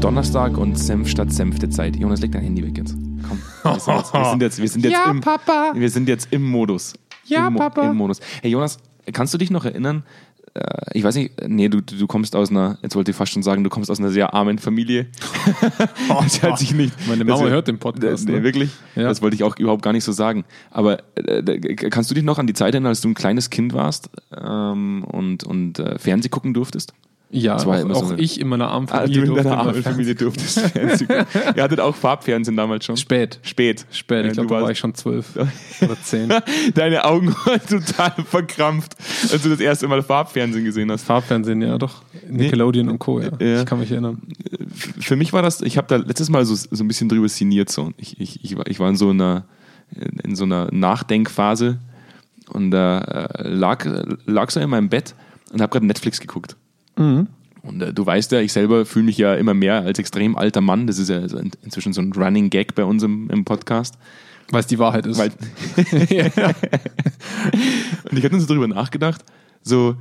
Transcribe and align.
Donnerstag 0.00 0.56
und 0.58 0.78
Senf 0.78 1.08
statt 1.08 1.32
Senfte 1.32 1.68
Zeit. 1.68 1.96
Jonas, 1.96 2.20
leg 2.20 2.30
dein 2.32 2.42
Handy 2.42 2.62
weg 2.64 2.76
jetzt. 2.78 2.94
Komm, 3.28 3.38
wir 3.64 4.24
sind 4.30 4.42
jetzt, 4.42 4.58
wir 4.60 4.68
sind 4.68 4.84
Ja, 4.86 5.10
im, 5.10 5.20
Papa. 5.20 5.72
Wir 5.74 5.90
sind 5.90 6.08
jetzt 6.08 6.28
im 6.30 6.44
Modus. 6.44 6.94
Ja, 7.24 7.48
Im, 7.48 7.54
Mo- 7.54 7.58
Papa. 7.58 7.90
Im 7.90 7.96
Modus. 7.96 8.20
Hey 8.42 8.50
Jonas, 8.50 8.78
kannst 9.12 9.34
du 9.34 9.38
dich 9.38 9.50
noch 9.50 9.64
erinnern? 9.64 10.04
Äh, 10.54 10.62
Ich 10.92 11.02
weiß 11.02 11.16
nicht, 11.16 11.32
nee, 11.48 11.68
du, 11.68 11.80
du 11.80 12.06
kommst 12.06 12.36
aus 12.36 12.50
einer, 12.50 12.78
jetzt 12.82 12.94
wollte 12.94 13.10
ich 13.10 13.16
fast 13.16 13.32
schon 13.32 13.42
sagen, 13.42 13.64
du 13.64 13.70
kommst 13.70 13.90
aus 13.90 13.98
einer 13.98 14.10
sehr 14.10 14.32
armen 14.32 14.58
Familie. 14.58 15.06
das 16.08 16.40
hört 16.42 16.58
sich 16.58 16.72
nicht. 16.72 16.94
Meine 17.08 17.24
das 17.24 17.28
Mama 17.34 17.42
hört- 17.44 17.52
hört 17.52 17.68
den 17.68 17.78
Podcast, 17.78 18.26
Nee, 18.28 18.36
ne? 18.36 18.42
wirklich? 18.44 18.70
Ja. 18.94 19.04
Das 19.04 19.22
wollte 19.22 19.34
ich 19.34 19.42
auch 19.42 19.56
überhaupt 19.58 19.82
gar 19.82 19.92
nicht 19.92 20.04
so 20.04 20.12
sagen. 20.12 20.44
Aber 20.70 20.98
äh, 21.16 21.38
äh, 21.40 21.74
kannst 21.74 22.10
du 22.10 22.14
dich 22.14 22.22
noch 22.24 22.38
an 22.38 22.46
die 22.46 22.54
Zeit 22.54 22.74
erinnern, 22.74 22.90
als 22.90 23.00
du 23.00 23.08
ein 23.08 23.14
kleines 23.14 23.50
Kind 23.50 23.72
warst 23.72 24.08
ähm, 24.36 25.04
und, 25.04 25.42
und 25.42 25.78
äh, 25.80 25.98
Fernseh 25.98 26.28
gucken 26.28 26.54
durftest? 26.54 26.92
Ja, 27.28 27.64
war 27.66 27.84
auch, 27.90 28.12
auch 28.12 28.18
ich 28.18 28.40
in 28.40 28.46
meiner 28.46 28.68
armen 28.68 28.86
Ah, 28.88 28.98
Familie 29.00 29.14
du 29.16 29.20
in 29.22 29.26
durfte 29.26 29.42
deiner 29.44 29.56
mal 29.56 29.60
armen 29.62 29.82
Fernsehen- 29.82 29.92
Familie 29.92 30.14
durftest 30.14 30.60
Fernsehen. 30.60 31.08
Ihr 31.56 31.62
hattet 31.62 31.80
auch 31.80 31.94
Farbfernsehen 31.96 32.56
damals 32.56 32.84
schon? 32.84 32.96
Spät. 32.96 33.40
Spät. 33.42 33.84
Spät, 33.90 34.26
ich 34.26 34.32
glaube, 34.34 34.48
da 34.48 34.62
war 34.62 34.70
ich 34.70 34.78
schon 34.78 34.94
zwölf 34.94 35.34
oder 35.82 36.00
zehn. 36.02 36.32
Deine 36.74 37.04
Augen 37.04 37.34
waren 37.44 37.60
total 37.68 38.12
verkrampft, 38.24 38.94
als 39.32 39.42
du 39.42 39.48
das 39.48 39.58
erste 39.58 39.88
Mal 39.88 40.02
Farbfernsehen 40.02 40.64
gesehen 40.64 40.90
hast. 40.92 41.02
Farbfernsehen, 41.04 41.60
ja 41.62 41.76
doch. 41.78 42.02
Nickelodeon 42.28 42.88
und 42.88 43.00
Co. 43.00 43.20
Ja. 43.20 43.30
Ja. 43.40 43.60
Ich 43.60 43.66
kann 43.66 43.80
mich 43.80 43.90
erinnern. 43.90 44.22
Für 45.00 45.16
mich 45.16 45.32
war 45.32 45.42
das, 45.42 45.62
ich 45.62 45.76
habe 45.78 45.88
da 45.88 45.96
letztes 45.96 46.30
Mal 46.30 46.44
so, 46.44 46.54
so 46.54 46.84
ein 46.84 46.88
bisschen 46.88 47.08
drüber 47.08 47.28
sinniert. 47.28 47.70
So. 47.70 47.90
Ich, 47.96 48.20
ich, 48.20 48.44
ich, 48.44 48.56
war, 48.56 48.66
ich 48.68 48.78
war 48.78 48.88
in 48.88 48.96
so 48.96 49.10
einer, 49.10 49.46
in 50.22 50.36
so 50.36 50.44
einer 50.44 50.68
Nachdenkphase 50.72 51.78
und 52.50 52.70
da 52.70 52.98
äh, 53.00 53.48
lag, 53.48 53.84
lag 54.26 54.50
so 54.50 54.60
in 54.60 54.70
meinem 54.70 54.88
Bett 54.88 55.14
und 55.52 55.60
habe 55.60 55.72
gerade 55.72 55.86
Netflix 55.86 56.20
geguckt. 56.20 56.56
Und 57.62 57.82
äh, 57.82 57.92
du 57.92 58.06
weißt 58.06 58.32
ja, 58.32 58.40
ich 58.40 58.52
selber 58.52 58.86
fühle 58.86 59.06
mich 59.06 59.18
ja 59.18 59.34
immer 59.34 59.54
mehr 59.54 59.82
als 59.82 59.98
extrem 59.98 60.36
alter 60.36 60.60
Mann. 60.60 60.86
Das 60.86 60.98
ist 60.98 61.08
ja 61.08 61.18
in, 61.18 61.50
inzwischen 61.62 61.92
so 61.92 62.00
ein 62.00 62.12
Running 62.12 62.50
Gag 62.50 62.74
bei 62.74 62.84
uns 62.84 63.02
im, 63.02 63.28
im 63.30 63.44
Podcast. 63.44 63.96
Weil 64.50 64.60
es 64.60 64.66
die 64.66 64.78
Wahrheit 64.78 65.06
ist. 65.06 65.18
Weil, 65.18 65.30
und 68.10 68.18
ich 68.18 68.24
habe 68.24 68.30
dann 68.30 68.40
so 68.40 68.46
drüber 68.46 68.68
nachgedacht, 68.68 69.24
so, 69.62 69.96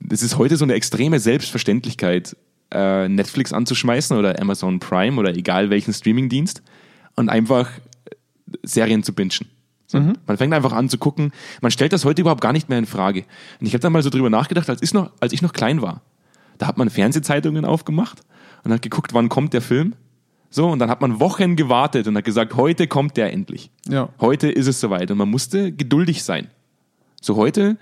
das 0.00 0.22
ist 0.22 0.38
heute 0.38 0.56
so 0.56 0.64
eine 0.64 0.74
extreme 0.74 1.18
Selbstverständlichkeit, 1.18 2.36
äh, 2.70 3.08
Netflix 3.08 3.52
anzuschmeißen 3.52 4.16
oder 4.16 4.40
Amazon 4.40 4.78
Prime 4.78 5.18
oder 5.18 5.34
egal 5.34 5.70
welchen 5.70 5.92
Streamingdienst 5.92 6.62
und 7.16 7.28
einfach 7.28 7.70
Serien 8.62 9.02
zu 9.02 9.12
bingen. 9.12 9.46
So. 9.88 9.98
Man 9.98 10.36
fängt 10.36 10.52
einfach 10.52 10.72
an 10.72 10.88
zu 10.88 10.98
gucken. 10.98 11.32
Man 11.60 11.70
stellt 11.70 11.92
das 11.92 12.04
heute 12.04 12.20
überhaupt 12.20 12.40
gar 12.40 12.52
nicht 12.52 12.68
mehr 12.68 12.78
in 12.78 12.86
Frage. 12.86 13.24
Und 13.60 13.66
ich 13.66 13.72
habe 13.72 13.80
dann 13.80 13.92
mal 13.92 14.02
so 14.02 14.10
drüber 14.10 14.30
nachgedacht, 14.30 14.68
als 14.68 14.82
ich 14.82 14.92
noch, 14.92 15.10
als 15.20 15.32
ich 15.32 15.42
noch 15.42 15.52
klein 15.52 15.80
war. 15.80 16.02
Da 16.58 16.66
hat 16.66 16.78
man 16.78 16.90
Fernsehzeitungen 16.90 17.64
aufgemacht 17.64 18.20
und 18.64 18.72
hat 18.72 18.82
geguckt, 18.82 19.14
wann 19.14 19.28
kommt 19.28 19.52
der 19.52 19.62
Film. 19.62 19.94
So, 20.50 20.68
und 20.68 20.78
dann 20.78 20.90
hat 20.90 21.00
man 21.00 21.20
Wochen 21.20 21.56
gewartet 21.56 22.06
und 22.06 22.16
hat 22.16 22.24
gesagt, 22.24 22.54
heute 22.56 22.86
kommt 22.86 23.16
der 23.16 23.32
endlich. 23.32 23.70
Ja. 23.88 24.08
Heute 24.20 24.50
ist 24.50 24.66
es 24.66 24.80
soweit 24.80 25.10
und 25.10 25.18
man 25.18 25.30
musste 25.30 25.72
geduldig 25.72 26.22
sein. 26.22 26.48
So 27.20 27.36
heute 27.36 27.76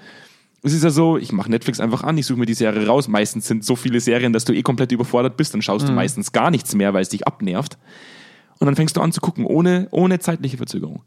es 0.64 0.72
ist 0.72 0.82
ja 0.82 0.88
so, 0.88 1.18
ich 1.18 1.30
mache 1.30 1.50
Netflix 1.50 1.78
einfach 1.78 2.04
an, 2.04 2.16
ich 2.16 2.24
suche 2.24 2.38
mir 2.38 2.46
die 2.46 2.54
Serie 2.54 2.86
raus. 2.86 3.06
Meistens 3.06 3.46
sind 3.46 3.66
so 3.66 3.76
viele 3.76 4.00
Serien, 4.00 4.32
dass 4.32 4.46
du 4.46 4.54
eh 4.54 4.62
komplett 4.62 4.92
überfordert 4.92 5.36
bist, 5.36 5.52
dann 5.52 5.60
schaust 5.60 5.86
du 5.86 5.92
meistens 5.92 6.32
gar 6.32 6.50
nichts 6.50 6.74
mehr, 6.74 6.94
weil 6.94 7.02
es 7.02 7.10
dich 7.10 7.26
abnervt. 7.26 7.76
Und 8.60 8.66
dann 8.66 8.74
fängst 8.74 8.96
du 8.96 9.02
an 9.02 9.12
zu 9.12 9.20
gucken, 9.20 9.44
ohne, 9.44 9.88
ohne 9.90 10.20
zeitliche 10.20 10.56
Verzögerung. 10.56 11.02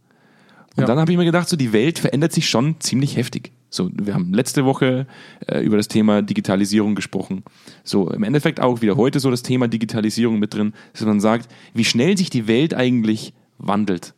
Und 0.76 0.82
Ja. 0.82 0.86
dann 0.86 1.00
habe 1.00 1.12
ich 1.12 1.18
mir 1.18 1.26
gedacht, 1.26 1.50
so 1.50 1.58
die 1.58 1.73
Welt 1.73 1.98
verändert 1.98 2.34
sich 2.34 2.48
schon 2.48 2.80
ziemlich 2.80 3.18
heftig. 3.18 3.52
So, 3.70 3.90
wir 3.94 4.14
haben 4.14 4.34
letzte 4.34 4.66
Woche 4.66 5.08
äh, 5.46 5.60
über 5.60 5.78
das 5.78 5.88
Thema 5.88 6.22
Digitalisierung 6.22 6.96
gesprochen. 6.96 7.44
So, 7.84 8.10
im 8.12 8.23
Endeffekt 8.23 8.60
auch 8.60 8.82
wieder 8.82 8.96
heute 8.96 9.20
so 9.20 9.30
das 9.30 9.44
Thema 9.44 9.68
Digitalisierung 9.68 10.40
mit 10.40 10.54
drin, 10.54 10.73
dass 10.94 11.02
man 11.04 11.20
sagt, 11.20 11.50
wie 11.73 11.86
schnell 11.86 12.17
sich 12.17 12.30
die 12.30 12.48
Welt 12.48 12.73
eigentlich 12.73 13.33
wandelt. 13.58 14.14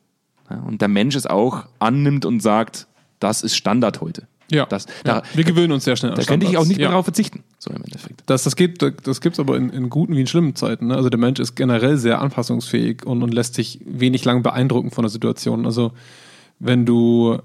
Ja, 0.50 0.60
und 0.62 0.82
der 0.82 0.88
Mensch 0.88 1.16
es 1.16 1.26
auch 1.26 1.66
annimmt 1.80 2.26
und 2.26 2.42
sagt, 2.42 2.88
das 3.20 3.42
ist 3.42 3.56
Standard 3.56 4.02
heute. 4.02 4.28
Ja. 4.52 4.66
Das, 4.66 4.86
ja. 5.06 5.22
da, 5.22 5.24
Wir 5.34 5.44
gewöhnen 5.44 5.72
uns 5.72 5.84
sehr 5.84 5.96
schnell 5.96 6.12
an 6.12 6.18
da 6.18 6.24
könnte 6.24 6.46
ich 6.46 6.50
auch 6.50 6.64
Standards. 6.64 6.70
nicht 6.70 6.78
mehr 6.78 6.86
ja. 6.86 6.92
darauf 6.92 7.06
verzichten. 7.06 7.44
So 7.60 7.72
im 7.72 7.84
Endeffekt. 7.84 8.24
Das, 8.26 8.44
das, 8.44 8.56
das 8.56 9.22
gibt 9.22 9.36
es 9.36 9.40
aber 9.40 9.58
in, 9.58 9.70
in 9.70 9.90
guten 9.90 10.16
wie 10.16 10.22
in 10.22 10.28
schlimmen 10.28 10.56
Zeiten. 10.56 10.88
Ne? 10.88 10.96
Also 10.96 11.10
der 11.10 11.20
Mensch 11.20 11.40
ist 11.40 11.56
generell 11.56 11.98
sehr 11.98 12.20
anpassungsfähig 12.22 13.06
und, 13.06 13.22
und 13.22 13.34
lässt 13.34 13.56
sich 13.56 13.80
wenig 13.86 14.26
lang 14.26 14.42
beeindrucken 14.42 14.92
von 14.92 15.04
der 15.04 15.10
Situation. 15.10 15.66
Also 15.66 15.92
wenn 16.60 16.86
du 16.86 17.40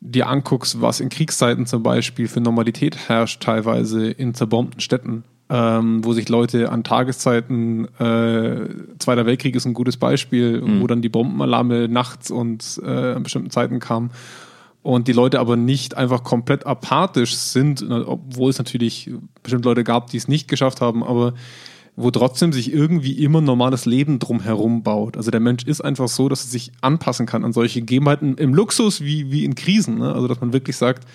dir 0.00 0.28
anguckst, 0.28 0.80
was 0.80 1.00
in 1.00 1.08
Kriegszeiten 1.08 1.66
zum 1.66 1.82
Beispiel 1.82 2.28
für 2.28 2.40
Normalität 2.40 3.08
herrscht, 3.08 3.42
teilweise 3.42 4.10
in 4.10 4.34
zerbombten 4.34 4.80
Städten, 4.80 5.24
ähm, 5.48 6.04
wo 6.04 6.12
sich 6.12 6.28
Leute 6.28 6.70
an 6.70 6.84
Tageszeiten, 6.84 7.86
äh, 7.98 8.68
Zweiter 8.98 9.26
Weltkrieg 9.26 9.54
ist 9.54 9.64
ein 9.64 9.74
gutes 9.74 9.96
Beispiel, 9.96 10.62
wo 10.80 10.86
dann 10.86 11.02
die 11.02 11.08
Bombenalarme 11.08 11.88
nachts 11.88 12.30
und 12.30 12.80
äh, 12.84 13.14
an 13.14 13.22
bestimmten 13.22 13.50
Zeiten 13.50 13.78
kamen 13.78 14.10
und 14.86 15.08
die 15.08 15.12
Leute 15.12 15.40
aber 15.40 15.56
nicht 15.56 15.96
einfach 15.96 16.22
komplett 16.22 16.64
apathisch 16.64 17.34
sind, 17.34 17.82
obwohl 17.90 18.50
es 18.50 18.58
natürlich 18.58 19.10
bestimmt 19.42 19.64
Leute 19.64 19.82
gab, 19.82 20.06
die 20.10 20.16
es 20.16 20.28
nicht 20.28 20.46
geschafft 20.46 20.80
haben, 20.80 21.02
aber 21.02 21.34
wo 21.96 22.10
trotzdem 22.10 22.52
sich 22.52 22.72
irgendwie 22.72 23.12
immer 23.12 23.40
ein 23.40 23.44
normales 23.44 23.86
Leben 23.86 24.18
drumherum 24.18 24.82
baut. 24.82 25.16
Also 25.16 25.30
der 25.30 25.40
Mensch 25.40 25.64
ist 25.64 25.80
einfach 25.80 26.08
so, 26.08 26.28
dass 26.28 26.44
er 26.44 26.50
sich 26.50 26.70
anpassen 26.82 27.24
kann 27.24 27.42
an 27.42 27.54
solche 27.54 27.80
Gegebenheiten 27.80 28.36
im 28.36 28.54
Luxus 28.54 29.00
wie, 29.00 29.32
wie 29.32 29.46
in 29.46 29.54
Krisen. 29.54 29.98
Ne? 29.98 30.12
Also 30.12 30.28
dass 30.28 30.40
man 30.40 30.52
wirklich 30.52 30.76
sagt, 30.76 31.06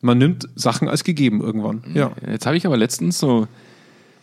man 0.00 0.18
nimmt 0.18 0.48
Sachen 0.56 0.88
als 0.88 1.04
gegeben 1.04 1.40
irgendwann. 1.40 1.84
Ja. 1.94 2.12
Jetzt 2.28 2.46
habe 2.46 2.56
ich 2.56 2.66
aber 2.66 2.76
letztens 2.76 3.20
so, 3.20 3.46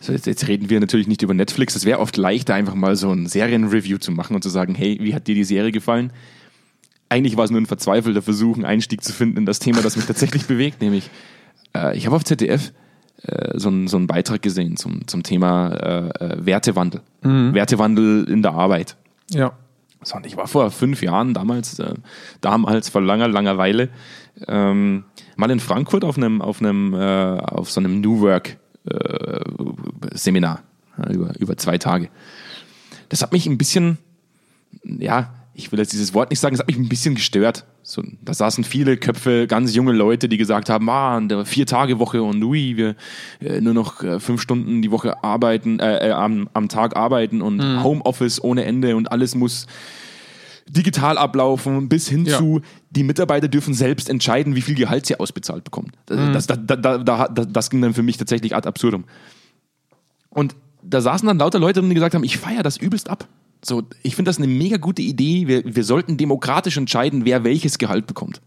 so 0.00 0.12
jetzt, 0.12 0.26
jetzt 0.26 0.46
reden 0.46 0.68
wir 0.68 0.80
natürlich 0.80 1.08
nicht 1.08 1.22
über 1.22 1.32
Netflix. 1.32 1.74
Es 1.74 1.86
wäre 1.86 1.98
oft 1.98 2.18
leichter, 2.18 2.54
einfach 2.54 2.74
mal 2.74 2.94
so 2.94 3.10
ein 3.10 3.26
Serienreview 3.26 3.96
zu 3.96 4.12
machen 4.12 4.36
und 4.36 4.42
zu 4.42 4.50
sagen, 4.50 4.74
hey, 4.74 4.98
wie 5.00 5.14
hat 5.14 5.26
dir 5.28 5.34
die 5.34 5.44
Serie 5.44 5.72
gefallen? 5.72 6.12
Eigentlich 7.08 7.38
war 7.38 7.44
es 7.44 7.50
nur 7.50 7.60
ein 7.60 7.66
verzweifelter 7.66 8.22
Versuch, 8.22 8.56
einen 8.56 8.66
Einstieg 8.66 9.02
zu 9.02 9.14
finden 9.14 9.38
in 9.38 9.46
das 9.46 9.60
Thema, 9.60 9.80
das 9.80 9.96
mich 9.96 10.04
tatsächlich 10.04 10.44
bewegt, 10.46 10.82
nämlich 10.82 11.10
äh, 11.74 11.96
ich 11.96 12.04
habe 12.04 12.16
auf 12.16 12.24
ZDF 12.24 12.72
so, 13.54 13.68
einen, 13.68 13.88
so 13.88 13.96
einen 13.96 14.06
Beitrag 14.06 14.42
gesehen 14.42 14.76
zum, 14.76 15.06
zum 15.06 15.22
Thema 15.22 15.70
äh, 15.70 16.24
äh, 16.24 16.46
Wertewandel. 16.46 17.02
Wertewandel 17.54 18.24
in 18.28 18.42
der 18.42 18.52
Arbeit. 18.52 18.96
Ja. 19.30 19.52
So, 20.02 20.16
und 20.16 20.26
ich 20.26 20.36
war 20.36 20.48
vor 20.48 20.70
fünf 20.70 21.02
Jahren 21.02 21.32
damals, 21.32 21.78
äh, 21.78 21.94
damals 22.40 22.88
vor 22.88 23.00
langer, 23.00 23.28
langer 23.28 23.58
Weile, 23.58 23.90
ähm, 24.48 25.04
mal 25.36 25.50
in 25.50 25.60
Frankfurt 25.60 26.04
auf 26.04 26.16
einem, 26.16 26.42
auf 26.42 26.60
einem, 26.60 26.94
äh, 26.94 27.38
auf 27.38 27.70
so 27.70 27.80
einem 27.80 28.00
New 28.00 28.20
Work 28.20 28.56
äh, 28.84 29.40
Seminar 30.12 30.62
über, 31.08 31.32
über 31.38 31.56
zwei 31.56 31.78
Tage. 31.78 32.08
Das 33.08 33.22
hat 33.22 33.32
mich 33.32 33.46
ein 33.46 33.58
bisschen, 33.58 33.98
ja, 34.82 35.32
ich 35.54 35.70
will 35.70 35.78
jetzt 35.78 35.92
dieses 35.92 36.14
Wort 36.14 36.30
nicht 36.30 36.40
sagen, 36.40 36.54
es 36.54 36.60
hat 36.60 36.66
mich 36.68 36.76
ein 36.78 36.88
bisschen 36.88 37.14
gestört. 37.14 37.66
So, 37.82 38.02
da 38.22 38.32
saßen 38.32 38.64
viele 38.64 38.96
Köpfe, 38.96 39.46
ganz 39.46 39.74
junge 39.74 39.92
Leute, 39.92 40.28
die 40.28 40.36
gesagt 40.38 40.70
haben, 40.70 40.88
ah, 40.88 41.18
in 41.18 41.28
der 41.28 41.44
Vier-Tage-Woche 41.44 42.22
und 42.22 42.42
ui, 42.42 42.76
wir 42.76 42.94
äh, 43.40 43.60
nur 43.60 43.74
noch 43.74 44.02
äh, 44.02 44.20
fünf 44.20 44.40
Stunden 44.40 44.82
die 44.82 44.90
Woche 44.90 45.22
arbeiten, 45.24 45.78
äh, 45.80 46.08
äh, 46.08 46.12
am, 46.12 46.48
am 46.54 46.68
Tag 46.68 46.96
arbeiten 46.96 47.42
und 47.42 47.60
Homeoffice 47.82 48.42
ohne 48.42 48.64
Ende 48.64 48.96
und 48.96 49.10
alles 49.10 49.34
muss 49.34 49.66
digital 50.68 51.18
ablaufen, 51.18 51.88
bis 51.88 52.08
hin 52.08 52.24
Ja. 52.24 52.38
zu, 52.38 52.60
die 52.90 53.02
Mitarbeiter 53.02 53.48
dürfen 53.48 53.74
selbst 53.74 54.08
entscheiden, 54.08 54.54
wie 54.54 54.62
viel 54.62 54.76
Gehalt 54.76 55.04
sie 55.06 55.18
ausbezahlt 55.18 55.64
bekommen. 55.64 55.90
Das, 56.06 56.46
das, 56.46 56.46
da, 56.46 56.76
da, 56.76 56.98
da, 56.98 57.28
da, 57.28 57.44
das 57.44 57.68
ging 57.68 57.82
dann 57.82 57.94
für 57.94 58.02
mich 58.02 58.16
tatsächlich 58.16 58.54
ad 58.54 58.66
absurdum. 58.66 59.04
Und 60.30 60.54
da 60.82 61.00
saßen 61.00 61.26
dann 61.26 61.38
lauter 61.38 61.58
Leute 61.58 61.80
drin, 61.80 61.90
die 61.90 61.94
gesagt 61.94 62.14
haben, 62.14 62.24
ich 62.24 62.38
feiere 62.38 62.62
das 62.62 62.76
übelst 62.76 63.10
ab. 63.10 63.28
So, 63.64 63.82
ich 64.02 64.16
finde 64.16 64.28
das 64.28 64.38
eine 64.38 64.46
mega 64.48 64.76
gute 64.76 65.02
Idee. 65.02 65.46
Wir, 65.46 65.62
wir 65.64 65.84
sollten 65.84 66.16
demokratisch 66.16 66.76
entscheiden, 66.76 67.24
wer 67.24 67.44
welches 67.44 67.78
Gehalt 67.78 68.06
bekommt. 68.06 68.40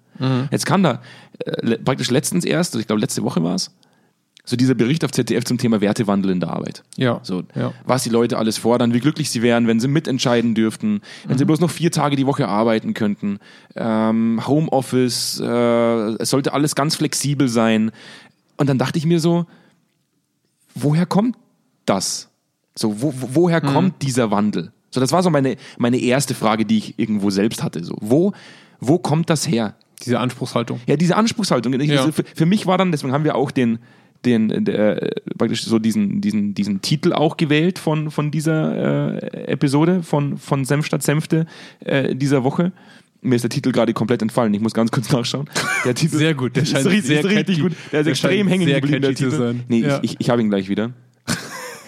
Jetzt 0.52 0.66
kam 0.66 0.82
da 0.84 1.02
äh, 1.40 1.78
praktisch 1.78 2.10
letztens 2.10 2.46
erst, 2.46 2.74
also 2.74 2.80
ich 2.80 2.88
glaube 2.88 3.02
letzte 3.02 3.22
Woche 3.24 3.44
war 3.44 3.56
es, 3.56 3.72
so 4.46 4.56
dieser 4.56 4.74
Bericht 4.76 5.04
auf 5.04 5.12
ZDF 5.12 5.44
zum 5.44 5.58
Thema 5.58 5.82
Wertewandel 5.82 6.32
in 6.32 6.40
der 6.40 6.52
Arbeit. 6.52 6.84
Ja. 6.98 7.20
So, 7.24 7.44
Ja. 7.56 7.74
was 7.86 8.04
die 8.04 8.10
Leute 8.12 8.38
alles 8.38 8.58
fordern, 8.58 8.94
wie 8.94 9.00
glücklich 9.00 9.30
sie 9.30 9.42
wären, 9.42 9.68
wenn 9.68 9.80
sie 9.82 9.88
mitentscheiden 9.90 10.54
dürften, 10.54 11.02
wenn 11.28 11.38
sie 11.38 11.44
bloß 11.46 11.60
noch 11.60 11.72
vier 11.72 11.92
Tage 11.92 12.16
die 12.16 12.26
Woche 12.28 12.48
arbeiten 12.48 12.94
könnten. 12.94 13.40
Ähm, 13.76 14.40
Homeoffice, 14.48 15.40
äh, 15.44 15.46
es 16.22 16.30
sollte 16.30 16.54
alles 16.54 16.76
ganz 16.76 16.96
flexibel 16.96 17.50
sein. 17.50 17.92
Und 18.58 18.70
dann 18.70 18.78
dachte 18.78 18.98
ich 19.00 19.06
mir 19.06 19.20
so, 19.20 19.48
woher 20.76 21.06
kommt 21.06 21.36
das? 21.86 22.30
So, 22.78 23.02
wo, 23.02 23.14
wo- 23.20 23.30
woher 23.34 23.62
kommt 23.62 24.02
dieser 24.02 24.32
Wandel? 24.32 24.72
So, 24.96 25.00
das 25.02 25.12
war 25.12 25.22
so 25.22 25.30
meine, 25.30 25.56
meine 25.78 25.98
erste 26.00 26.34
Frage, 26.34 26.66
die 26.66 26.78
ich 26.80 26.98
irgendwo 26.98 27.30
selbst 27.30 27.62
hatte. 27.62 27.84
So, 27.84 27.96
wo, 28.02 28.32
wo 28.80 28.98
kommt 28.98 29.30
das 29.30 29.48
her? 29.48 29.76
Diese 30.04 30.20
Anspruchshaltung. 30.20 30.80
Ja, 30.88 30.96
diese 30.98 31.16
Anspruchshaltung. 31.16 31.74
Ich- 31.80 31.90
Ja. 31.90 32.12
Für, 32.12 32.24
für 32.24 32.46
mich 32.46 32.66
war 32.66 32.78
dann, 32.78 32.92
deswegen 32.92 33.14
haben 33.14 33.24
wir 33.24 33.36
auch 33.36 33.52
den, 33.52 33.78
den 34.26 34.50
äh, 34.68 35.12
praktisch 35.38 35.64
so 35.66 35.78
diesen, 35.80 36.20
diesen, 36.22 36.54
diesen 36.56 36.82
Titel 36.82 37.14
auch 37.14 37.38
gewählt 37.38 37.78
von, 37.78 38.10
von 38.10 38.32
dieser 38.32 39.22
äh, 39.22 39.46
Episode 39.52 40.02
von, 40.02 40.38
von 40.38 40.66
Senf 40.66 40.86
statt 40.88 41.04
Senfte 41.04 41.46
äh, 41.82 42.16
dieser 42.16 42.44
Woche. 42.44 42.72
Mir 43.22 43.36
ist 43.36 43.42
der 43.44 43.50
Titel 43.50 43.72
gerade 43.72 43.94
komplett 43.94 44.22
entfallen. 44.22 44.54
Ich 44.54 44.62
muss 44.62 44.74
ganz 44.74 44.92
kurz 44.92 45.12
nachschauen. 45.12 45.50
Der 45.86 45.96
Titel 45.96 46.18
Sehr 46.18 46.34
gut, 46.36 46.56
der 46.56 46.64
ist 46.64 46.72
scheint 46.72 46.86
richtig, 46.88 47.06
sehr 47.06 47.20
ist 47.20 47.26
richtig 47.26 47.46
catchy. 47.58 47.62
gut. 47.62 47.72
Der 47.92 48.00
ist 48.02 48.06
Der 48.06 48.12
extrem 48.12 48.48
hängen 48.48 48.66
geblieben, 48.68 49.02
der 49.02 49.16
Titel. 49.16 49.32
sein. 49.32 49.64
Nee, 49.68 49.80
Ja. 49.82 50.00
ich, 50.04 50.12
ich, 50.14 50.20
ich 50.20 50.30
habe 50.30 50.42
ihn 50.42 50.50
gleich 50.50 50.70
wieder. 50.70 50.92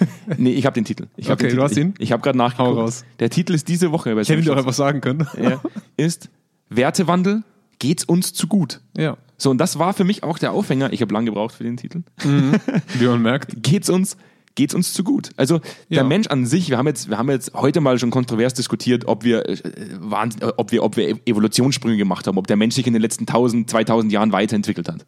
Nee, 0.37 0.51
ich 0.51 0.65
habe 0.65 0.73
den 0.73 0.85
Titel. 0.85 1.07
Ich 1.15 1.29
Okay, 1.29 1.35
den 1.35 1.49
du 1.49 1.49
Titel. 1.55 1.61
hast 1.63 1.77
ihn? 1.77 1.93
Ich, 1.97 2.05
ich 2.05 2.11
habe 2.11 2.21
gerade 2.21 2.37
nachgeguckt. 2.37 2.69
Hau 2.77 2.81
raus. 2.81 3.05
Der 3.19 3.29
Titel 3.29 3.53
ist 3.53 3.67
diese 3.67 3.91
Woche. 3.91 4.09
Ich 4.11 4.17
hätte 4.29 4.33
doch 4.41 4.43
Simpsons. 4.45 4.57
einfach 4.57 4.73
sagen 4.73 5.01
können. 5.01 5.27
ja, 5.41 5.61
ist 5.97 6.29
Wertewandel, 6.69 7.43
geht's 7.79 8.03
uns 8.03 8.33
zu 8.33 8.47
gut? 8.47 8.81
Ja. 8.97 9.17
So, 9.37 9.51
und 9.51 9.57
das 9.59 9.77
war 9.79 9.93
für 9.93 10.03
mich 10.03 10.23
auch 10.23 10.39
der 10.39 10.51
Aufhänger. 10.51 10.91
Ich 10.93 11.01
habe 11.01 11.13
lange 11.13 11.25
gebraucht 11.27 11.53
für 11.55 11.63
den 11.63 11.77
Titel. 11.77 12.01
Wie 12.23 13.05
man 13.05 13.21
merkt. 13.21 13.61
Geht's 13.63 13.89
uns, 13.89 14.17
geht's 14.55 14.73
uns 14.73 14.93
zu 14.93 15.03
gut? 15.03 15.29
Also 15.37 15.59
der 15.89 15.97
Ja. 15.97 16.03
Mensch 16.03 16.27
an 16.27 16.45
sich, 16.47 16.69
wir 16.69 16.77
haben 16.79 16.87
jetzt, 16.87 17.09
wir 17.09 17.17
haben 17.19 17.29
jetzt 17.29 17.53
heute 17.53 17.79
mal 17.79 17.99
schon 17.99 18.09
kontrovers 18.09 18.53
diskutiert, 18.55 19.05
ob 19.07 19.23
wir, 19.23 19.47
äh, 19.47 19.57
Wahnsinn, 19.99 20.41
äh, 20.41 20.51
ob 20.57 20.71
wir, 20.71 20.83
ob 20.83 20.97
wir 20.97 21.19
Evolutionssprünge 21.25 21.97
gemacht 21.97 22.25
haben, 22.27 22.37
ob 22.37 22.47
der 22.47 22.57
Mensch 22.57 22.73
sich 22.75 22.87
in 22.87 22.93
den 22.93 23.01
letzten 23.01 23.25
1000, 23.27 23.69
2000 23.69 24.11
Jahren 24.11 24.31
weiterentwickelt 24.31 24.89
hat. 24.89 25.05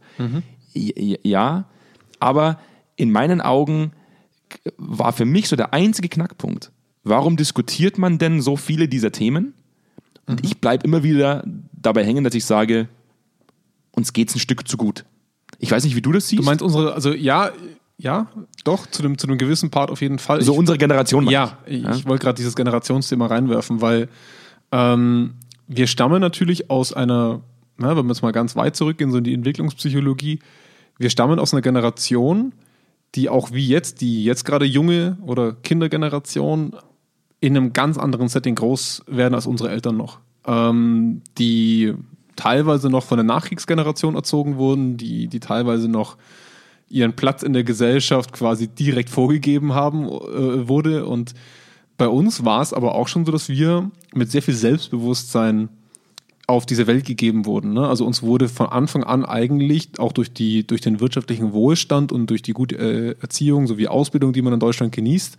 Ja, 0.73 1.15
ja, 1.23 1.65
aber 2.19 2.59
in 2.95 3.11
meinen 3.11 3.41
Augen 3.41 3.91
war 4.77 5.13
für 5.13 5.25
mich 5.25 5.47
so 5.49 5.55
der 5.55 5.73
einzige 5.73 6.09
Knackpunkt. 6.09 6.71
Warum 7.03 7.37
diskutiert 7.37 7.97
man 7.97 8.17
denn 8.17 8.41
so 8.41 8.55
viele 8.57 8.87
dieser 8.87 9.11
Themen? 9.11 9.53
Und 10.27 10.45
ich 10.45 10.59
bleibe 10.59 10.83
immer 10.85 11.01
wieder 11.03 11.43
dabei 11.71 12.05
hängen, 12.05 12.23
dass 12.23 12.35
ich 12.35 12.45
sage, 12.45 12.87
uns 13.91 14.13
geht's 14.13 14.35
ein 14.35 14.39
Stück 14.39 14.67
zu 14.67 14.77
gut. 14.77 15.05
Ich 15.57 15.71
weiß 15.71 15.83
nicht, 15.83 15.95
wie 15.95 16.01
du 16.01 16.11
das 16.11 16.27
siehst. 16.27 16.41
Du 16.41 16.45
meinst 16.45 16.61
unsere, 16.61 16.93
also 16.93 17.13
ja, 17.13 17.51
ja, 17.97 18.27
doch, 18.63 18.85
zu 18.87 19.01
dem, 19.01 19.17
zu 19.17 19.27
einem 19.27 19.37
gewissen 19.37 19.71
Part 19.71 19.89
auf 19.91 20.01
jeden 20.01 20.19
Fall. 20.19 20.41
so 20.41 20.53
Ich- 20.53 20.57
unsere 20.59 20.77
Generation. 20.77 21.27
Ja, 21.29 21.57
ich. 21.65 21.83
ich, 21.83 22.05
wollte 22.05 22.23
gerade 22.23 22.37
dieses 22.37 22.55
Generationsthema 22.55 23.25
reinwerfen, 23.25 23.81
weil 23.81 24.07
ähm, 24.71 25.33
wir 25.67 25.87
stammen 25.87 26.21
natürlich 26.21 26.69
aus 26.69 26.93
einer, 26.93 27.41
na, 27.77 27.97
wenn 27.97 28.05
wir 28.05 28.13
jetzt 28.13 28.21
mal 28.21 28.31
ganz 28.31 28.55
weit 28.55 28.75
zurückgehen, 28.75 29.11
so 29.11 29.17
in 29.17 29.23
die 29.23 29.33
Entwicklungspsychologie, 29.33 30.39
wir 30.97 31.09
stammen 31.09 31.39
aus 31.39 31.53
einer 31.53 31.61
Generation, 31.61 32.53
die 33.15 33.29
auch 33.29 33.51
wie 33.51 33.67
jetzt, 33.67 34.01
die 34.01 34.23
jetzt 34.23 34.45
gerade 34.45 34.65
junge 34.65 35.17
oder 35.21 35.53
Kindergeneration 35.53 36.75
in 37.39 37.55
einem 37.55 37.73
ganz 37.73 37.97
anderen 37.97 38.27
Setting 38.27 38.55
groß 38.55 39.03
werden 39.07 39.33
als 39.33 39.47
unsere 39.47 39.69
Eltern 39.69 39.97
noch. 39.97 40.19
Ähm, 40.45 41.21
die 41.37 41.93
teilweise 42.35 42.89
noch 42.89 43.03
von 43.03 43.17
der 43.17 43.25
Nachkriegsgeneration 43.25 44.15
erzogen 44.15 44.57
wurden, 44.57 44.97
die, 44.97 45.27
die 45.27 45.39
teilweise 45.39 45.89
noch 45.89 46.17
ihren 46.87 47.13
Platz 47.15 47.43
in 47.43 47.53
der 47.53 47.63
Gesellschaft 47.63 48.33
quasi 48.33 48.67
direkt 48.67 49.09
vorgegeben 49.09 49.73
haben 49.73 50.05
äh, 50.07 50.67
wurde. 50.67 51.05
Und 51.05 51.33
bei 51.97 52.07
uns 52.07 52.45
war 52.45 52.61
es 52.61 52.73
aber 52.73 52.95
auch 52.95 53.07
schon 53.07 53.25
so, 53.25 53.31
dass 53.31 53.49
wir 53.49 53.91
mit 54.13 54.31
sehr 54.31 54.41
viel 54.41 54.53
Selbstbewusstsein 54.53 55.69
auf 56.49 56.65
diese 56.65 56.87
Welt 56.87 57.05
gegeben 57.05 57.45
wurden. 57.45 57.73
Ne? 57.73 57.87
Also 57.87 58.05
uns 58.05 58.23
wurde 58.23 58.49
von 58.49 58.67
Anfang 58.67 59.03
an 59.03 59.23
eigentlich 59.23 59.99
auch 59.99 60.11
durch, 60.11 60.33
die, 60.33 60.65
durch 60.65 60.81
den 60.81 60.99
wirtschaftlichen 60.99 61.53
Wohlstand 61.53 62.11
und 62.11 62.27
durch 62.27 62.41
die 62.41 62.53
gute 62.53 62.75
äh, 62.75 63.15
Erziehung 63.21 63.67
sowie 63.67 63.87
Ausbildung, 63.87 64.33
die 64.33 64.41
man 64.41 64.53
in 64.53 64.59
Deutschland 64.59 64.91
genießt, 64.91 65.37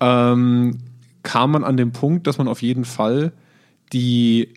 ähm, 0.00 0.78
kam 1.22 1.52
man 1.52 1.62
an 1.62 1.76
den 1.76 1.92
Punkt, 1.92 2.26
dass 2.26 2.38
man 2.38 2.48
auf 2.48 2.62
jeden 2.62 2.84
Fall 2.84 3.32
die 3.92 4.48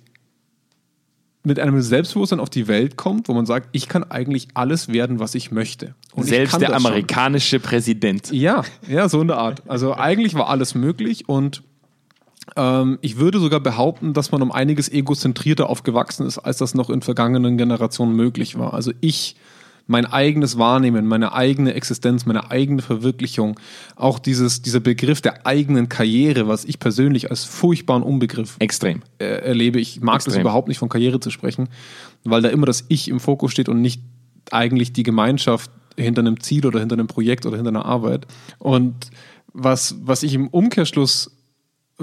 mit 1.43 1.59
einem 1.59 1.81
Selbstbewusstsein 1.81 2.39
auf 2.39 2.49
die 2.49 2.67
Welt 2.67 2.95
kommt, 2.95 3.27
wo 3.27 3.33
man 3.33 3.45
sagt, 3.45 3.69
ich 3.73 3.87
kann 3.87 4.03
eigentlich 4.03 4.47
alles 4.53 4.87
werden, 4.87 5.19
was 5.19 5.35
ich 5.35 5.51
möchte. 5.51 5.93
Und 6.13 6.23
ich 6.23 6.29
Selbst 6.29 6.51
kann 6.51 6.61
der 6.61 6.69
das 6.69 6.81
schon. 6.81 6.91
amerikanische 6.91 7.59
Präsident. 7.59 8.31
Ja, 8.31 8.63
ja, 8.87 9.09
so 9.09 9.21
in 9.21 9.27
der 9.27 9.37
Art. 9.37 9.61
Also 9.67 9.93
eigentlich 9.93 10.33
war 10.35 10.47
alles 10.49 10.73
möglich 10.73 11.27
und 11.27 11.61
ähm, 12.55 12.99
ich 13.01 13.17
würde 13.17 13.39
sogar 13.39 13.59
behaupten, 13.59 14.13
dass 14.13 14.31
man 14.31 14.41
um 14.41 14.51
einiges 14.51 14.91
egozentrierter 14.91 15.69
aufgewachsen 15.69 16.25
ist, 16.25 16.39
als 16.39 16.57
das 16.57 16.75
noch 16.75 16.89
in 16.89 17.01
vergangenen 17.01 17.57
Generationen 17.57 18.15
möglich 18.15 18.57
war. 18.57 18.73
Also 18.73 18.91
ich, 19.01 19.35
mein 19.87 20.05
eigenes 20.05 20.57
Wahrnehmen, 20.57 21.07
meine 21.07 21.33
eigene 21.33 21.73
Existenz, 21.73 22.25
meine 22.25 22.51
eigene 22.51 22.81
Verwirklichung, 22.81 23.59
auch 23.95 24.19
dieses, 24.19 24.61
dieser 24.61 24.79
Begriff 24.79 25.21
der 25.21 25.45
eigenen 25.45 25.89
Karriere, 25.89 26.47
was 26.47 26.65
ich 26.65 26.79
persönlich 26.79 27.29
als 27.29 27.43
furchtbaren 27.43 28.03
Unbegriff 28.03 28.55
Extrem. 28.59 29.01
äh, 29.19 29.25
erlebe. 29.25 29.79
Ich 29.79 30.01
mag 30.01 30.15
das 30.15 30.27
Extrem. 30.27 30.41
überhaupt 30.41 30.67
nicht 30.67 30.79
von 30.79 30.89
Karriere 30.89 31.19
zu 31.19 31.31
sprechen, 31.31 31.69
weil 32.23 32.41
da 32.41 32.49
immer 32.49 32.65
das 32.65 32.85
Ich 32.87 33.09
im 33.09 33.19
Fokus 33.19 33.51
steht 33.51 33.69
und 33.69 33.81
nicht 33.81 34.01
eigentlich 34.51 34.93
die 34.93 35.03
Gemeinschaft 35.03 35.71
hinter 35.97 36.21
einem 36.21 36.39
Ziel 36.39 36.65
oder 36.65 36.79
hinter 36.79 36.93
einem 36.93 37.07
Projekt 37.07 37.45
oder 37.45 37.55
hinter 37.55 37.69
einer 37.69 37.85
Arbeit. 37.85 38.25
Und 38.59 38.95
was, 39.53 39.95
was 40.01 40.23
ich 40.23 40.33
im 40.33 40.47
Umkehrschluss 40.47 41.32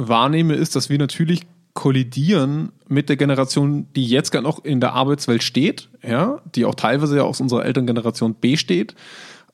wahrnehme, 0.09 0.55
ist, 0.55 0.77
dass 0.77 0.89
wir 0.89 0.99
natürlich 0.99 1.43
kollidieren 1.75 2.73
mit 2.89 3.09
der 3.09 3.17
Generation, 3.17 3.87
die 3.95 4.05
jetzt 4.05 4.31
gar 4.33 4.43
noch 4.43 4.65
in 4.65 4.81
der 4.81 4.93
Arbeitswelt 4.93 5.43
steht, 5.43 5.89
ja, 6.03 6.41
die 6.55 6.65
auch 6.65 6.75
teilweise 6.75 7.17
ja 7.17 7.23
aus 7.23 7.41
unserer 7.41 7.65
Elterngeneration 7.65 8.35
besteht, 8.41 8.95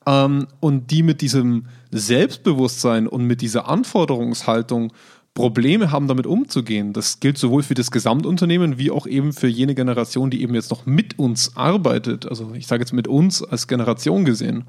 ähm, 0.07 0.47
und 0.61 0.91
die 0.91 1.03
mit 1.03 1.21
diesem 1.21 1.67
Selbstbewusstsein 1.91 3.07
und 3.07 3.25
mit 3.25 3.43
dieser 3.43 3.69
Anforderungshaltung 3.69 4.93
Probleme 5.35 5.93
haben, 5.93 6.09
damit 6.09 6.27
umzugehen. 6.27 6.95
Das 6.95 7.21
gilt 7.21 7.37
sowohl 7.37 7.63
für 7.63 7.75
das 7.75 7.91
Gesamtunternehmen 7.91 8.79
wie 8.79 8.91
auch 8.91 9.07
eben 9.07 9.35
für 9.35 9.49
jene 9.49 9.75
Generation, 9.75 10.31
die 10.31 10.43
eben 10.43 10.55
jetzt 10.55 10.71
noch 10.71 10.87
mit 10.87 11.19
uns 11.19 11.57
arbeitet. 11.57 12.27
Also 12.27 12.55
ich 12.55 12.67
sage 12.67 12.83
jetzt 12.83 12.95
mit 12.95 13.07
uns 13.07 13.43
als 13.43 13.69
Generation 13.69 14.25
gesehen. 14.25 14.65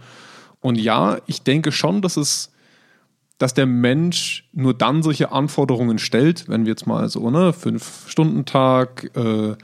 Und 0.59 0.77
ja, 0.77 1.19
ich 1.25 1.43
denke 1.43 1.71
schon, 1.71 2.01
dass 2.01 2.17
es 2.17 2.51
dass 3.37 3.53
der 3.53 3.65
Mensch 3.65 4.47
nur 4.53 4.73
dann 4.73 5.03
solche 5.03 5.31
Anforderungen 5.31 5.99
stellt, 5.99 6.49
wenn 6.49 6.65
wir 6.65 6.71
jetzt 6.71 6.87
mal 6.87 7.07
so, 7.09 7.29
ne, 7.29 7.53
Fünf-Stunden-Tag, 7.53 9.11
äh, 9.15 9.55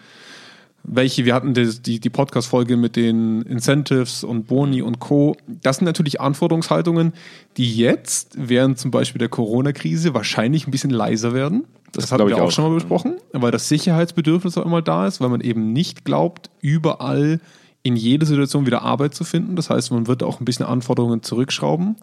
welche, 0.84 1.25
wir 1.25 1.34
hatten 1.34 1.54
die, 1.54 1.81
die, 1.81 2.00
die 2.00 2.10
Podcast-Folge 2.10 2.75
mit 2.78 2.96
den 2.96 3.42
Incentives 3.44 4.24
und 4.24 4.48
Boni 4.48 4.81
und 4.81 5.00
Co. 5.00 5.36
Das 5.48 5.78
sind 5.78 5.86
natürlich 5.86 6.20
Anforderungshaltungen, 6.20 7.14
die 7.58 7.74
jetzt 7.75 8.36
während 8.38 8.78
zum 8.78 8.92
Beispiel 8.92 9.20
der 9.20 9.30
Corona-Krise 9.30 10.14
wahrscheinlich 10.14 10.68
ein 10.68 10.72
bisschen 10.72 10.90
leiser 10.90 11.34
werden. 11.34 11.64
Das, 11.94 12.04
Das 12.06 12.12
hatten 12.12 12.28
wir 12.28 12.36
auch 12.38 12.42
auch. 12.42 12.52
schon 12.52 12.66
mal 12.66 12.74
besprochen, 12.74 13.16
weil 13.31 13.52
das 13.52 13.70
Sicherheitsbedürfnis 13.70 14.58
auch 14.58 14.66
immer 14.66 14.81
da 14.81 15.08
ist, 15.08 15.22
weil 15.22 15.30
man 15.30 15.42
eben 15.42 15.74
nicht 15.74 16.06
glaubt, 16.06 16.50
überall 16.60 17.40
in 17.84 17.96
jede 17.96 18.25
Situation 18.25 18.66
wieder 18.66 18.81
Arbeit 18.81 19.14
zu 19.14 19.24
finden. 19.24 19.56
Das 19.56 19.70
heißt, 19.70 19.92
man 19.92 20.08
wird 20.08 20.24
auch 20.24 20.40
ein 20.40 20.46
bisschen 20.46 20.66
Anforderungen 20.66 21.22
zurückschrauben. 21.22 21.96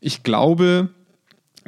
Ich 0.00 0.22
glaube, 0.22 0.88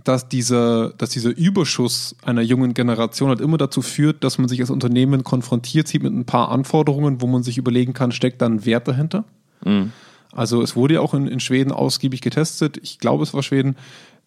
dass 0.05 0.29
dieser, 0.29 0.91
dass 0.91 1.11
dieser 1.11 1.37
Überschuss 1.37 2.17
einer 2.25 2.43
jungen 2.43 2.75
Generation 2.75 3.29
halt 3.29 3.41
immer 3.41 3.59
dazu 3.59 3.83
führt, 3.83 4.25
dass 4.25 4.39
man 4.39 4.49
sich 4.49 4.61
als 4.61 4.71
Unternehmen 4.71 5.23
konfrontiert 5.23 5.87
sieht 5.89 6.03
mit 6.03 6.13
ein 6.13 6.25
paar 6.25 6.51
Anforderungen, 6.51 7.21
wo 7.21 7.27
man 7.27 7.43
sich 7.43 7.59
überlegen 7.59 7.93
kann, 7.93 8.13
steckt 8.13 8.43
da 8.43 8.47
ein 8.47 8.65
Wert 8.65 8.89
dahinter? 8.89 9.25
Also 10.33 10.63
es 10.63 10.75
wurde 10.77 10.95
ja 10.95 11.01
auch 11.01 11.13
in, 11.13 11.29
in 11.29 11.41
Schweden 11.41 11.73
ausgiebig 11.73 12.23
getestet, 12.23 12.79
ich 12.83 12.99
glaube 12.99 13.23
es 13.23 13.35
war 13.35 13.43
Schweden, 13.43 13.77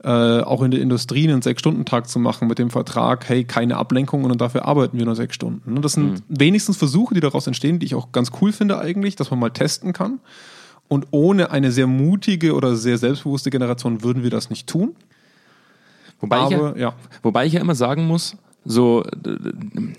äh, 0.04 0.10
auch 0.42 0.62
in 0.62 0.70
der 0.70 0.82
Industrie 0.82 1.28
einen 1.28 1.42
Sechs-Stunden-Tag 1.42 2.08
zu 2.08 2.20
machen 2.20 2.48
mit 2.48 2.60
dem 2.60 2.70
Vertrag, 2.70 3.28
hey, 3.28 3.44
keine 3.44 3.78
Ablenkungen 3.78 4.30
und 4.30 4.40
dafür 4.40 4.66
arbeiten 4.66 5.00
wir 5.00 5.06
nur 5.06 5.16
sechs 5.16 5.34
Stunden. 5.36 5.74
Ne, 5.74 5.82
Das 5.82 5.94
sind 5.94 6.22
wenigstens 6.30 6.78
Versuche, 6.78 7.16
die 7.16 7.22
daraus 7.22 7.48
entstehen, 7.48 7.80
die 7.80 7.88
ich 7.88 7.96
auch 7.96 8.12
ganz 8.12 8.32
cool 8.40 8.52
finde 8.52 8.78
eigentlich, 8.78 9.16
dass 9.16 9.32
man 9.32 9.40
mal 9.40 9.50
testen 9.50 9.94
kann. 9.94 10.20
Und 10.88 11.08
ohne 11.12 11.50
eine 11.52 11.72
sehr 11.72 11.88
mutige 11.88 12.54
oder 12.54 12.76
sehr 12.76 12.98
selbstbewusste 12.98 13.50
Generation 13.50 14.04
würden 14.04 14.24
wir 14.24 14.30
das 14.30 14.50
nicht 14.50 14.68
tun. 14.68 14.96
Wobei, 16.20 16.44
ich 16.44 16.50
ja, 16.52 16.58
Aber 16.58 16.78
ja, 16.78 16.96
wobei 17.24 17.46
ich 17.46 17.54
ja 17.54 17.62
immer 17.62 17.76
sagen 17.76 18.06
muss, 18.06 18.38
so, 18.64 19.04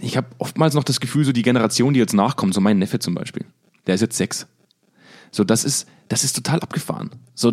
ich 0.00 0.16
habe 0.16 0.28
oftmals 0.38 0.74
noch 0.74 0.84
das 0.84 1.00
Gefühl, 1.00 1.24
so 1.24 1.32
die 1.32 1.42
Generation, 1.42 1.92
die 1.94 2.00
jetzt 2.00 2.14
nachkommt, 2.14 2.54
so 2.54 2.60
mein 2.60 2.78
Neffe 2.78 2.98
zum 2.98 3.14
Beispiel, 3.14 3.44
der 3.86 3.94
ist 3.96 4.00
jetzt 4.00 4.16
sechs. 4.16 4.46
So, 5.30 5.44
das 5.44 5.64
ist, 5.64 5.88
das 6.08 6.24
ist 6.24 6.34
total 6.34 6.60
abgefahren. 6.60 7.10
So, 7.34 7.52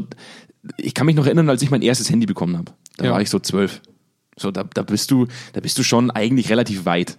ich 0.78 0.94
kann 0.94 1.06
mich 1.06 1.16
noch 1.16 1.26
erinnern, 1.26 1.50
als 1.50 1.62
ich 1.62 1.72
mein 1.72 1.82
erstes 1.82 2.10
Handy 2.10 2.26
bekommen 2.26 2.58
habe. 2.58 2.72
Da 2.98 3.06
Ja. 3.06 3.12
war 3.12 3.22
ich 3.22 3.30
so 3.30 3.40
zwölf. 3.40 3.82
So, 4.38 4.50
da, 4.52 4.64
da 4.64 4.82
bist 4.84 5.12
du, 5.12 5.28
da 5.54 5.60
bist 5.62 5.78
du 5.78 5.84
schon 5.84 6.10
eigentlich 6.10 6.50
relativ 6.50 6.86
weit. 6.86 7.18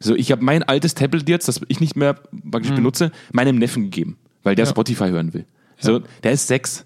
So, 0.00 0.14
ich 0.16 0.32
habe 0.32 0.42
mein 0.44 0.62
altes 0.64 0.94
Tablet 0.94 1.28
jetzt, 1.28 1.46
das 1.48 1.60
ich 1.68 1.80
nicht 1.80 1.96
mehr 1.96 2.14
praktisch 2.50 2.72
benutze, 2.72 3.12
meinem 3.32 3.56
Neffen 3.56 3.84
gegeben, 3.84 4.18
weil 4.42 4.54
der 4.54 4.64
Mhm. 4.64 4.68
Ja. 4.68 4.70
Spotify 4.72 5.08
hören 5.08 5.32
will. 5.34 5.44
So, 5.78 6.00
der 6.22 6.32
ist 6.32 6.46
sechs. 6.46 6.84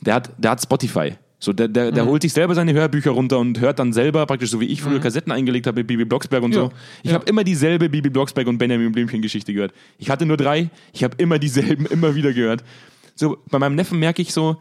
Der 0.00 0.14
hat, 0.14 0.30
der 0.38 0.52
hat 0.52 0.62
Spotify. 0.62 1.14
So, 1.38 1.52
der, 1.52 1.68
der, 1.68 1.90
Mhm. 1.90 1.94
der 1.94 2.06
holt 2.06 2.22
sich 2.22 2.32
selber 2.32 2.54
seine 2.54 2.72
Hörbücher 2.72 3.10
runter 3.10 3.38
und 3.38 3.60
hört 3.60 3.78
dann 3.78 3.92
selber, 3.92 4.24
praktisch 4.26 4.50
so 4.50 4.60
wie 4.60 4.66
ich 4.66 4.80
früher 4.82 5.00
Kassetten 5.00 5.32
eingelegt 5.32 5.66
habe 5.66 5.80
mit 5.80 5.86
Bibi 5.86 6.04
Blocksberg 6.04 6.42
und 6.42 6.50
Mhm. 6.50 6.56
Ja. 6.56 6.62
so. 6.64 6.72
Ich 7.02 7.10
Ja. 7.10 7.14
habe 7.16 7.26
immer 7.26 7.44
dieselbe 7.44 7.88
Bibi 7.88 8.08
Blocksberg 8.10 8.46
und 8.46 8.58
Benjamin 8.58 8.90
Blümchen 8.92 9.20
Geschichte 9.20 9.52
gehört. 9.52 9.72
Ich 9.98 10.08
hatte 10.10 10.24
nur 10.26 10.36
drei, 10.36 10.70
ich 10.92 11.04
habe 11.04 11.14
immer 11.18 11.38
dieselben 11.38 11.84
immer 11.90 12.14
wieder 12.14 12.32
gehört. 12.32 12.64
So, 13.14 13.38
bei 13.50 13.58
meinem 13.58 13.74
Neffen 13.74 13.98
merke 13.98 14.22
ich 14.22 14.32
so, 14.32 14.56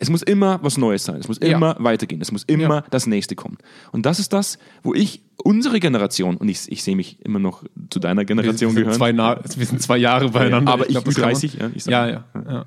es 0.00 0.10
muss 0.10 0.22
immer 0.22 0.58
was 0.62 0.76
Neues 0.78 1.04
sein. 1.04 1.16
Es 1.20 1.28
muss 1.28 1.38
Ja. 1.42 1.56
immer 1.56 1.76
weitergehen. 1.78 2.20
Es 2.20 2.32
muss 2.32 2.42
immer 2.44 2.76
Ja. 2.76 2.84
das 2.90 3.06
nächste 3.06 3.36
kommen. 3.36 3.58
Und 3.92 4.06
das 4.06 4.18
ist 4.18 4.32
das, 4.32 4.58
wo 4.82 4.94
ich, 4.94 5.22
unsere 5.44 5.78
Generation, 5.78 6.36
und 6.38 6.48
ich, 6.48 6.60
ich 6.72 6.82
sehe 6.82 6.96
mich 6.96 7.18
immer 7.24 7.38
noch 7.38 7.62
zu 7.90 8.00
deiner 8.00 8.22
wir 8.22 8.26
Generation 8.26 8.72
sind, 8.72 8.80
gehören. 8.80 8.96
zwei, 8.96 9.14
wir 9.16 9.66
sind 9.66 9.80
zwei 9.82 9.98
Jahre 9.98 10.30
beieinander. 10.30 10.72
aber 10.72 10.84
ich, 10.86 10.90
glaub, 10.92 11.04
bin 11.04 11.12
das 11.14 11.22
kann 11.22 11.30
man- 11.32 11.40
30, 11.40 11.54
ja. 11.54 11.70
Ich 11.74 11.84
Ja, 11.86 12.08
ja, 12.08 12.24
ja. 12.34 12.66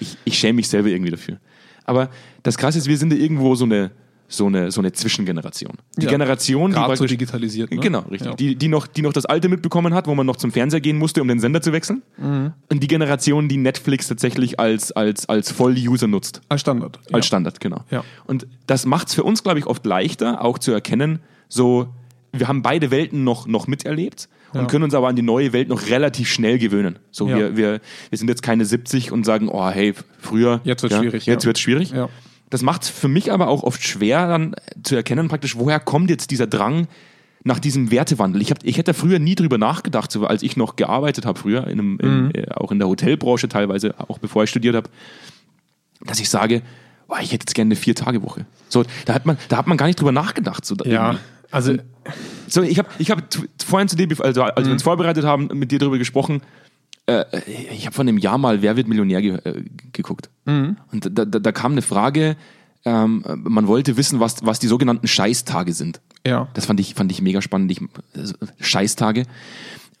Ich, 0.00 0.16
ich 0.24 0.38
schäme 0.38 0.54
mich 0.54 0.68
selber 0.68 0.88
irgendwie 0.88 1.10
dafür. 1.10 1.38
Aber 1.84 2.08
das 2.42 2.56
Krasse 2.56 2.78
ist, 2.78 2.86
wir 2.86 2.96
sind 2.96 3.10
da 3.12 3.16
irgendwo 3.16 3.54
so 3.56 3.64
eine, 3.66 3.90
so 4.28 4.46
eine, 4.46 4.70
so 4.70 4.80
eine 4.80 4.92
Zwischengeneration. 4.92 5.72
Die 5.96 6.04
Ja. 6.06 6.10
Generation, 6.10 6.70
die 6.70 6.74
Gerade 6.74 6.96
so 6.96 7.02
praktisch- 7.02 7.10
digitalisiert. 7.18 7.70
Ne? 7.70 7.78
Genau, 7.78 8.00
richtig. 8.10 8.30
Ja. 8.30 8.34
Die, 8.34 8.56
die, 8.56 8.68
noch, 8.68 8.86
die 8.86 9.02
noch 9.02 9.12
das 9.12 9.26
alte 9.26 9.48
mitbekommen 9.48 9.94
hat, 9.94 10.06
wo 10.06 10.14
man 10.14 10.26
noch 10.26 10.36
zum 10.36 10.50
Fernseher 10.50 10.80
gehen 10.80 10.98
musste, 10.98 11.20
um 11.22 11.28
den 11.28 11.40
Sender 11.40 11.60
zu 11.62 11.72
wechseln. 11.72 12.02
Mhm. 12.16 12.52
Und 12.70 12.82
die 12.82 12.86
Generation, 12.88 13.48
die 13.48 13.58
Netflix 13.58 14.08
tatsächlich 14.08 14.58
als, 14.58 14.92
als, 14.92 15.28
als 15.28 15.52
Voll-User 15.52 16.06
nutzt. 16.06 16.40
Als 16.48 16.62
Standard. 16.62 16.98
Als 17.12 17.12
ja. 17.12 17.22
Standard, 17.22 17.60
genau. 17.60 17.84
Ja. 17.90 18.02
Und 18.26 18.46
das 18.66 18.86
macht 18.86 19.08
es 19.08 19.14
für 19.14 19.24
uns, 19.24 19.42
glaube 19.42 19.58
ich, 19.58 19.66
oft 19.66 19.84
leichter, 19.86 20.42
auch 20.42 20.58
zu 20.58 20.72
erkennen, 20.72 21.20
so, 21.48 21.88
wir 22.32 22.48
haben 22.48 22.62
beide 22.62 22.90
Welten 22.90 23.22
noch, 23.24 23.46
noch 23.46 23.66
miterlebt 23.68 24.28
und 24.54 24.62
Ja. 24.62 24.66
können 24.66 24.84
uns 24.84 24.94
aber 24.94 25.08
an 25.08 25.16
die 25.16 25.22
neue 25.22 25.52
Welt 25.52 25.68
noch 25.68 25.88
relativ 25.88 26.28
schnell 26.32 26.58
gewöhnen. 26.58 26.98
So, 27.12 27.28
Ja. 27.28 27.36
wir, 27.36 27.56
wir, 27.56 27.80
wir 28.10 28.18
sind 28.18 28.28
jetzt 28.28 28.42
keine 28.42 28.64
70 28.64 29.12
und 29.12 29.24
sagen, 29.24 29.48
oh, 29.48 29.68
hey, 29.68 29.94
früher. 30.18 30.60
Jetzt 30.64 30.82
wird's 30.82 30.96
schwierig, 30.96 31.26
Jetzt 31.26 31.44
ja. 31.44 31.46
wird's 31.46 31.60
schwierig. 31.60 31.90
Ja. 31.92 32.08
Das 32.54 32.62
macht 32.62 32.84
es 32.84 32.88
für 32.88 33.08
mich 33.08 33.32
aber 33.32 33.48
auch 33.48 33.64
oft 33.64 33.82
schwer, 33.82 34.28
dann 34.28 34.54
zu 34.84 34.94
erkennen, 34.94 35.26
praktisch, 35.26 35.56
woher 35.56 35.80
kommt 35.80 36.08
jetzt 36.08 36.30
dieser 36.30 36.46
Drang 36.46 36.86
nach 37.42 37.58
diesem 37.58 37.90
Wertewandel. 37.90 38.40
Ich, 38.42 38.52
hab, 38.52 38.58
ich 38.62 38.78
hätte 38.78 38.94
früher 38.94 39.18
nie 39.18 39.34
drüber 39.34 39.58
nachgedacht, 39.58 40.12
so, 40.12 40.24
als 40.24 40.44
ich 40.44 40.56
noch 40.56 40.76
gearbeitet 40.76 41.26
habe, 41.26 41.36
früher, 41.36 41.66
in 41.66 41.80
einem, 41.80 41.92
Mhm. 41.94 42.30
in, 42.32 42.34
äh, 42.36 42.46
auch 42.54 42.70
in 42.70 42.78
der 42.78 42.86
Hotelbranche 42.86 43.48
teilweise, 43.48 43.96
auch 43.98 44.18
bevor 44.18 44.44
ich 44.44 44.50
studiert 44.50 44.76
habe, 44.76 44.88
dass 46.06 46.20
ich 46.20 46.30
sage, 46.30 46.62
boah, 47.08 47.18
ich 47.18 47.32
hätte 47.32 47.42
jetzt 47.42 47.56
gerne 47.56 47.70
eine 47.70 47.76
Vier-Tage-Woche. 47.76 48.46
So, 48.68 48.84
da 49.04 49.14
hat 49.14 49.26
man, 49.26 49.36
da 49.48 49.56
hat 49.56 49.66
man 49.66 49.76
gar 49.76 49.86
nicht 49.86 49.98
drüber 49.98 50.12
nachgedacht. 50.12 50.64
So, 50.64 50.76
Ja, 50.84 51.18
also 51.50 51.74
so, 52.46 52.62
ich 52.62 52.78
habe 52.78 52.88
ich 52.98 53.10
hab 53.10 53.20
vorhin 53.66 53.88
zu 53.88 53.96
dir, 53.96 54.06
also 54.20 54.42
als 54.44 54.64
wir 54.64 54.72
uns 54.72 54.84
vorbereitet 54.84 55.24
haben, 55.24 55.48
mit 55.54 55.72
dir 55.72 55.80
darüber 55.80 55.98
gesprochen. 55.98 56.40
Äh, 57.06 57.24
ich 57.72 57.86
habe 57.86 57.94
vor 57.94 58.02
einem 58.02 58.18
Jahr 58.18 58.38
mal 58.38 58.62
Wer 58.62 58.76
wird 58.76 58.88
Millionär 58.88 59.22
ge 59.22 59.34
äh, 59.44 59.64
geguckt. 59.92 60.30
Und 60.92 61.18
da, 61.18 61.24
da, 61.24 61.38
da 61.38 61.52
kam 61.52 61.72
eine 61.72 61.82
Frage, 61.82 62.36
ähm, 62.84 63.24
man 63.42 63.66
wollte 63.66 63.96
wissen, 63.96 64.20
was, 64.20 64.44
was 64.44 64.58
die 64.58 64.66
sogenannten 64.66 65.06
Scheißtage 65.06 65.72
sind. 65.72 66.00
Ja. 66.26 66.48
Das 66.54 66.66
fand 66.66 66.80
ich, 66.80 66.94
fand 66.94 67.10
ich 67.12 67.22
mega 67.22 67.40
spannend. 67.40 67.70
Ich, 67.70 67.80
also, 68.14 68.34
Scheißtage. 68.60 69.24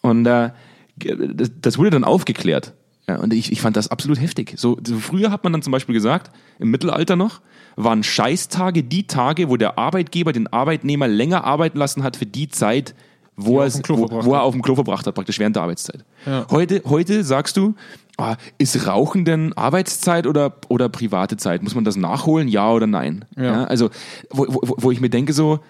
Und 0.02 0.26
äh, 0.26 0.50
das, 0.96 1.50
das 1.60 1.78
wurde 1.78 1.90
dann 1.90 2.04
aufgeklärt. 2.04 2.74
Ja, 3.08 3.16
und 3.16 3.34
ich, 3.34 3.52
ich 3.52 3.60
fand 3.60 3.76
das 3.76 3.88
absolut 3.88 4.20
heftig. 4.20 4.54
So, 4.56 4.78
so 4.86 4.98
früher 4.98 5.30
hat 5.30 5.44
man 5.44 5.52
dann 5.52 5.62
zum 5.62 5.72
Beispiel 5.72 5.94
gesagt, 5.94 6.30
im 6.58 6.70
Mittelalter 6.70 7.16
noch, 7.16 7.42
waren 7.76 8.02
Scheißtage 8.02 8.82
die 8.82 9.06
Tage, 9.06 9.50
wo 9.50 9.56
der 9.56 9.78
Arbeitgeber 9.78 10.32
den 10.32 10.46
Arbeitnehmer 10.46 11.08
länger 11.08 11.44
arbeiten 11.44 11.78
lassen 11.78 12.02
hat 12.02 12.16
für 12.16 12.26
die 12.26 12.48
Zeit, 12.48 12.94
wo, 13.36 13.60
er, 13.60 13.66
auf 13.66 13.72
dem 13.72 13.82
Klo 13.82 13.96
wo, 13.96 14.06
verbracht 14.06 14.26
wo 14.26 14.32
er 14.32 14.38
hat. 14.38 14.44
auf 14.44 14.52
dem 14.52 14.62
Klo 14.62 14.74
verbracht 14.74 15.06
hat, 15.06 15.14
praktisch 15.14 15.38
während 15.38 15.56
der 15.56 15.62
Arbeitszeit. 15.62 16.04
Ja. 16.26 16.46
Heute, 16.50 16.82
heute 16.86 17.24
sagst 17.24 17.56
du, 17.56 17.74
ah, 18.16 18.36
ist 18.58 18.86
Rauchen 18.86 19.24
denn 19.24 19.52
Arbeitszeit 19.54 20.26
oder, 20.26 20.56
oder 20.68 20.88
private 20.88 21.36
Zeit? 21.36 21.62
Muss 21.62 21.74
man 21.74 21.84
das 21.84 21.96
nachholen, 21.96 22.48
ja 22.48 22.70
oder 22.70 22.86
nein? 22.86 23.24
Ja. 23.36 23.64
also, 23.64 23.90
wo, 24.30 24.46
wo, 24.48 24.76
wo 24.78 24.90
ich 24.90 25.00
mir 25.00 25.10
denke, 25.10 25.32
so, 25.32 25.60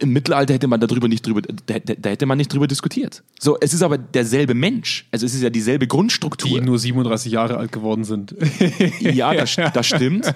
im 0.00 0.12
Mittelalter 0.12 0.54
hätte 0.54 0.66
man 0.66 0.80
darüber 0.80 1.08
nicht 1.08 1.26
drüber, 1.26 1.42
da, 1.42 1.78
da, 1.78 2.10
hätte 2.10 2.26
man 2.26 2.38
nicht 2.38 2.52
drüber 2.52 2.66
diskutiert. 2.66 3.22
So, 3.38 3.56
es 3.60 3.72
ist 3.72 3.82
aber 3.82 3.98
derselbe 3.98 4.54
Mensch. 4.54 5.06
Also 5.12 5.26
es 5.26 5.34
ist 5.34 5.42
ja 5.42 5.50
dieselbe 5.50 5.86
die 5.86 5.88
Grundstruktur. 5.88 6.60
nur 6.60 6.78
37 6.78 7.32
Jahre 7.32 7.56
alt 7.56 7.72
geworden 7.72 8.04
sind. 8.04 8.34
Ja, 9.00 9.32
das, 9.34 9.56
das 9.74 9.86
stimmt. 9.86 10.34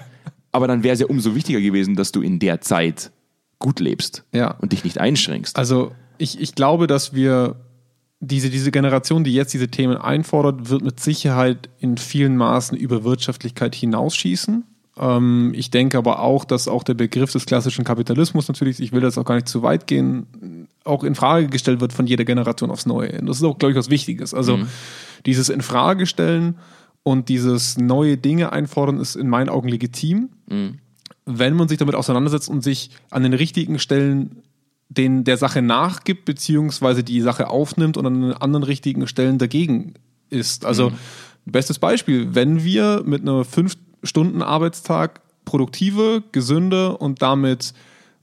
Aber 0.51 0.67
dann 0.67 0.83
wäre 0.83 0.93
es 0.93 1.01
ja 1.01 1.07
umso 1.07 1.35
wichtiger 1.35 1.59
gewesen, 1.59 1.95
dass 1.95 2.11
du 2.11 2.21
in 2.21 2.39
der 2.39 2.61
Zeit 2.61 3.11
gut 3.59 3.79
lebst 3.79 4.23
Ja. 4.33 4.51
und 4.61 4.71
dich 4.71 4.83
nicht 4.83 4.99
einschränkst. 4.99 5.57
Also 5.57 5.91
ich, 6.17 6.39
ich 6.39 6.55
glaube, 6.55 6.87
dass 6.87 7.13
wir 7.13 7.55
diese, 8.19 8.49
diese 8.49 8.71
Generation, 8.71 9.23
die 9.23 9.33
jetzt 9.33 9.53
diese 9.53 9.67
Themen 9.67 9.97
einfordert, 9.97 10.69
wird 10.69 10.81
mit 10.83 10.99
Sicherheit 10.99 11.69
in 11.79 11.97
vielen 11.97 12.37
Maßen 12.37 12.77
über 12.77 13.03
Wirtschaftlichkeit 13.03 13.75
hinausschießen. 13.75 14.63
Ähm, 14.97 15.51
ich 15.53 15.69
denke 15.71 15.97
aber 15.97 16.19
auch, 16.19 16.45
dass 16.45 16.67
auch 16.67 16.83
der 16.83 16.93
Begriff 16.93 17.31
des 17.33 17.45
klassischen 17.45 17.83
Kapitalismus 17.83 18.47
natürlich, 18.47 18.79
ich 18.79 18.93
will 18.93 19.01
das 19.01 19.17
auch 19.17 19.25
gar 19.25 19.35
nicht 19.35 19.49
zu 19.49 19.61
weit 19.63 19.87
gehen, 19.87 20.67
auch 20.85 21.03
in 21.03 21.15
Frage 21.15 21.47
gestellt 21.47 21.81
wird 21.81 21.91
von 21.93 22.07
jeder 22.07 22.23
Generation 22.23 22.71
aufs 22.71 22.85
Neue. 22.85 23.19
Und 23.19 23.25
das 23.27 23.37
ist 23.37 23.43
auch, 23.43 23.57
glaube 23.57 23.73
ich, 23.73 23.77
was 23.77 23.89
Wichtiges. 23.89 24.33
Also 24.33 24.59
dieses 25.25 25.49
Infragestellen 25.49 26.57
und 27.03 27.27
dieses 27.29 27.77
neue 27.77 28.17
Dinge 28.17 28.51
einfordern 28.53 28.99
ist 28.99 29.15
in 29.15 29.27
meinen 29.27 29.49
Augen 29.49 29.67
legitim 29.67 30.29
wenn 31.25 31.55
man 31.55 31.67
sich 31.67 31.77
damit 31.77 31.95
auseinandersetzt 31.95 32.49
und 32.49 32.63
sich 32.63 32.91
an 33.09 33.23
den 33.23 33.33
richtigen 33.33 33.79
Stellen 33.79 34.43
den, 34.89 35.23
der 35.23 35.37
Sache 35.37 35.61
nachgibt, 35.61 36.25
beziehungsweise 36.25 37.03
die 37.03 37.21
Sache 37.21 37.49
aufnimmt 37.49 37.97
und 37.97 38.05
an 38.05 38.21
den 38.21 38.33
anderen 38.33 38.63
richtigen 38.63 39.07
Stellen 39.07 39.37
dagegen 39.37 39.95
ist. 40.29 40.65
Also, 40.65 40.91
bestes 41.45 41.79
Beispiel, 41.79 42.35
wenn 42.35 42.63
wir 42.63 43.03
mit 43.05 43.21
einer 43.21 43.43
fünf 43.45 43.77
Stunden 44.03 44.41
Arbeitstag 44.41 45.21
produktiver, 45.45 46.21
gesünder 46.31 47.01
und 47.01 47.21
damit 47.21 47.73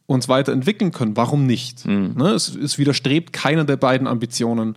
uns 0.07 0.29
weiterentwickeln 0.29 0.93
können, 0.93 1.17
warum 1.17 1.47
nicht? 1.47 1.87
Ne? 2.17 2.31
Es, 2.31 2.55
es 2.55 2.79
widerstrebt 2.79 3.33
keiner 3.33 3.65
der 3.65 3.77
beiden 3.77 4.07
Ambitionen. 4.07 4.77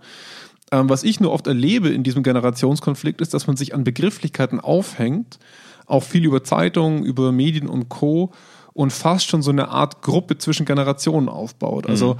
Ähm, 0.71 0.89
was 0.89 1.03
ich 1.03 1.19
nur 1.19 1.31
oft 1.31 1.47
erlebe 1.47 1.89
in 1.89 2.03
diesem 2.03 2.23
Generationskonflikt 2.23 3.21
ist, 3.21 3.33
dass 3.33 3.47
man 3.47 3.57
sich 3.57 3.73
an 3.73 3.83
Begrifflichkeiten 3.83 4.59
aufhängt, 4.59 5.39
auch 5.85 6.03
viel 6.03 6.25
über 6.25 6.43
Zeitungen, 6.43 7.03
über 7.03 7.31
Medien 7.31 7.67
und 7.67 7.89
Co. 7.89 8.31
und 8.73 8.91
fast 8.91 9.27
schon 9.27 9.41
so 9.41 9.51
eine 9.51 9.69
Art 9.69 10.01
Gruppe 10.01 10.37
zwischen 10.37 10.65
Generationen 10.65 11.29
aufbaut. 11.29 11.87
Also, 11.87 12.17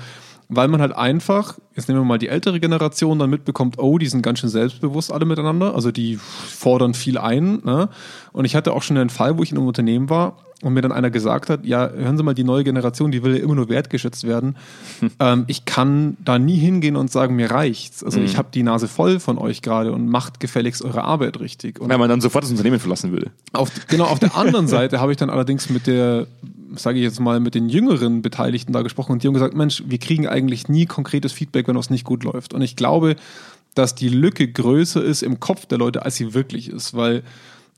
weil 0.47 0.67
man 0.67 0.79
halt 0.79 0.95
einfach, 0.95 1.57
jetzt 1.75 1.87
nehmen 1.87 2.01
wir 2.01 2.05
mal 2.05 2.19
die 2.19 2.27
ältere 2.27 2.59
Generation, 2.59 3.17
dann 3.17 3.29
mitbekommt, 3.29 3.79
oh, 3.79 3.97
die 3.97 4.05
sind 4.05 4.21
ganz 4.21 4.39
schön 4.39 4.49
selbstbewusst 4.49 5.11
alle 5.11 5.25
miteinander, 5.25 5.73
also 5.73 5.91
die 5.91 6.17
fordern 6.17 6.93
viel 6.93 7.17
ein. 7.17 7.61
Ne? 7.63 7.89
Und 8.31 8.45
ich 8.45 8.55
hatte 8.55 8.73
auch 8.73 8.83
schon 8.83 8.97
einen 8.97 9.09
Fall, 9.09 9.37
wo 9.37 9.43
ich 9.43 9.51
in 9.51 9.57
einem 9.57 9.67
Unternehmen 9.67 10.09
war 10.09 10.44
und 10.61 10.73
mir 10.73 10.81
dann 10.81 10.91
einer 10.91 11.09
gesagt 11.09 11.49
hat, 11.49 11.65
ja, 11.65 11.89
hören 11.89 12.17
Sie 12.17 12.23
mal, 12.23 12.33
die 12.33 12.43
neue 12.43 12.63
Generation, 12.63 13.11
die 13.11 13.23
will 13.23 13.35
ja 13.35 13.43
immer 13.43 13.55
nur 13.55 13.69
wertgeschätzt 13.69 14.25
werden. 14.25 14.55
ähm, 15.19 15.43
ich 15.47 15.65
kann 15.65 16.15
da 16.23 16.39
nie 16.39 16.57
hingehen 16.57 16.95
und 16.95 17.11
sagen, 17.11 17.35
mir 17.35 17.51
reicht's. 17.51 18.03
Also 18.03 18.21
ich 18.21 18.37
habe 18.37 18.47
die 18.53 18.63
Nase 18.63 18.87
voll 18.87 19.19
von 19.19 19.37
euch 19.37 19.61
gerade 19.61 19.91
und 19.91 20.07
macht 20.07 20.39
gefälligst 20.39 20.81
eure 20.83 21.03
Arbeit 21.03 21.39
richtig. 21.39 21.79
Und 21.79 21.89
Wenn 21.89 21.99
man 21.99 22.09
dann 22.09 22.21
sofort 22.21 22.45
das 22.45 22.51
Unternehmen 22.51 22.79
verlassen 22.79 23.11
würde. 23.11 23.31
auf, 23.51 23.69
genau, 23.87 24.05
auf 24.05 24.19
der 24.19 24.35
anderen 24.37 24.67
Seite 24.67 25.01
habe 25.01 25.11
ich 25.11 25.17
dann 25.17 25.29
allerdings 25.29 25.69
mit 25.69 25.87
der, 25.87 26.27
sage 26.75 26.99
ich 26.99 27.03
jetzt 27.03 27.19
mal, 27.19 27.39
mit 27.39 27.53
den 27.53 27.67
jüngeren 27.67 28.21
Beteiligten 28.21 28.71
da 28.71 28.81
gesprochen 28.81 29.11
und 29.11 29.23
die 29.23 29.27
haben 29.27 29.33
gesagt, 29.33 29.55
Mensch, 29.55 29.83
wir 29.85 29.97
kriegen 29.97 30.27
eigentlich 30.27 30.69
nie 30.69 30.85
konkretes 30.85 31.33
Feedback, 31.33 31.67
wenn 31.67 31.75
was 31.75 31.89
nicht 31.89 32.05
gut 32.05 32.23
läuft. 32.23 32.53
Und 32.53 32.61
ich 32.61 32.77
glaube, 32.77 33.17
dass 33.75 33.93
die 33.93 34.09
Lücke 34.09 34.47
größer 34.47 35.03
ist 35.03 35.21
im 35.21 35.41
Kopf 35.41 35.65
der 35.65 35.77
Leute, 35.77 36.03
als 36.03 36.15
sie 36.15 36.33
wirklich 36.33 36.69
ist, 36.69 36.95
weil 36.95 37.23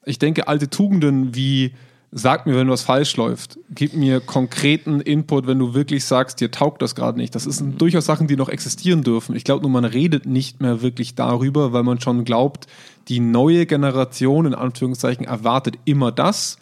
ich 0.06 0.20
denke, 0.20 0.48
alte 0.48 0.70
Tugenden 0.70 1.36
wie 1.36 1.74
Sag 2.12 2.46
mir, 2.46 2.56
wenn 2.56 2.70
was 2.70 2.84
falsch 2.84 3.18
läuft. 3.18 3.60
Gib 3.70 3.94
mir 3.94 4.22
konkreten 4.22 5.02
Input, 5.02 5.46
wenn 5.46 5.60
du 5.60 5.74
wirklich 5.74 6.06
sagst, 6.06 6.40
dir 6.40 6.52
taugt 6.52 6.82
das 6.82 6.96
gerade 6.96 7.18
nicht. 7.18 7.36
Das 7.36 7.44
sind 7.44 7.82
durchaus 7.82 8.06
Sachen, 8.06 8.28
die 8.28 8.38
noch 8.38 8.48
existieren 8.48 9.04
dürfen. 9.04 9.36
Ich 9.36 9.44
glaube 9.44 9.64
nur, 9.64 9.72
man 9.72 9.84
redet 9.84 10.26
nicht 10.26 10.62
mehr 10.62 10.82
wirklich 10.82 11.16
darüber, 11.16 11.74
weil 11.74 11.84
man 11.84 12.00
schon 12.00 12.24
glaubt, 12.24 12.68
die 13.10 13.20
neue 13.20 13.66
Generation 13.66 14.46
in 14.46 14.56
Anführungszeichen 14.56 15.26
erwartet 15.26 15.76
immer 15.84 16.14
das 16.14 16.58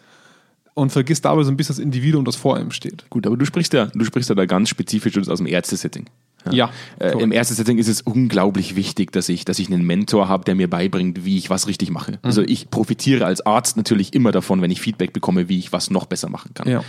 und 0.76 0.90
vergisst 0.90 1.24
dabei 1.24 1.42
so 1.42 1.50
ein 1.50 1.56
bisschen 1.56 1.74
das 1.76 1.82
Individuum, 1.82 2.24
das 2.24 2.36
vor 2.36 2.58
ihm 2.60 2.70
steht. 2.70 3.08
Gut, 3.10 3.26
aber 3.26 3.36
du 3.36 3.44
sprichst 3.46 3.72
ja, 3.72 3.86
du 3.86 4.04
sprichst 4.04 4.28
ja 4.28 4.34
da 4.34 4.44
ganz 4.46 4.68
spezifisch 4.68 5.16
aus 5.16 5.38
dem 5.38 5.46
Ärztesetting. 5.46 6.04
Ja, 6.52 6.70
Äh, 7.00 7.06
Im 7.08 7.12
korrekt. 7.18 7.32
Ärztesetting 7.34 7.78
ist 7.78 7.88
es 7.88 8.02
unglaublich 8.02 8.76
wichtig, 8.76 9.10
dass 9.10 9.28
ich, 9.28 9.44
dass 9.44 9.58
ich 9.58 9.66
einen 9.68 9.84
Mentor 9.84 10.28
habe, 10.28 10.44
der 10.44 10.54
mir 10.54 10.70
beibringt, 10.70 11.24
wie 11.24 11.38
ich 11.38 11.50
was 11.50 11.66
richtig 11.66 11.90
mache. 11.90 12.20
Also 12.22 12.42
Mhm. 12.42 12.46
ich 12.50 12.70
profitiere 12.70 13.24
als 13.26 13.44
Arzt 13.44 13.76
natürlich 13.76 14.14
immer 14.14 14.30
davon, 14.30 14.62
wenn 14.62 14.70
ich 14.70 14.80
Feedback 14.80 15.12
bekomme, 15.12 15.48
wie 15.48 15.58
ich 15.58 15.72
was 15.72 15.90
noch 15.90 16.06
besser 16.06 16.28
machen 16.28 16.52
kann. 16.54 16.68
Ja. 16.68 16.84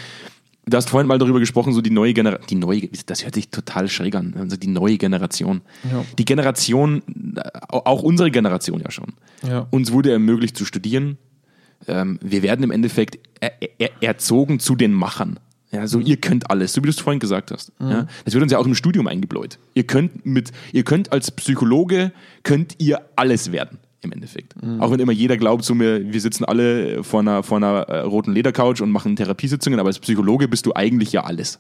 Du 0.69 0.75
hast 0.75 0.89
vorhin 0.89 1.07
mal 1.07 1.17
darüber 1.17 1.39
gesprochen, 1.39 1.71
so 1.73 1.79
die 1.81 1.89
neue 1.89 2.13
Generation, 2.13 2.45
die 2.49 2.55
neue, 2.55 2.89
das 3.05 3.23
hört 3.23 3.33
sich 3.35 3.49
total 3.49 3.87
schräg 3.87 4.13
an, 4.15 4.35
also 4.37 4.57
die 4.57 4.67
neue 4.67 4.97
Generation. 4.97 5.61
Ja. 5.89 6.03
Die 6.19 6.25
Generation, 6.25 7.01
äh, 7.37 7.41
auch 7.69 8.03
unsere 8.03 8.29
Generation 8.31 8.81
ja 8.81 8.91
schon. 8.91 9.13
Ja. 9.47 9.65
Uns 9.71 9.91
wurde 9.93 10.11
ermöglicht 10.11 10.57
zu 10.57 10.65
studieren. 10.65 11.17
Ähm, 11.87 12.19
wir 12.21 12.41
werden 12.43 12.63
im 12.63 12.71
Endeffekt 12.71 13.17
er, 13.39 13.51
er, 13.79 13.91
erzogen 14.01 14.59
zu 14.59 14.75
den 14.75 14.93
Machern. 14.93 15.39
Ja, 15.71 15.85
so 15.85 15.99
ihr 15.99 16.17
könnt 16.17 16.49
alles, 16.49 16.73
so 16.73 16.81
wie 16.81 16.85
du 16.85 16.91
es 16.91 16.99
vorhin 16.99 17.19
gesagt 17.19 17.51
hast. 17.51 17.73
Ja, 17.79 18.07
das 18.23 18.33
wird 18.33 18.41
uns 18.41 18.51
ja 18.51 18.57
auch 18.57 18.65
im 18.65 18.75
Studium 18.75 19.07
eingebläut. 19.07 19.59
Ihr 19.73 19.83
könnt 19.83 20.25
mit, 20.25 20.51
ihr 20.71 20.83
könnt 20.83 21.11
als 21.11 21.29
Psychologe 21.31 22.13
könnt 22.43 22.75
ihr 22.79 23.01
alles 23.17 23.51
werden 23.51 23.79
im 24.01 24.13
Endeffekt. 24.13 24.55
Auch 24.79 24.91
wenn 24.91 24.99
immer 24.99 25.11
jeder 25.11 25.35
glaubt, 25.37 25.65
so 25.65 25.77
wir, 25.77 26.13
wir 26.13 26.21
sitzen 26.21 26.45
alle 26.45 27.03
vor 27.03 27.19
einer, 27.19 27.43
vor 27.43 27.57
einer 27.57 27.81
äh, 27.89 27.99
roten 27.99 28.31
Ledercouch 28.31 28.81
und 28.81 28.91
machen 28.91 29.15
Therapiesitzungen, 29.15 29.79
aber 29.79 29.87
als 29.87 29.99
Psychologe 29.99 30.47
bist 30.47 30.65
du 30.65 30.73
eigentlich 30.73 31.11
ja 31.11 31.23
alles. 31.23 31.59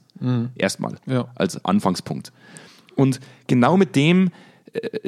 Erstmal. 0.55 0.95
Ja. 1.05 1.27
Als 1.35 1.63
Anfangspunkt. 1.65 2.31
Und 2.95 3.19
genau 3.47 3.77
mit 3.77 3.95
dem 3.95 4.29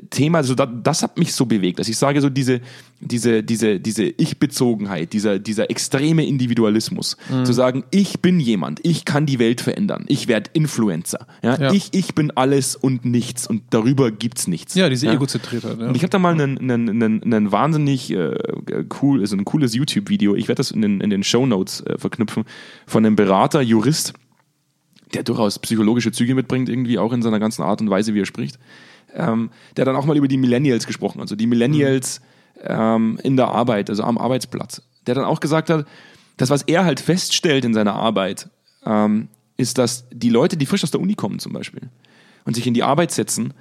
Thema, 0.09 0.39
also 0.39 0.55
da, 0.55 0.65
das 0.65 1.03
hat 1.03 1.17
mich 1.17 1.33
so 1.33 1.45
bewegt, 1.45 1.79
dass 1.79 1.87
ich 1.87 1.97
sage, 1.97 2.21
so 2.21 2.29
diese, 2.29 2.61
diese, 2.99 3.43
diese, 3.43 3.79
diese 3.79 4.03
Ich-Bezogenheit, 4.05 5.13
dieser, 5.13 5.39
dieser 5.39 5.69
extreme 5.69 6.25
Individualismus, 6.25 7.17
Mhm. 7.29 7.45
zu 7.45 7.53
sagen, 7.53 7.83
ich 7.91 8.21
bin 8.21 8.39
jemand, 8.39 8.79
ich 8.83 9.05
kann 9.05 9.25
die 9.25 9.39
Welt 9.39 9.61
verändern, 9.61 10.05
ich 10.07 10.27
werde 10.27 10.49
Influencer, 10.53 11.27
ja? 11.43 11.59
Ja. 11.59 11.73
Ich, 11.73 11.89
ich 11.93 12.15
bin 12.15 12.31
alles 12.31 12.75
und 12.75 13.05
nichts 13.05 13.47
und 13.47 13.63
darüber 13.69 14.11
gibt's 14.11 14.47
nichts. 14.47 14.75
Ja, 14.75 14.89
diese 14.89 15.07
ja? 15.07 15.13
Egozentriertheit. 15.13 15.79
Ja. 15.79 15.87
Und 15.87 15.95
ich 15.95 16.03
habe 16.03 16.09
da 16.09 16.19
mal 16.19 16.33
einen, 16.33 16.57
einen, 16.57 16.89
einen, 16.89 17.23
einen 17.23 17.51
wahnsinnig 17.51 18.11
äh, 18.11 18.35
cool, 19.01 19.25
so 19.27 19.35
ein 19.35 19.45
cooles 19.45 19.75
YouTube-Video. 19.75 20.35
Ich 20.35 20.47
werde 20.47 20.59
das 20.59 20.71
in 20.71 20.81
den, 20.81 21.01
in 21.01 21.09
den 21.09 21.23
Show 21.23 21.45
Notes 21.45 21.81
äh, 21.81 21.97
verknüpfen 21.97 22.45
von 22.87 23.05
einem 23.05 23.15
Berater, 23.15 23.61
Jurist, 23.61 24.13
der 25.13 25.23
durchaus 25.23 25.59
psychologische 25.59 26.11
Züge 26.11 26.35
mitbringt, 26.35 26.69
irgendwie 26.69 26.97
auch 26.99 27.13
in 27.13 27.21
seiner 27.21 27.39
ganzen 27.39 27.63
Art 27.63 27.81
und 27.81 27.89
Weise, 27.89 28.13
wie 28.13 28.21
er 28.21 28.25
spricht. 28.25 28.57
Ähm, 29.15 29.49
der 29.75 29.85
dann 29.85 29.95
auch 29.95 30.05
mal 30.05 30.17
über 30.17 30.27
die 30.27 30.37
Millennials 30.37 30.85
gesprochen, 30.85 31.19
also 31.19 31.35
die 31.35 31.47
Millennials 31.47 32.21
ähm, 32.63 33.19
in 33.23 33.37
der 33.37 33.47
Arbeit, 33.47 33.89
also 33.89 34.03
am 34.03 34.17
Arbeitsplatz. 34.17 34.81
Der 35.07 35.15
dann 35.15 35.25
auch 35.25 35.39
gesagt 35.39 35.69
hat, 35.69 35.87
das, 36.37 36.49
was 36.49 36.61
er 36.63 36.85
halt 36.85 36.99
feststellt 36.99 37.65
in 37.65 37.73
seiner 37.73 37.95
Arbeit, 37.95 38.49
ähm, 38.85 39.29
ist, 39.57 39.77
dass 39.77 40.05
die 40.11 40.29
Leute, 40.29 40.57
die 40.57 40.65
frisch 40.65 40.83
aus 40.83 40.91
der 40.91 41.01
Uni 41.01 41.15
kommen 41.15 41.39
zum 41.39 41.53
Beispiel 41.53 41.89
und 42.45 42.55
sich 42.55 42.65
in 42.65 42.73
die 42.73 42.83
Arbeit 42.83 43.11
setzen, 43.11 43.53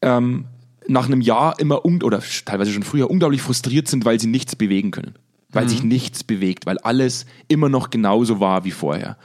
ähm, 0.00 0.46
nach 0.88 1.06
einem 1.06 1.20
Jahr 1.20 1.60
immer 1.60 1.84
oder 1.84 2.22
teilweise 2.44 2.72
schon 2.72 2.82
früher 2.82 3.08
unglaublich 3.08 3.40
frustriert 3.40 3.86
sind, 3.86 4.04
weil 4.04 4.18
sie 4.18 4.26
nichts 4.26 4.56
bewegen 4.56 4.90
können. 4.90 5.14
Weil 5.52 5.64
Mhm. 5.64 5.68
sich 5.68 5.82
nichts 5.84 6.24
bewegt, 6.24 6.64
weil 6.66 6.78
alles 6.78 7.26
immer 7.48 7.68
noch 7.68 7.90
genauso 7.90 8.40
war 8.40 8.64
wie 8.64 8.70
vorher. 8.70 9.16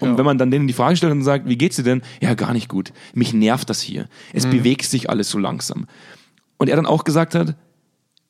Und 0.00 0.10
Ja. 0.10 0.18
wenn 0.18 0.24
man 0.24 0.36
dann 0.38 0.50
denen 0.50 0.66
die 0.66 0.72
Frage 0.74 0.96
stellt 0.96 1.12
und 1.12 1.22
sagt, 1.22 1.48
wie 1.48 1.56
geht's 1.56 1.76
dir 1.76 1.82
denn? 1.84 2.02
Ja, 2.20 2.34
gar 2.34 2.52
nicht 2.52 2.68
gut. 2.68 2.92
Mich 3.14 3.32
nervt 3.32 3.70
das 3.70 3.80
hier. 3.80 4.08
Es 4.32 4.46
Mhm. 4.46 4.50
bewegt 4.50 4.84
sich 4.84 5.08
alles 5.08 5.30
so 5.30 5.38
langsam. 5.38 5.86
Und 6.58 6.68
er 6.68 6.76
dann 6.76 6.86
auch 6.86 7.04
gesagt 7.04 7.34
hat, 7.34 7.54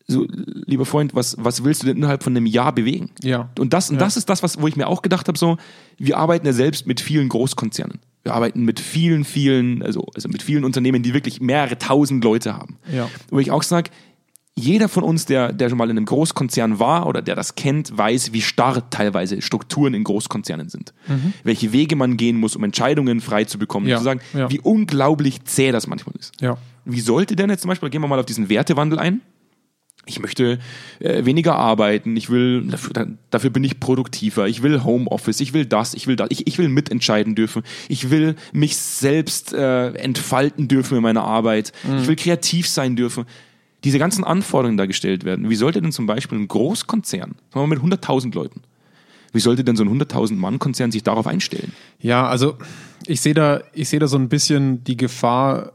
so, 0.08 0.24
lieber 0.28 0.84
Freund, 0.86 1.14
was, 1.16 1.34
was 1.38 1.64
willst 1.64 1.82
du 1.82 1.86
denn 1.88 1.96
innerhalb 1.96 2.22
von 2.22 2.36
einem 2.36 2.46
Jahr 2.46 2.72
bewegen? 2.72 3.10
Ja. 3.22 3.48
Und 3.58 3.72
das, 3.72 3.90
und 3.90 3.96
Ja. 3.96 4.00
das 4.00 4.16
ist 4.16 4.28
das, 4.28 4.42
was, 4.44 4.60
wo 4.60 4.68
ich 4.68 4.76
mir 4.76 4.86
auch 4.86 5.02
gedacht 5.02 5.26
habe, 5.26 5.36
so, 5.36 5.56
wir 5.98 6.16
arbeiten 6.18 6.46
ja 6.46 6.52
selbst 6.52 6.86
mit 6.86 7.00
vielen 7.00 7.28
Großkonzernen. 7.28 7.98
Wir 8.22 8.34
arbeiten 8.34 8.64
mit 8.64 8.78
vielen, 8.80 9.24
vielen, 9.24 9.82
also, 9.82 10.06
also 10.14 10.28
mit 10.28 10.42
vielen 10.42 10.64
Unternehmen, 10.64 11.02
die 11.02 11.12
wirklich 11.14 11.40
mehrere 11.40 11.78
tausend 11.78 12.22
Leute 12.22 12.54
haben. 12.54 12.76
Ja. 12.92 13.08
Wo 13.30 13.38
ich 13.40 13.50
auch 13.50 13.62
sage, 13.64 13.90
jeder 14.58 14.88
von 14.88 15.04
uns, 15.04 15.26
der, 15.26 15.52
der 15.52 15.68
schon 15.68 15.76
mal 15.76 15.90
in 15.90 15.98
einem 15.98 16.06
Großkonzern 16.06 16.78
war 16.78 17.06
oder 17.06 17.20
der 17.20 17.36
das 17.36 17.56
kennt, 17.56 17.96
weiß, 17.96 18.32
wie 18.32 18.40
starr 18.40 18.88
teilweise 18.88 19.42
Strukturen 19.42 19.92
in 19.92 20.02
Großkonzernen 20.02 20.70
sind. 20.70 20.94
Welche 21.44 21.72
Wege 21.72 21.94
man 21.94 22.16
gehen 22.16 22.38
muss, 22.38 22.56
um 22.56 22.64
Entscheidungen 22.64 23.20
frei 23.20 23.44
zu 23.44 23.58
bekommen. 23.58 23.84
Mhm. 23.84 23.90
Ja, 23.90 23.98
Zu 23.98 24.04
sagen, 24.04 24.20
ja. 24.32 24.50
wie 24.50 24.60
unglaublich 24.60 25.44
zäh 25.44 25.72
das 25.72 25.86
manchmal 25.86 26.16
ist. 26.18 26.32
Ja. 26.40 26.56
Wie 26.86 27.00
sollte 27.00 27.36
denn 27.36 27.50
jetzt 27.50 27.62
zum 27.62 27.68
Beispiel, 27.68 27.90
gehen 27.90 28.00
wir 28.00 28.08
mal 28.08 28.18
auf 28.18 28.26
diesen 28.26 28.48
Wertewandel 28.48 28.98
ein. 28.98 29.20
Ich 30.08 30.20
möchte 30.20 30.60
äh, 31.00 31.24
weniger 31.24 31.56
arbeiten, 31.56 32.16
ich 32.16 32.30
will, 32.30 32.68
dafür, 32.68 33.08
dafür 33.30 33.50
bin 33.50 33.64
ich 33.64 33.80
produktiver, 33.80 34.46
ich 34.46 34.62
will 34.62 34.84
Homeoffice, 34.84 35.40
ich 35.40 35.52
will 35.52 35.66
das, 35.66 35.94
ich 35.94 36.06
will 36.06 36.14
das, 36.14 36.28
ich, 36.30 36.46
ich 36.46 36.58
will 36.58 36.68
mitentscheiden 36.68 37.34
dürfen, 37.34 37.64
ich 37.88 38.08
will 38.08 38.36
mich 38.52 38.76
selbst 38.76 39.52
äh, 39.52 39.88
entfalten 39.94 40.68
dürfen 40.68 40.96
in 40.96 41.02
meiner 41.02 41.24
Arbeit, 41.24 41.72
ich 42.00 42.06
will 42.06 42.14
kreativ 42.14 42.68
sein 42.68 42.94
dürfen. 42.94 43.24
Diese 43.86 43.98
ganzen 44.00 44.24
Anforderungen 44.24 44.76
da 44.76 44.86
gestellt 44.86 45.24
werden. 45.24 45.48
Wie 45.48 45.54
sollte 45.54 45.80
denn 45.80 45.92
zum 45.92 46.06
Beispiel 46.06 46.36
ein 46.38 46.48
Großkonzern, 46.48 47.30
sagen 47.30 47.38
wir 47.52 47.66
mal 47.66 47.78
mit 47.80 48.00
100.000 48.02 48.34
Leuten, 48.34 48.60
wie 49.32 49.40
sollte 49.40 49.62
denn 49.64 49.76
so 49.76 49.84
ein 49.84 49.90
100.000 50.00 50.34
Mann-Konzern 50.34 50.90
sich 50.90 51.02
darauf 51.04 51.26
einstellen? 51.26 51.72
Ja, 52.00 52.26
also 52.26 52.56
ich 53.06 53.20
sehe 53.20 53.34
da, 53.34 53.60
ich 53.72 53.88
sehe 53.88 54.00
da 54.00 54.08
so 54.08 54.16
ein 54.18 54.28
bisschen 54.28 54.82
die 54.84 54.96
Gefahr, 54.96 55.72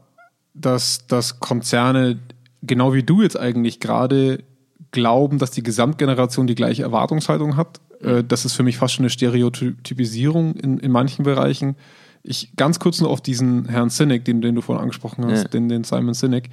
dass, 0.54 1.06
dass 1.06 1.40
Konzerne, 1.40 2.18
genau 2.62 2.92
wie 2.92 3.02
du 3.02 3.22
jetzt 3.22 3.38
eigentlich 3.38 3.80
gerade, 3.80 4.44
glauben, 4.90 5.38
dass 5.38 5.50
die 5.52 5.62
Gesamtgeneration 5.62 6.46
die 6.46 6.54
gleiche 6.54 6.82
Erwartungshaltung 6.82 7.56
hat. 7.56 7.80
Äh, 8.02 8.22
Das 8.24 8.44
ist 8.44 8.52
für 8.52 8.62
mich 8.62 8.76
fast 8.76 8.94
schon 8.94 9.04
eine 9.04 9.10
Stereotypisierung 9.10 10.54
in, 10.56 10.78
in 10.78 10.90
manchen 10.90 11.22
Bereichen. 11.24 11.76
Ich 12.22 12.50
ganz 12.56 12.78
kurz 12.78 13.00
nur 13.00 13.10
auf 13.10 13.20
diesen 13.20 13.66
Herrn 13.68 13.90
Sinek, 13.90 14.24
den, 14.24 14.40
den 14.42 14.54
du 14.54 14.60
vorhin 14.60 14.82
angesprochen 14.82 15.24
hast, 15.26 15.42
Ja. 15.44 15.48
den, 15.48 15.68
den 15.68 15.84
Simon 15.84 16.14
Sinek. 16.14 16.50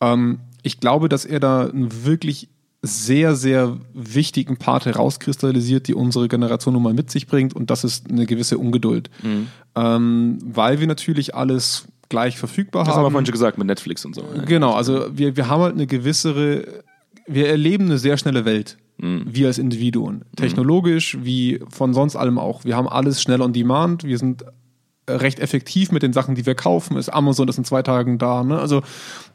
Ähm, 0.00 0.40
ich 0.66 0.80
glaube, 0.80 1.08
dass 1.08 1.24
er 1.24 1.38
da 1.38 1.66
einen 1.66 2.04
wirklich 2.04 2.48
sehr, 2.82 3.36
sehr 3.36 3.78
wichtigen 3.94 4.56
Part 4.58 4.84
herauskristallisiert, 4.84 5.86
die 5.88 5.94
unsere 5.94 6.28
Generation 6.28 6.74
nun 6.74 6.82
mal 6.82 6.92
mit 6.92 7.10
sich 7.10 7.26
bringt. 7.26 7.54
Und 7.54 7.70
das 7.70 7.84
ist 7.84 8.10
eine 8.10 8.26
gewisse 8.26 8.58
Ungeduld. 8.58 9.08
Ähm, 9.76 10.38
weil 10.44 10.80
wir 10.80 10.86
natürlich 10.86 11.34
alles 11.34 11.86
gleich 12.08 12.36
verfügbar 12.38 12.84
Das 12.84 12.94
haben 12.94 13.00
wir 13.02 13.06
haben. 13.06 13.12
vorhin 13.12 13.26
schon 13.26 13.32
gesagt 13.32 13.58
mit 13.58 13.66
Netflix 13.66 14.04
und 14.04 14.14
so. 14.14 14.24
Genau, 14.46 14.72
also 14.74 15.06
wir, 15.12 15.36
wir 15.36 15.48
haben 15.48 15.62
halt 15.62 15.74
eine 15.74 15.86
gewissere, 15.86 16.82
wir 17.26 17.48
erleben 17.48 17.86
eine 17.86 17.98
sehr 17.98 18.16
schnelle 18.16 18.44
Welt. 18.44 18.76
Wir 18.98 19.48
als 19.48 19.58
Individuen. 19.58 20.24
Technologisch, 20.36 21.18
wie 21.22 21.60
von 21.68 21.92
sonst 21.92 22.16
allem 22.16 22.38
auch. 22.38 22.64
Wir 22.64 22.76
haben 22.76 22.88
alles 22.88 23.20
schnell 23.20 23.42
on 23.42 23.52
demand. 23.52 24.04
Wir 24.04 24.16
sind 24.16 24.42
recht 25.08 25.38
effektiv 25.40 25.92
mit 25.92 26.02
den 26.02 26.12
Sachen, 26.12 26.34
die 26.34 26.46
wir 26.46 26.54
kaufen. 26.54 26.96
Ist 26.96 27.08
Amazon 27.10 27.48
ist 27.48 27.58
in 27.58 27.64
zwei 27.64 27.82
Tagen 27.82 28.18
da. 28.18 28.42
Ne? 28.42 28.58
Also 28.58 28.82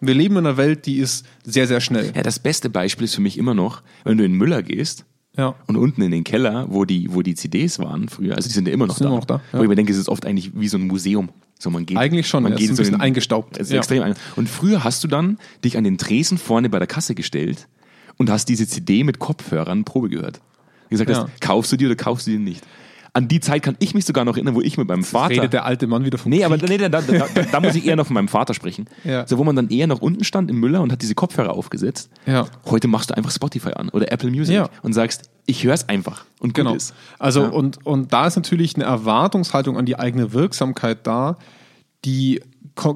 wir 0.02 0.14
leben 0.14 0.36
in 0.38 0.46
einer 0.46 0.58
Welt, 0.58 0.86
die 0.86 0.98
ist 0.98 1.26
sehr, 1.46 1.68
sehr 1.68 1.80
schnell. 1.82 2.12
Ja, 2.16 2.24
das 2.24 2.40
beste 2.40 2.70
Beispiel 2.70 3.06
ist 3.06 3.16
für 3.16 3.22
mich 3.22 3.38
immer 3.38 3.54
noch, 3.54 3.82
wenn 4.04 4.18
du 4.18 4.26
in 4.26 4.34
Müller 4.34 4.64
gehst 4.64 5.06
Ja. 5.38 5.56
und 5.68 5.78
unten 5.78 6.02
in 6.02 6.12
den 6.12 6.24
Keller, 6.26 6.66
wo 6.70 6.84
die, 6.86 7.14
wo 7.14 7.22
die 7.22 7.36
CDs 7.36 7.80
waren 7.80 8.10
früher, 8.10 8.36
also 8.36 8.50
die 8.50 8.54
sind 8.54 8.68
ja 8.68 8.74
immer 8.74 8.88
noch 8.88 8.98
Sind 8.98 9.06
da. 9.06 9.10
immer 9.10 9.20
noch 9.20 9.26
da, 9.26 9.42
ja. 9.54 9.60
Wo 9.60 9.64
ich 9.64 9.70
mir 9.70 9.76
denke, 9.76 9.94
es 9.94 9.98
ist 9.98 10.10
oft 10.10 10.26
eigentlich 10.26 10.52
wie 10.54 10.68
so 10.68 10.78
ein 10.78 10.88
Museum. 10.88 11.30
So, 11.58 11.70
man 11.70 11.86
geht, 11.86 11.96
Eigentlich 11.98 12.28
schon, 12.28 12.44
man 12.44 12.54
ja, 12.54 12.58
geht 12.58 12.66
ist 12.66 12.72
ein 12.72 12.78
bisschen 12.78 12.96
in- 12.96 13.02
eingestaubt. 13.02 13.56
Es 13.58 13.68
ist 13.68 13.74
Ja. 13.74 13.78
extrem 13.78 14.04
ein- 14.04 14.16
Und 14.36 14.50
früher 14.50 14.84
hast 14.84 15.04
du 15.04 15.08
dann 15.08 15.38
dich 15.64 15.78
an 15.78 15.84
den 15.84 15.98
Tresen 15.98 16.38
vorne 16.38 16.70
bei 16.70 16.80
der 16.80 16.88
Kasse 16.88 17.14
gestellt 17.16 17.68
und 18.18 18.30
hast 18.30 18.50
diese 18.50 18.68
CD 18.68 19.04
mit 19.04 19.20
Kopfhörern 19.20 19.84
Probe 19.86 20.10
gehört. 20.10 20.42
Wie 20.90 20.96
gesagt, 20.96 21.10
Ja. 21.12 21.24
hast, 21.30 21.40
kaufst 21.40 21.72
du 21.72 21.78
die 21.78 21.86
oder 21.86 21.96
kaufst 21.96 22.28
du 22.28 22.32
die 22.32 22.38
nicht? 22.40 22.64
An 23.14 23.28
die 23.28 23.42
Zeit 23.42 23.62
kann 23.64 23.76
ich 23.80 23.94
mich 23.94 24.06
sogar 24.06 24.24
noch 24.24 24.38
erinnern, 24.38 24.56
wo 24.56 24.62
ich 24.62 24.78
mit 24.78 24.88
meinem 24.88 25.04
Vater. 25.04 25.32
Redet 25.36 25.52
der 25.52 25.66
alte 25.66 25.86
Mann 25.86 26.06
wieder 26.06 26.18
vom 26.18 26.30
Nee, 26.32 26.46
aber 26.46 26.56
nee, 26.56 26.78
da, 26.78 26.88
da, 26.88 27.02
da, 27.02 27.26
da 27.52 27.60
muss 27.60 27.76
ich 27.76 27.86
eher 27.86 27.98
noch 27.98 28.08
von 28.08 28.14
meinem 28.14 28.30
Vater 28.30 28.54
sprechen. 28.54 28.86
Ja. 29.04 29.28
So, 29.28 29.38
wo 29.38 29.44
man 29.44 29.54
dann 29.56 29.68
eher 29.70 29.88
noch 29.88 30.00
unten 30.02 30.24
stand 30.24 30.50
im 30.50 30.62
Müller 30.62 30.82
und 30.82 30.94
hat 30.94 31.02
diese 31.02 31.14
Kopfhörer 31.14 31.52
aufgesetzt. 31.52 32.10
Ja. 32.26 32.48
Heute 32.68 32.88
machst 32.88 33.10
du 33.10 33.18
einfach 33.18 33.32
Spotify 33.32 33.74
an 33.74 33.90
oder 33.90 34.10
Apple 34.14 34.32
Music 34.32 34.56
Ja. 34.56 34.70
und 34.82 34.94
sagst, 34.94 35.30
ich 35.46 35.66
höre 35.66 35.74
es 35.74 35.90
einfach 35.90 36.24
und 36.40 36.50
gut 36.54 36.64
Genau. 36.64 36.74
ist. 36.76 36.94
Also 37.20 37.42
Ja. 37.42 37.48
und, 37.50 37.86
und 37.86 38.14
da 38.14 38.28
ist 38.28 38.38
natürlich 38.38 38.76
eine 38.76 38.86
Erwartungshaltung 38.86 39.78
an 39.78 39.86
die 39.86 40.00
eigene 40.00 40.32
Wirksamkeit 40.32 41.06
da, 41.06 41.38
die 42.06 42.42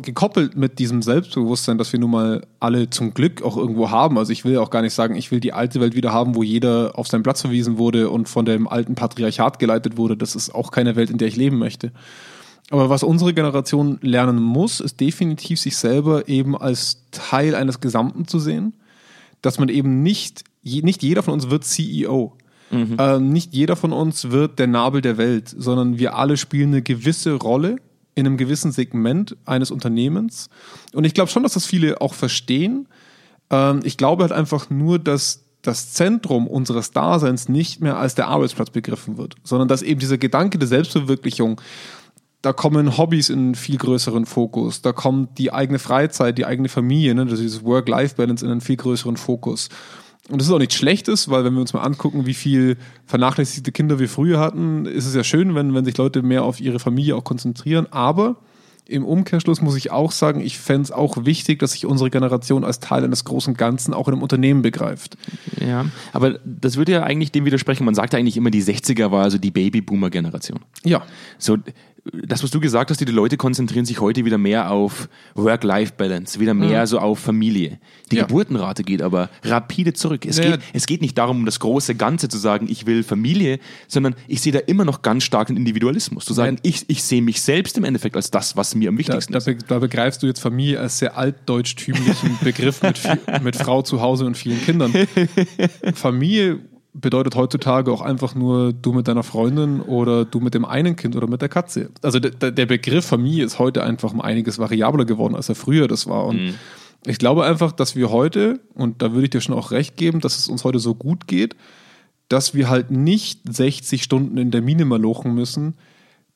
gekoppelt 0.02 0.56
mit 0.56 0.80
diesem 0.80 1.02
Selbstbewusstsein, 1.02 1.78
das 1.78 1.92
wir 1.94 2.00
nun 2.00 2.12
mal 2.12 2.48
alle 2.60 2.90
zum 2.90 3.14
Glück 3.14 3.42
auch 3.42 3.58
irgendwo 3.58 3.92
haben. 3.92 4.18
Also 4.18 4.32
ich 4.32 4.46
will 4.46 4.58
auch 4.58 4.70
gar 4.70 4.82
nicht 4.82 4.94
sagen, 4.94 5.16
ich 5.16 5.32
will 5.32 5.40
die 5.40 5.54
alte 5.54 5.80
Welt 5.80 5.96
wieder 5.96 6.12
haben, 6.12 6.36
wo 6.36 6.44
jeder 6.44 6.92
auf 6.96 7.08
seinen 7.08 7.24
Platz 7.24 7.42
verwiesen 7.42 7.78
wurde 7.78 8.10
und 8.10 8.28
von 8.28 8.46
dem 8.46 8.68
alten 8.68 8.96
Patriarchat 8.96 9.60
geleitet 9.60 9.98
wurde. 9.98 10.18
Das 10.18 10.36
ist 10.36 10.54
auch 10.54 10.72
keine 10.72 10.96
Welt, 10.96 11.10
in 11.10 11.18
der 11.18 11.28
ich 11.28 11.36
leben 11.36 11.58
möchte. 11.58 11.92
Aber 12.72 12.90
was 12.90 13.04
unsere 13.04 13.34
Generation 13.34 14.00
lernen 14.02 14.42
muss, 14.42 14.80
ist 14.80 15.00
definitiv 15.00 15.60
sich 15.60 15.78
selber 15.78 16.28
eben 16.28 16.58
als 16.58 17.04
Teil 17.12 17.54
eines 17.54 17.80
Gesamten 17.80 18.28
zu 18.28 18.40
sehen, 18.40 18.74
dass 19.42 19.60
man 19.60 19.70
eben 19.70 20.02
nicht, 20.02 20.44
nicht 20.64 21.04
jeder 21.04 21.22
von 21.22 21.36
uns 21.36 21.50
wird 21.50 21.64
CEO. 21.64 22.34
Ähm, 22.98 23.32
nicht 23.32 23.54
jeder 23.54 23.76
von 23.76 23.94
uns 23.94 24.32
wird 24.32 24.58
der 24.58 24.68
Nabel 24.68 25.02
der 25.02 25.18
Welt, 25.18 25.54
sondern 25.56 26.00
wir 26.00 26.16
alle 26.16 26.38
spielen 26.38 26.70
eine 26.70 26.82
gewisse 26.82 27.34
Rolle 27.34 27.78
in 28.16 28.26
einem 28.26 28.38
gewissen 28.38 28.72
Segment 28.72 29.36
eines 29.46 29.72
Unternehmens. 29.72 30.50
Und 30.94 31.04
ich 31.04 31.14
glaube 31.14 31.30
schon, 31.30 31.44
dass 31.44 31.54
das 31.54 31.66
viele 31.66 32.02
auch 32.02 32.14
verstehen. 32.14 32.88
Ähm, 33.50 33.82
ich 33.84 33.98
glaube 33.98 34.24
halt 34.24 34.32
einfach 34.32 34.70
nur, 34.70 35.00
dass 35.00 35.44
das 35.62 35.94
Zentrum 35.94 36.48
unseres 36.48 36.92
Daseins 36.92 37.50
nicht 37.50 37.82
mehr 37.82 37.98
als 37.98 38.16
der 38.16 38.28
Arbeitsplatz 38.28 38.70
begriffen 38.70 39.18
wird, 39.18 39.36
sondern 39.44 39.68
dass 39.68 39.82
eben 39.82 40.00
dieser 40.00 40.18
Gedanke 40.18 40.58
der 40.58 40.68
Selbstverwirklichung, 40.68 41.60
da 42.42 42.54
kommen 42.54 42.98
Hobbys 42.98 43.30
in 43.30 43.40
einen 43.40 43.56
viel 43.56 43.78
größeren 43.78 44.28
Fokus, 44.28 44.82
da 44.82 44.94
kommt 44.94 45.40
die 45.40 45.52
eigene 45.52 45.80
Freizeit, 45.80 46.38
die 46.38 46.46
eigene 46.46 46.70
Familie, 46.70 47.16
ne, 47.16 47.26
dieses 47.26 47.64
Work-Life-Balance 47.64 48.46
in 48.46 48.52
einen 48.52 48.62
viel 48.62 48.78
größeren 48.78 49.18
Fokus. 49.18 49.70
Und 50.30 50.42
das 50.42 50.48
ist 50.48 50.54
auch 50.54 50.60
nichts 50.60 50.76
Schlechtes, 50.76 51.30
weil 51.30 51.44
wenn 51.44 51.54
wir 51.54 51.62
uns 51.62 51.74
mal 51.74 51.82
angucken, 51.82 52.26
wie 52.26 52.34
viel 52.34 52.78
vernachlässigte 53.06 53.72
Kinder 53.72 54.00
wir 54.00 54.10
früher 54.10 54.40
hatten, 54.40 54.86
ist 54.86 55.06
es 55.06 55.14
ja 55.14 55.24
schön, 55.24 55.54
wenn, 55.54 55.74
wenn 55.76 55.86
sich 55.86 55.98
Leute 55.98 56.24
mehr 56.24 56.44
auf 56.44 56.60
ihre 56.60 56.80
Familie 56.80 57.16
auch 57.16 57.24
konzentrieren. 57.24 57.86
Aber 57.92 58.38
im 58.88 59.04
Umkehrschluss 59.04 59.62
muss 59.62 59.76
ich 59.76 59.92
auch 59.92 60.12
sagen, 60.12 60.42
ich 60.42 60.60
fände 60.60 60.84
es 60.84 60.92
auch 60.92 61.26
wichtig, 61.26 61.60
dass 61.60 61.72
sich 61.72 61.86
unsere 61.86 62.10
Generation 62.10 62.64
als 62.64 62.80
Teil 62.80 63.04
eines 63.04 63.24
großen 63.24 63.56
Ganzen 63.56 63.94
auch 63.94 64.08
in 64.08 64.14
einem 64.14 64.24
Unternehmen 64.24 64.62
begreift. 64.62 65.18
Ja, 65.60 65.86
aber 66.14 66.40
das 66.44 66.78
würde 66.78 66.92
ja 66.94 67.04
eigentlich 67.04 67.32
dem 67.32 67.46
widersprechen. 67.46 67.86
Man 67.86 67.96
sagt 67.96 68.14
ja 68.14 68.20
eigentlich 68.20 68.38
immer, 68.38 68.52
die 68.52 68.64
60er 68.64 69.12
war 69.12 69.24
also 69.24 69.38
die 69.38 69.52
Babyboomer-Generation. 69.52 70.60
Ja, 70.84 71.04
So, 71.40 71.58
das, 72.14 72.44
was 72.44 72.52
du 72.52 72.60
gesagt 72.60 72.92
hast, 72.92 73.00
die 73.02 73.06
Leute 73.06 73.36
konzentrieren 73.36 73.86
sich 73.86 74.00
heute 74.00 74.26
wieder 74.26 74.38
mehr 74.38 74.70
auf 74.70 75.10
Work-Life-Balance, 75.34 76.40
wieder 76.40 76.54
mehr 76.54 76.86
so 76.86 77.00
auf 77.00 77.18
Familie. 77.20 77.80
Die 78.12 78.16
Mhm. 78.16 78.20
Ja. 78.20 78.26
Geburtenrate 78.28 78.84
geht 78.84 79.02
aber 79.02 79.30
rapide 79.44 79.94
zurück. 79.94 80.26
Es, 80.26 80.38
Ja, 80.38 80.52
geht, 80.52 80.60
es 80.74 80.86
geht 80.86 81.02
nicht 81.02 81.18
darum, 81.18 81.38
um 81.38 81.46
das 81.46 81.60
große 81.60 81.96
Ganze 81.96 82.30
zu 82.30 82.38
sagen, 82.38 82.68
ich 82.70 82.86
will 82.86 83.02
Familie, 83.04 83.60
sondern 83.88 84.16
ich 84.28 84.42
sehe 84.42 84.54
da 84.54 84.60
immer 84.60 84.86
noch 84.86 85.02
ganz 85.02 85.24
stark 85.24 85.48
den 85.48 85.58
Individualismus. 85.58 86.26
Zu 86.26 86.34
sagen, 86.34 86.56
Nein. 86.56 86.62
ich, 86.64 86.86
ich 86.90 87.04
sehe 87.04 87.24
mich 87.24 87.42
selbst 87.42 87.78
im 87.78 87.84
Endeffekt 87.84 88.16
als 88.16 88.30
das, 88.30 88.56
was 88.56 88.76
mir 88.76 88.90
am 88.90 88.96
da, 88.96 89.00
wichtigsten 89.00 89.34
da, 89.34 89.40
ist. 89.40 89.46
be, 89.46 89.58
da 89.68 89.80
begreifst 89.80 90.22
du 90.22 90.28
jetzt 90.28 90.40
Familie 90.40 90.80
als 90.80 91.00
sehr 91.00 91.18
altdeutsch-tümlichen 91.18 92.38
Begriff 92.44 92.84
mit, 92.84 93.00
mit 93.44 93.56
Frau 93.56 93.82
zu 93.82 94.02
Hause 94.02 94.26
und 94.26 94.38
vielen 94.38 94.62
Kindern. 94.64 94.94
Familie 95.96 96.60
bedeutet 96.96 97.36
heutzutage 97.36 97.92
auch 97.92 98.02
einfach 98.02 98.36
nur 98.36 98.72
du 98.72 98.94
mit 98.94 99.08
deiner 99.08 99.24
Freundin 99.24 99.82
oder 99.82 100.24
du 100.26 100.40
mit 100.40 100.54
dem 100.54 100.66
einen 100.66 100.96
Kind 100.96 101.16
oder 101.16 101.28
mit 101.28 101.42
der 101.42 101.50
Katze. 101.50 101.90
Also 102.02 102.20
der, 102.20 102.52
der 102.52 102.66
Begriff 102.66 103.06
Familie 103.06 103.44
ist 103.46 103.60
heute 103.60 103.84
einfach 103.84 104.14
um 104.14 104.22
einiges 104.22 104.58
variabler 104.60 105.06
geworden, 105.06 105.36
als 105.36 105.50
er 105.50 105.56
früher 105.56 105.88
das 105.88 106.08
war. 106.08 106.26
Und 106.26 106.38
Ich 107.06 107.20
glaube 107.20 107.46
einfach, 107.46 107.72
dass 107.72 107.96
wir 107.96 108.10
heute, 108.10 108.62
und 108.74 109.02
da 109.02 109.12
würde 109.12 109.26
ich 109.26 109.30
dir 109.30 109.42
schon 109.42 109.56
auch 109.56 109.72
recht 109.72 109.98
geben, 109.98 110.22
dass 110.22 110.38
es 110.38 110.48
uns 110.48 110.64
heute 110.64 110.80
so 110.80 110.96
gut 110.96 111.28
geht, 111.28 111.56
dass 112.30 112.54
wir 112.56 112.70
halt 112.70 112.90
nicht 112.90 113.42
60 113.48 114.02
Stunden 114.02 114.38
in 114.38 114.50
der 114.50 114.62
Mine 114.62 114.86
malochen 114.86 115.36
müssen, 115.36 115.76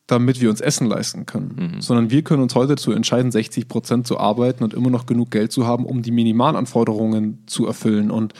damit 0.06 0.42
wir 0.42 0.50
uns 0.50 0.62
Essen 0.62 0.88
leisten 0.88 1.26
können, 1.26 1.74
mhm. 1.76 1.82
sondern 1.82 2.12
wir 2.12 2.24
können 2.24 2.44
uns 2.44 2.56
heute 2.56 2.76
dazu 2.76 2.92
entscheiden, 2.92 3.32
60 3.32 3.68
Prozent 3.68 4.08
zu 4.08 4.20
arbeiten 4.20 4.64
und 4.64 4.74
immer 4.74 4.90
noch 4.90 5.06
genug 5.06 5.32
Geld 5.32 5.52
zu 5.52 5.66
haben, 5.66 5.86
um 5.86 6.02
die 6.02 6.12
Minimalanforderungen 6.12 7.44
zu 7.48 7.66
erfüllen. 7.66 8.12
Und 8.12 8.34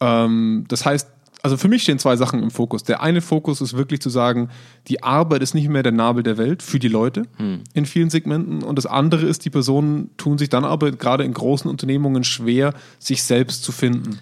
ähm, 0.00 0.64
das 0.68 0.84
heißt, 0.84 1.08
also 1.44 1.58
für 1.58 1.68
mich 1.68 1.82
stehen 1.82 1.98
zwei 1.98 2.16
Sachen 2.16 2.42
im 2.42 2.50
Fokus. 2.50 2.84
Der 2.84 3.02
eine 3.02 3.20
Fokus 3.20 3.60
ist 3.60 3.76
wirklich 3.76 4.00
zu 4.00 4.08
sagen, 4.08 4.48
die 4.88 5.02
Arbeit 5.02 5.42
ist 5.42 5.54
nicht 5.54 5.68
mehr 5.68 5.82
der 5.82 5.92
Nabel 5.92 6.22
der 6.22 6.38
Welt 6.38 6.62
für 6.62 6.78
die 6.78 6.88
Leute 6.88 7.24
hm. 7.36 7.60
in 7.74 7.84
vielen 7.84 8.08
Segmenten. 8.08 8.62
Und 8.62 8.76
das 8.76 8.86
andere 8.86 9.26
ist, 9.26 9.44
die 9.44 9.50
Personen 9.50 10.08
tun 10.16 10.38
sich 10.38 10.48
dann 10.48 10.64
aber 10.64 10.92
gerade 10.92 11.22
in 11.22 11.34
großen 11.34 11.70
Unternehmungen 11.70 12.24
schwer, 12.24 12.72
sich 12.98 13.22
selbst 13.22 13.62
zu 13.62 13.72
finden. 13.72 14.20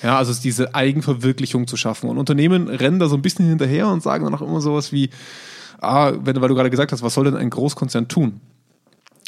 Ja, 0.00 0.16
also 0.16 0.32
diese 0.40 0.72
Eigenverwirklichung 0.72 1.66
zu 1.66 1.76
schaffen. 1.76 2.08
Und 2.08 2.18
Unternehmen 2.18 2.68
rennen 2.68 3.00
da 3.00 3.08
so 3.08 3.16
ein 3.16 3.22
bisschen 3.22 3.48
hinterher 3.48 3.88
und 3.88 4.04
sagen 4.04 4.24
dann 4.24 4.34
auch 4.36 4.40
immer 4.40 4.60
sowas 4.60 4.92
wie, 4.92 5.10
ah, 5.80 6.12
wenn, 6.22 6.40
weil 6.40 6.50
du 6.50 6.54
gerade 6.54 6.70
gesagt 6.70 6.92
hast, 6.92 7.02
was 7.02 7.14
soll 7.14 7.24
denn 7.24 7.34
ein 7.34 7.50
Großkonzern 7.50 8.06
tun? 8.06 8.40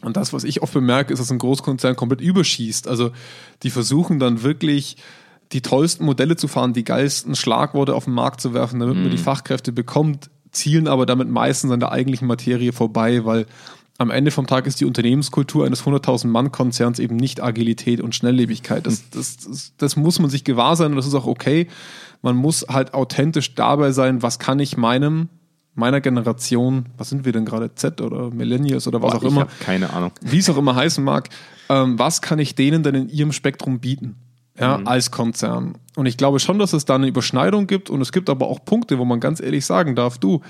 Und 0.05 0.17
das, 0.17 0.33
was 0.33 0.45
ich 0.45 0.63
oft 0.63 0.75
bemerke, 0.75 1.13
ist, 1.13 1.19
dass 1.19 1.33
ein 1.33 1.39
Großkonzern 1.39 1.97
komplett 1.97 2.21
überschießt. 2.21 2.87
Also 2.87 3.11
die 3.65 3.71
versuchen 3.71 4.21
dann 4.21 4.45
wirklich 4.45 4.97
die 5.53 5.61
tollsten 5.61 6.05
Modelle 6.05 6.37
zu 6.37 6.49
fahren, 6.49 6.73
die 6.73 6.85
geilsten 6.85 7.35
Schlagworte 7.35 7.95
auf 7.95 8.05
den 8.05 8.15
Markt 8.15 8.41
zu 8.41 8.55
werfen, 8.55 8.81
damit 8.81 8.97
mhm. 8.97 9.03
man 9.03 9.11
die 9.11 9.19
mhm. 9.19 9.23
Fachkräfte 9.23 9.73
bekommt, 9.73 10.31
zielen 10.51 10.89
aber 10.89 11.07
damit 11.07 11.29
meistens 11.29 11.71
an 11.71 11.81
der 11.81 11.93
eigentlichen 11.93 12.27
Materie 12.27 12.73
vorbei, 12.73 13.25
weil 13.25 13.47
am 13.99 14.11
Ende 14.11 14.31
vom 14.31 14.47
Tag 14.47 14.67
ist 14.67 14.81
die 14.81 14.85
Unternehmenskultur 14.85 15.67
eines 15.67 15.85
100.000 15.85 16.27
Mann-Konzerns 16.27 16.99
eben 16.99 17.17
nicht 17.17 17.43
Agilität 17.43 18.01
und 18.01 18.15
Schnelllebigkeit. 18.15 18.87
Das, 18.87 19.11
das, 19.11 19.37
das, 19.39 19.73
das, 19.77 19.97
muss 19.97 20.19
man 20.19 20.31
sich 20.31 20.45
gewahr 20.45 20.77
sein 20.77 20.91
und 20.91 20.97
das 20.97 21.07
ist 21.07 21.15
auch 21.15 21.27
okay. 21.27 21.69
Man 22.23 22.37
muss 22.37 22.67
halt 22.69 22.95
authentisch 22.95 23.55
dabei 23.55 23.93
sein, 23.93 24.23
was 24.23 24.39
kann 24.39 24.59
ich 24.61 24.77
meinem, 24.77 25.29
meiner 25.75 26.01
Generation, 26.01 26.87
was 26.97 27.11
sind 27.11 27.25
wir 27.25 27.33
denn 27.33 27.45
gerade, 27.45 27.75
Z 27.75 28.01
oder 28.01 28.31
Millennials 28.31 28.89
oder 28.89 29.03
was 29.03 29.13
Boah, 29.13 29.19
auch 29.19 29.23
immer. 29.25 29.47
keine 29.61 29.91
Ahnung. 29.91 30.13
Wie 30.21 30.39
es 30.39 30.49
auch 30.49 30.57
immer 30.57 30.75
heißen 30.75 31.05
mag, 31.05 31.29
ähm, 31.69 31.99
was 31.99 32.23
kann 32.23 32.39
ich 32.39 32.55
denen 32.55 32.83
denn 32.83 32.95
in 32.95 33.09
ihrem 33.09 33.33
Spektrum 33.33 33.79
bieten? 33.79 34.17
Ja, 34.59 34.79
mhm. 34.79 34.87
als 34.87 35.11
Konzern. 35.11 35.75
Und 35.97 36.07
ich 36.07 36.17
glaube 36.17 36.41
schon, 36.41 36.59
dass 36.59 36.73
es 36.73 36.85
da 36.85 36.95
eine 36.95 37.07
Überschneidung 37.07 37.67
gibt 37.67 37.91
und 37.91 38.01
es 38.01 38.13
gibt 38.13 38.31
aber 38.31 38.49
auch 38.49 38.65
Punkte, 38.65 38.99
wo 38.99 39.05
man 39.05 39.21
ganz 39.21 39.41
ehrlich 39.41 39.65
sagen 39.65 39.95
darf, 39.95 40.19
du, 40.19 40.41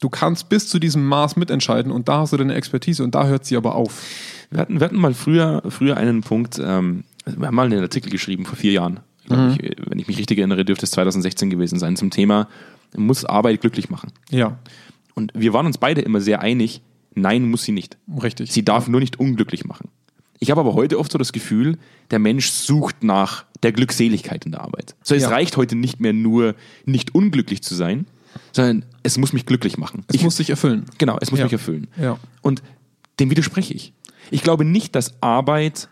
du 0.00 0.08
kannst 0.08 0.48
bis 0.48 0.68
zu 0.68 0.78
diesem 0.78 1.06
Maß 1.06 1.36
mitentscheiden 1.36 1.92
und 1.92 2.08
da 2.08 2.18
hast 2.18 2.32
du 2.32 2.36
deine 2.36 2.54
Expertise 2.54 3.02
und 3.02 3.14
da 3.14 3.26
hört 3.26 3.44
sie 3.44 3.56
aber 3.56 3.74
auf. 3.74 4.02
Wir 4.50 4.60
hatten, 4.60 4.80
wir 4.80 4.84
hatten 4.84 4.98
mal 4.98 5.14
früher, 5.14 5.62
früher 5.68 5.96
einen 5.96 6.22
Punkt, 6.22 6.60
ähm, 6.62 7.04
wir 7.24 7.46
haben 7.46 7.54
mal 7.54 7.66
einen 7.66 7.80
Artikel 7.80 8.10
geschrieben 8.10 8.44
vor 8.44 8.56
vier 8.56 8.72
Jahren. 8.72 9.00
Mhm. 9.28 9.56
Ich, 9.58 9.76
wenn 9.86 9.98
ich 9.98 10.06
mich 10.06 10.18
richtig 10.18 10.38
erinnere, 10.38 10.64
dürfte 10.64 10.84
es 10.84 10.90
2016 10.92 11.50
gewesen 11.50 11.78
sein, 11.78 11.96
zum 11.96 12.10
Thema, 12.10 12.48
muss 12.96 13.24
Arbeit 13.24 13.60
glücklich 13.60 13.90
machen. 13.90 14.12
Ja. 14.30 14.58
Und 15.14 15.32
wir 15.34 15.52
waren 15.52 15.66
uns 15.66 15.78
beide 15.78 16.00
immer 16.00 16.20
sehr 16.20 16.40
einig, 16.40 16.82
nein, 17.14 17.48
muss 17.48 17.64
sie 17.64 17.72
nicht. 17.72 17.96
Richtig. 18.22 18.52
Sie 18.52 18.64
darf 18.64 18.88
nur 18.88 19.00
nicht 19.00 19.18
unglücklich 19.18 19.64
machen. 19.64 19.88
Ich 20.44 20.50
habe 20.50 20.60
aber 20.60 20.74
heute 20.74 20.98
oft 20.98 21.10
so 21.10 21.16
das 21.16 21.32
Gefühl, 21.32 21.78
der 22.10 22.18
Mensch 22.18 22.50
sucht 22.50 23.02
nach 23.02 23.46
der 23.62 23.72
Glückseligkeit 23.72 24.44
in 24.44 24.52
der 24.52 24.60
Arbeit. 24.60 24.94
So, 25.02 25.14
es 25.14 25.22
ja. 25.22 25.30
reicht 25.30 25.56
heute 25.56 25.74
nicht 25.74 26.00
mehr 26.00 26.12
nur, 26.12 26.54
nicht 26.84 27.14
unglücklich 27.14 27.62
zu 27.62 27.74
sein, 27.74 28.06
sondern 28.52 28.84
es 29.02 29.16
muss 29.16 29.32
mich 29.32 29.46
glücklich 29.46 29.78
machen. 29.78 30.04
Es 30.08 30.16
ich, 30.16 30.22
muss 30.22 30.36
sich 30.36 30.50
erfüllen. 30.50 30.84
Genau, 30.98 31.16
es 31.18 31.30
muss 31.30 31.40
ja. 31.40 31.46
mich 31.46 31.52
erfüllen. 31.54 31.86
Ja. 31.98 32.18
Und 32.42 32.62
dem 33.20 33.30
widerspreche 33.30 33.72
ich. 33.72 33.94
Ich 34.30 34.42
glaube 34.42 34.66
nicht, 34.66 34.94
dass 34.94 35.14
Arbeit 35.22 35.88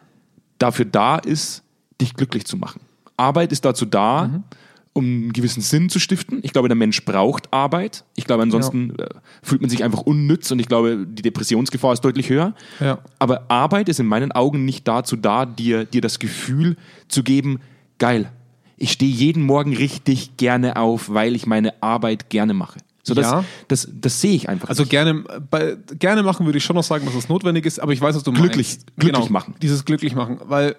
dafür 0.58 0.84
da 0.84 1.16
ist, 1.16 1.62
dich 2.02 2.12
glücklich 2.12 2.44
zu 2.44 2.58
machen. 2.58 2.82
Arbeit 3.16 3.52
ist 3.52 3.64
dazu 3.64 3.86
da, 3.86 4.26
mhm 4.26 4.44
um 4.94 5.04
einen 5.04 5.32
gewissen 5.32 5.62
Sinn 5.62 5.88
zu 5.88 5.98
stiften. 5.98 6.40
Ich 6.42 6.52
glaube, 6.52 6.68
der 6.68 6.76
Mensch 6.76 7.04
braucht 7.04 7.52
Arbeit. 7.52 8.04
Ich 8.14 8.24
glaube, 8.24 8.42
ansonsten 8.42 8.94
ja. 8.98 9.06
Äh, 9.06 9.08
fühlt 9.42 9.60
man 9.60 9.70
sich 9.70 9.84
einfach 9.84 10.00
unnütz 10.00 10.50
und 10.50 10.58
ich 10.58 10.68
glaube, 10.68 11.06
die 11.08 11.22
Depressionsgefahr 11.22 11.92
ist 11.92 12.02
deutlich 12.02 12.28
höher. 12.28 12.54
Ja. 12.80 12.98
Aber 13.18 13.50
Arbeit 13.50 13.88
ist 13.88 14.00
in 14.00 14.06
meinen 14.06 14.32
Augen 14.32 14.64
nicht 14.64 14.86
dazu 14.86 15.16
da, 15.16 15.46
dir, 15.46 15.84
dir 15.84 16.02
das 16.02 16.18
Gefühl 16.18 16.76
zu 17.08 17.22
geben, 17.22 17.60
geil, 17.98 18.30
ich 18.76 18.92
stehe 18.92 19.12
jeden 19.12 19.44
Morgen 19.44 19.76
richtig 19.76 20.36
gerne 20.36 20.76
auf, 20.76 21.08
weil 21.08 21.36
ich 21.36 21.46
meine 21.46 21.80
Arbeit 21.82 22.30
gerne 22.30 22.52
mache. 22.52 22.80
So, 23.04 23.14
das, 23.14 23.30
ja. 23.30 23.44
das, 23.68 23.88
das 23.92 24.20
sehe 24.20 24.34
ich 24.34 24.48
einfach. 24.48 24.68
Also 24.68 24.82
nicht. 24.82 24.90
gerne, 24.90 25.24
bei, 25.50 25.76
gerne 25.98 26.22
machen 26.22 26.46
würde 26.46 26.58
ich 26.58 26.64
schon 26.64 26.76
noch 26.76 26.84
sagen, 26.84 27.04
dass 27.04 27.14
es 27.14 27.28
notwendig 27.28 27.64
ist, 27.64 27.80
aber 27.80 27.92
ich 27.92 28.00
weiß, 28.00 28.14
was 28.14 28.22
du 28.22 28.32
glücklich, 28.32 28.68
meinst. 28.68 28.86
Glücklich 28.96 29.20
genau, 29.20 29.32
machen. 29.32 29.54
Dieses 29.62 29.84
glücklich 29.84 30.14
machen, 30.14 30.40
weil, 30.44 30.76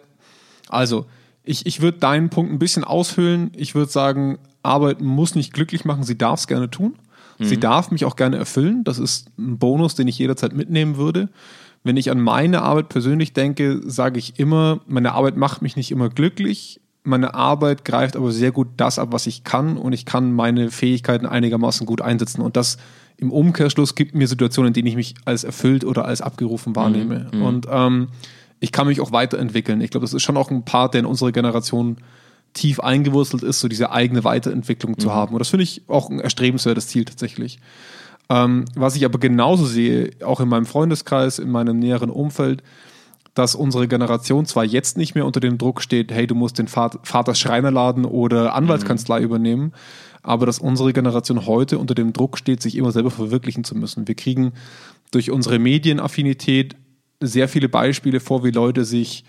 also, 0.69 1.05
ich, 1.43 1.65
ich 1.65 1.81
würde 1.81 1.99
deinen 1.99 2.29
Punkt 2.29 2.51
ein 2.51 2.59
bisschen 2.59 2.83
aushöhlen. 2.83 3.51
Ich 3.55 3.75
würde 3.75 3.91
sagen, 3.91 4.39
Arbeiten 4.61 5.05
muss 5.05 5.35
nicht 5.35 5.53
glücklich 5.53 5.85
machen, 5.85 6.03
sie 6.03 6.17
darf 6.17 6.39
es 6.39 6.47
gerne 6.47 6.69
tun. 6.69 6.95
Mhm. 7.37 7.45
Sie 7.45 7.59
darf 7.59 7.91
mich 7.91 8.05
auch 8.05 8.15
gerne 8.15 8.37
erfüllen. 8.37 8.83
Das 8.83 8.99
ist 8.99 9.29
ein 9.37 9.57
Bonus, 9.57 9.95
den 9.95 10.07
ich 10.07 10.17
jederzeit 10.17 10.53
mitnehmen 10.53 10.97
würde. 10.97 11.29
Wenn 11.83 11.97
ich 11.97 12.09
an 12.11 12.21
meine 12.21 12.61
Arbeit 12.61 12.89
persönlich 12.89 13.33
denke, 13.33 13.81
sage 13.83 14.17
ich 14.17 14.39
immer, 14.39 14.79
meine 14.87 15.13
Arbeit 15.13 15.35
macht 15.35 15.61
mich 15.61 15.75
nicht 15.75 15.91
immer 15.91 16.09
glücklich. 16.09 16.79
Meine 17.03 17.33
Arbeit 17.33 17.83
greift 17.83 18.15
aber 18.15 18.31
sehr 18.31 18.53
gut 18.53 18.69
das 18.77 18.97
ab, 18.97 19.09
was 19.11 19.27
ich 19.27 19.43
kann 19.43 19.75
und 19.75 19.91
ich 19.91 20.05
kann 20.05 20.31
meine 20.31 20.71
Fähigkeiten 20.71 21.25
einigermaßen 21.25 21.85
gut 21.85 22.01
einsetzen. 22.01 22.41
Und 22.41 22.55
das 22.55 22.77
im 23.17 23.31
Umkehrschluss 23.31 23.95
gibt 23.95 24.15
mir 24.15 24.27
Situationen, 24.29 24.69
in 24.69 24.73
denen 24.73 24.87
ich 24.87 24.95
mich 24.95 25.15
als 25.25 25.43
erfüllt 25.43 25.83
oder 25.83 26.05
als 26.05 26.21
abgerufen 26.21 26.77
wahrnehme. 26.77 27.29
Mhm. 27.33 27.41
Und 27.41 27.67
ähm, 27.69 28.07
ich 28.63 28.71
kann 28.71 28.87
mich 28.87 29.01
auch 29.01 29.11
weiterentwickeln. 29.11 29.81
Ich 29.81 29.91
glaube, 29.91 30.05
das 30.05 30.13
ist 30.13 30.23
schon 30.23 30.37
auch 30.37 30.49
ein 30.49 30.63
Part, 30.63 30.93
der 30.93 30.99
in 30.99 31.05
unserer 31.05 31.33
Generation 31.33 31.97
tief 32.53 32.79
eingewurzelt 32.79 33.43
ist, 33.43 33.59
so 33.59 33.67
diese 33.67 33.91
eigene 33.91 34.23
Weiterentwicklung 34.23 34.97
zu 34.97 35.09
mhm. 35.09 35.13
haben. 35.13 35.33
Und 35.33 35.39
das 35.39 35.49
finde 35.49 35.63
ich 35.63 35.81
auch 35.89 36.09
ein 36.09 36.21
erstrebenswertes 36.21 36.87
Ziel 36.87 37.03
tatsächlich. 37.03 37.59
Ähm, 38.29 38.63
was 38.73 38.95
ich 38.95 39.03
aber 39.03 39.19
genauso 39.19 39.65
sehe, 39.65 40.11
auch 40.23 40.39
in 40.39 40.47
meinem 40.47 40.65
Freundeskreis, 40.65 41.39
in 41.39 41.51
meinem 41.51 41.77
näheren 41.77 42.09
Umfeld, 42.09 42.63
dass 43.33 43.53
unsere 43.53 43.89
Generation 43.89 44.45
zwar 44.45 44.63
jetzt 44.63 44.95
nicht 44.95 45.13
mehr 45.13 45.25
unter 45.25 45.41
dem 45.41 45.57
Druck 45.57 45.81
steht, 45.81 46.13
hey, 46.13 46.25
du 46.25 46.35
musst 46.35 46.57
den 46.57 46.69
Vaters 46.69 47.37
Schreinerladen 47.37 48.05
oder 48.05 48.55
Anwaltskanzlei 48.55 49.19
mhm. 49.19 49.25
übernehmen, 49.25 49.73
aber 50.21 50.45
dass 50.45 50.59
unsere 50.59 50.93
Generation 50.93 51.45
heute 51.45 51.79
unter 51.79 51.95
dem 51.95 52.13
Druck 52.13 52.37
steht, 52.37 52.61
sich 52.61 52.77
immer 52.77 52.93
selber 52.93 53.11
verwirklichen 53.11 53.65
zu 53.65 53.75
müssen. 53.75 54.07
Wir 54.07 54.15
kriegen 54.15 54.53
durch 55.11 55.31
unsere 55.31 55.59
Medienaffinität 55.59 56.77
sehr 57.27 57.47
viele 57.47 57.69
Beispiele 57.69 58.19
vor, 58.19 58.43
wie 58.43 58.51
Leute 58.51 58.85
sich 58.85 59.23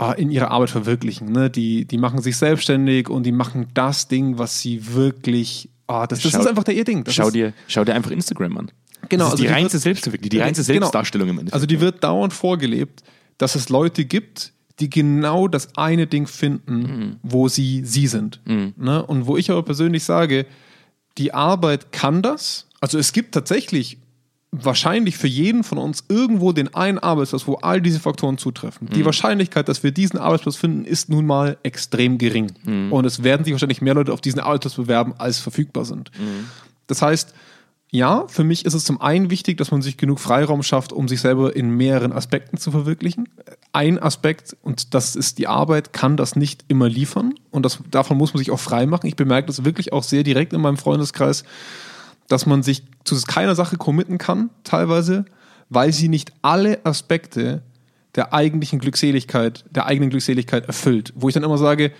äh, 0.00 0.20
in 0.20 0.30
ihrer 0.30 0.50
Arbeit 0.50 0.70
verwirklichen. 0.70 1.32
Ne? 1.32 1.50
Die, 1.50 1.84
die 1.84 1.98
machen 1.98 2.20
sich 2.20 2.36
selbstständig 2.36 3.08
und 3.08 3.24
die 3.24 3.32
machen 3.32 3.68
das 3.74 4.08
Ding, 4.08 4.38
was 4.38 4.60
sie 4.60 4.94
wirklich. 4.94 5.68
Oh, 5.88 6.04
das, 6.08 6.20
das 6.20 6.32
schau, 6.32 6.40
ist 6.40 6.46
einfach 6.46 6.64
der 6.64 6.74
ihr 6.74 6.84
Ding. 6.84 7.04
Das 7.04 7.14
schau, 7.14 7.30
dir, 7.30 7.52
schau 7.68 7.84
dir 7.84 7.94
einfach 7.94 8.10
Instagram 8.10 8.58
an. 8.58 8.72
Genau, 9.08 9.26
also 9.26 9.36
die, 9.36 9.44
die 9.44 9.48
reinste 9.48 9.78
Selbstentwicklung, 9.78 10.30
die 10.30 10.38
reinste 10.38 10.64
genau. 10.64 10.86
Selbstdarstellung 10.86 11.28
im 11.28 11.38
Endeffekt. 11.38 11.54
Also 11.54 11.66
die 11.66 11.80
wird 11.80 12.02
dauernd 12.02 12.32
vorgelebt, 12.32 13.04
dass 13.38 13.54
es 13.54 13.68
Leute 13.68 14.04
gibt, 14.04 14.52
die 14.80 14.90
genau 14.90 15.48
das 15.48 15.76
eine 15.76 16.06
Ding 16.06 16.26
finden, 16.26 16.78
mhm. 16.80 17.16
wo 17.22 17.48
sie 17.48 17.82
sie 17.84 18.08
sind. 18.08 18.40
Mhm. 18.46 18.74
Ne? 18.76 19.04
Und 19.04 19.26
wo 19.26 19.36
ich 19.36 19.50
aber 19.50 19.62
persönlich 19.62 20.04
sage, 20.04 20.46
die 21.18 21.32
Arbeit 21.32 21.92
kann 21.92 22.20
das. 22.20 22.66
Also 22.80 22.98
es 22.98 23.12
gibt 23.12 23.32
tatsächlich 23.32 23.98
wahrscheinlich 24.64 25.16
für 25.16 25.26
jeden 25.26 25.64
von 25.64 25.78
uns 25.78 26.04
irgendwo 26.08 26.52
den 26.52 26.74
einen 26.74 26.98
Arbeitsplatz, 26.98 27.46
wo 27.46 27.54
all 27.54 27.80
diese 27.80 28.00
Faktoren 28.00 28.38
zutreffen. 28.38 28.88
Mhm. 28.88 28.94
Die 28.94 29.04
Wahrscheinlichkeit, 29.04 29.68
dass 29.68 29.82
wir 29.82 29.92
diesen 29.92 30.18
Arbeitsplatz 30.18 30.56
finden, 30.56 30.84
ist 30.84 31.08
nun 31.08 31.26
mal 31.26 31.56
extrem 31.62 32.18
gering. 32.18 32.52
Mhm. 32.64 32.92
Und 32.92 33.04
es 33.04 33.22
werden 33.22 33.44
sich 33.44 33.52
wahrscheinlich 33.52 33.82
mehr 33.82 33.94
Leute 33.94 34.12
auf 34.12 34.20
diesen 34.20 34.40
Arbeitsplatz 34.40 34.74
bewerben, 34.74 35.14
als 35.18 35.38
verfügbar 35.38 35.84
sind. 35.84 36.10
Mhm. 36.18 36.48
Das 36.86 37.02
heißt, 37.02 37.34
ja, 37.90 38.24
für 38.26 38.42
mich 38.42 38.64
ist 38.64 38.74
es 38.74 38.84
zum 38.84 39.00
einen 39.00 39.30
wichtig, 39.30 39.58
dass 39.58 39.70
man 39.70 39.80
sich 39.80 39.96
genug 39.96 40.18
Freiraum 40.18 40.62
schafft, 40.62 40.92
um 40.92 41.06
sich 41.06 41.20
selber 41.20 41.54
in 41.54 41.70
mehreren 41.70 42.12
Aspekten 42.12 42.58
zu 42.58 42.72
verwirklichen. 42.72 43.28
Ein 43.72 44.02
Aspekt, 44.02 44.56
und 44.62 44.92
das 44.94 45.14
ist 45.14 45.38
die 45.38 45.46
Arbeit, 45.46 45.92
kann 45.92 46.16
das 46.16 46.34
nicht 46.34 46.64
immer 46.68 46.88
liefern. 46.88 47.34
Und 47.50 47.64
das, 47.64 47.78
davon 47.90 48.16
muss 48.16 48.34
man 48.34 48.38
sich 48.38 48.50
auch 48.50 48.58
frei 48.58 48.86
machen. 48.86 49.06
Ich 49.06 49.16
bemerke 49.16 49.46
das 49.46 49.64
wirklich 49.64 49.92
auch 49.92 50.02
sehr 50.02 50.24
direkt 50.24 50.52
in 50.52 50.60
meinem 50.60 50.78
Freundeskreis 50.78 51.44
dass 52.28 52.46
man 52.46 52.62
sich 52.62 52.84
zu 53.04 53.20
keiner 53.22 53.54
Sache 53.54 53.76
committen 53.76 54.18
kann, 54.18 54.50
teilweise, 54.64 55.24
weil 55.68 55.92
sie 55.92 56.08
nicht 56.08 56.32
alle 56.42 56.84
Aspekte 56.84 57.62
der 58.14 58.32
eigentlichen 58.32 58.78
Glückseligkeit, 58.78 59.64
der 59.70 59.86
eigenen 59.86 60.10
Glückseligkeit 60.10 60.66
erfüllt. 60.66 61.12
Wo 61.14 61.28
ich 61.28 61.34
dann 61.34 61.44
immer 61.44 61.58
sage, 61.58 61.92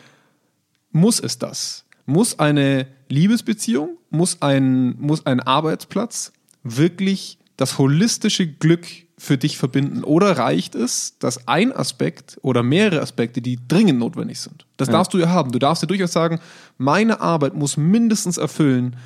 muss 0.91 1.21
es 1.21 1.39
das? 1.39 1.85
Muss 2.07 2.39
eine 2.39 2.87
Liebesbeziehung, 3.09 3.99
muss 4.11 4.41
ein, 4.41 4.97
muss 4.99 5.27
ein 5.27 5.41
Arbeitsplatz 5.41 6.33
wirklich 6.63 7.39
das 7.57 7.79
holistische 7.79 8.47
Glück 8.47 8.87
für 9.19 9.37
dich 9.39 9.59
verbinden? 9.59 10.05
Oder 10.05 10.39
reicht 10.39 10.75
es, 10.75 11.19
dass 11.19 11.49
ein 11.49 11.73
Aspekt 11.75 12.39
oder 12.43 12.63
mehrere 12.63 13.01
Aspekte, 13.01 13.43
die 13.43 13.59
dringend 13.67 13.99
notwendig 13.99 14.41
sind, 14.41 14.67
das 14.77 14.89
ja. 14.89 14.93
darfst 14.93 15.13
du 15.15 15.19
ja 15.19 15.29
haben. 15.29 15.53
Du 15.53 15.59
darfst 15.59 15.83
ja 15.83 15.87
durchaus 15.87 16.13
sagen, 16.13 16.41
meine 16.79 17.21
Arbeit 17.21 17.55
muss 17.55 17.77
mindestens 17.77 18.39
erfüllen, 18.39 18.97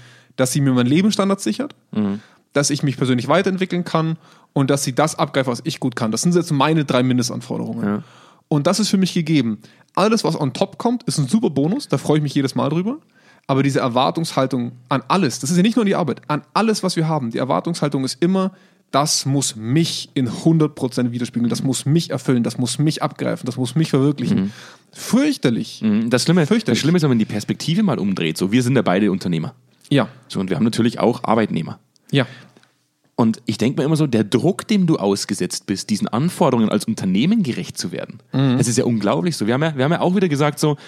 dass 0.41 0.53
sie 0.53 0.61
mir 0.61 0.73
meinen 0.73 0.87
Lebensstandard 0.87 1.41
sichert, 1.41 1.75
mhm. 1.93 2.21
dass 2.53 2.71
ich 2.71 2.83
mich 2.83 2.97
persönlich 2.97 3.29
weiterentwickeln 3.29 3.85
kann 3.85 4.17
und 4.53 4.71
dass 4.71 4.83
sie 4.83 4.95
das 4.95 5.17
abgreift, 5.17 5.49
was 5.49 5.61
ich 5.65 5.81
gut 5.81 5.97
kann. 5.97 6.11
Das 6.11 6.23
sind 6.23 6.35
jetzt 6.35 6.51
meine 6.51 6.85
drei 6.85 7.03
Mindestanforderungen. 7.03 7.85
Ja. 7.85 8.03
Und 8.49 8.67
das 8.67 8.81
ist 8.81 8.89
für 8.89 8.97
mich 8.97 9.15
gegeben. 9.15 9.59
Alles, 9.95 10.25
was 10.25 10.39
on 10.39 10.53
top 10.53 10.79
kommt, 10.79 11.03
ist 11.05 11.19
ein 11.19 11.29
super 11.29 11.51
Bonus, 11.51 11.89
da 11.89 11.99
freue 11.99 12.19
ich 12.19 12.23
mich 12.23 12.35
jedes 12.35 12.55
Mal 12.55 12.71
drüber. 12.71 12.99
Aber 13.47 13.63
diese 13.63 13.81
Erwartungshaltung 13.81 14.73
an 14.89 15.03
alles, 15.09 15.41
das 15.41 15.51
ist 15.51 15.57
ja 15.57 15.63
nicht 15.63 15.77
nur 15.77 15.85
die 15.85 15.95
Arbeit, 15.95 16.23
an 16.29 16.43
alles, 16.55 16.83
was 16.83 16.97
wir 16.97 17.09
haben, 17.09 17.31
die 17.31 17.39
Erwartungshaltung 17.39 18.05
ist 18.05 18.23
immer, 18.23 18.53
das 18.91 19.27
muss 19.27 19.57
mich 19.57 20.11
in 20.15 20.29
100% 20.29 21.11
widerspiegeln, 21.13 21.49
das 21.49 21.63
muss 21.63 21.85
mich 21.85 22.11
erfüllen, 22.11 22.43
das 22.43 22.59
muss 22.59 22.79
mich 22.79 23.03
abgreifen, 23.03 23.47
das 23.47 23.57
muss 23.57 23.75
mich 23.75 23.91
verwirklichen. 23.91 24.53
Fürchterlich. 24.93 25.83
Mhm. 25.83 26.11
Das 26.11 26.25
Schlimme, 26.25 26.41
das 26.43 26.49
Fürchterlich. 26.49 26.81
Schlimme 26.81 26.97
ist, 26.97 27.03
wenn 27.03 27.11
man 27.11 27.19
die 27.19 27.25
Perspektive 27.25 27.83
mal 27.83 27.99
umdreht. 27.99 28.37
So, 28.39 28.53
wir 28.53 28.63
sind 28.63 28.75
ja 28.77 28.83
beide 28.83 29.11
Unternehmer. 29.13 29.55
Ja, 29.91 30.09
So, 30.29 30.41
und 30.41 30.49
wir 30.51 30.57
haben 30.57 30.65
natürlich 30.65 30.99
auch 31.01 31.25
Arbeitnehmer. 31.25 31.79
ja. 32.11 32.27
Und 33.17 33.43
ich 33.45 33.59
denke 33.59 33.79
mir 33.79 33.85
immer 33.85 33.97
so, 33.97 34.07
der 34.07 34.25
Druck, 34.25 34.67
dem 34.67 34.87
du 34.87 34.97
ausgesetzt 34.97 35.67
bist, 35.67 35.91
diesen 35.91 36.09
Anforderungen 36.09 36.71
als 36.71 36.87
Unternehmen 36.87 37.43
gerecht 37.43 37.77
zu 37.77 37.93
werden, 37.93 38.23
das 38.33 38.67
ist 38.67 38.79
ja 38.79 38.85
unglaublich 38.85 39.37
so. 39.37 39.47
Wir 39.47 39.53
haben 39.53 39.63
ja, 39.63 39.77
wir 39.77 39.85
haben 39.85 39.93
ja 39.93 40.01
auch 40.01 40.17
wieder 40.17 40.31
gesagt, 40.31 40.59
so, 40.59 40.79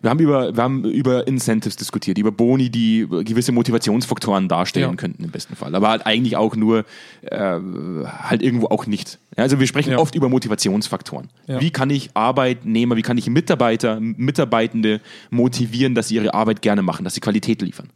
wir 0.00 0.10
haben 0.10 0.18
über, 0.20 0.56
wir 0.56 0.62
haben 0.62 0.84
über 0.84 1.26
Incentives 1.26 1.76
diskutiert, 1.76 2.16
über 2.18 2.32
Boni, 2.32 2.70
die 2.70 3.06
gewisse 3.08 3.52
Motivationsfaktoren 3.52 4.48
darstellen 4.48 4.90
Ja. 4.90 4.96
könnten 4.96 5.22
im 5.24 5.30
besten 5.30 5.54
Fall. 5.54 5.74
Aber 5.74 5.90
halt 5.90 6.06
eigentlich 6.06 6.36
auch 6.36 6.56
nur, 6.56 6.84
äh, 7.22 7.36
halt 7.38 8.42
irgendwo 8.42 8.66
auch 8.68 8.86
nicht. 8.86 9.18
Ja, 9.36 9.42
also 9.44 9.60
wir 9.60 9.66
sprechen 9.66 9.92
Ja. 9.92 9.98
oft 9.98 10.14
über 10.14 10.28
Motivationsfaktoren. 10.28 11.28
Wie 11.46 11.70
kann 11.70 11.90
ich 11.90 12.10
Arbeitnehmer, 12.14 12.96
wie 12.96 13.02
kann 13.02 13.18
ich 13.18 13.28
Mitarbeiter, 13.28 14.00
Mitarbeitende 14.00 15.00
motivieren, 15.30 15.94
dass 15.94 16.08
sie 16.08 16.14
ihre 16.16 16.32
Arbeit 16.34 16.62
gerne 16.62 16.82
machen, 16.82 17.04
dass 17.04 17.14
sie 17.14 17.20
Qualität 17.20 17.60
liefern? 17.62 17.90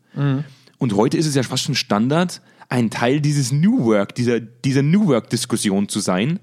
Und 0.78 0.94
heute 0.96 1.16
ist 1.16 1.26
es 1.26 1.34
ja 1.34 1.42
fast 1.42 1.62
schon 1.64 1.74
Standard, 1.74 2.40
ein 2.68 2.90
Teil 2.90 3.20
dieses 3.20 3.52
New 3.52 3.84
Work, 3.84 4.14
dieser, 4.16 4.40
dieser 4.40 4.82
New 4.82 5.06
Work-Diskussion 5.06 5.88
zu 5.88 6.00
sein, 6.00 6.40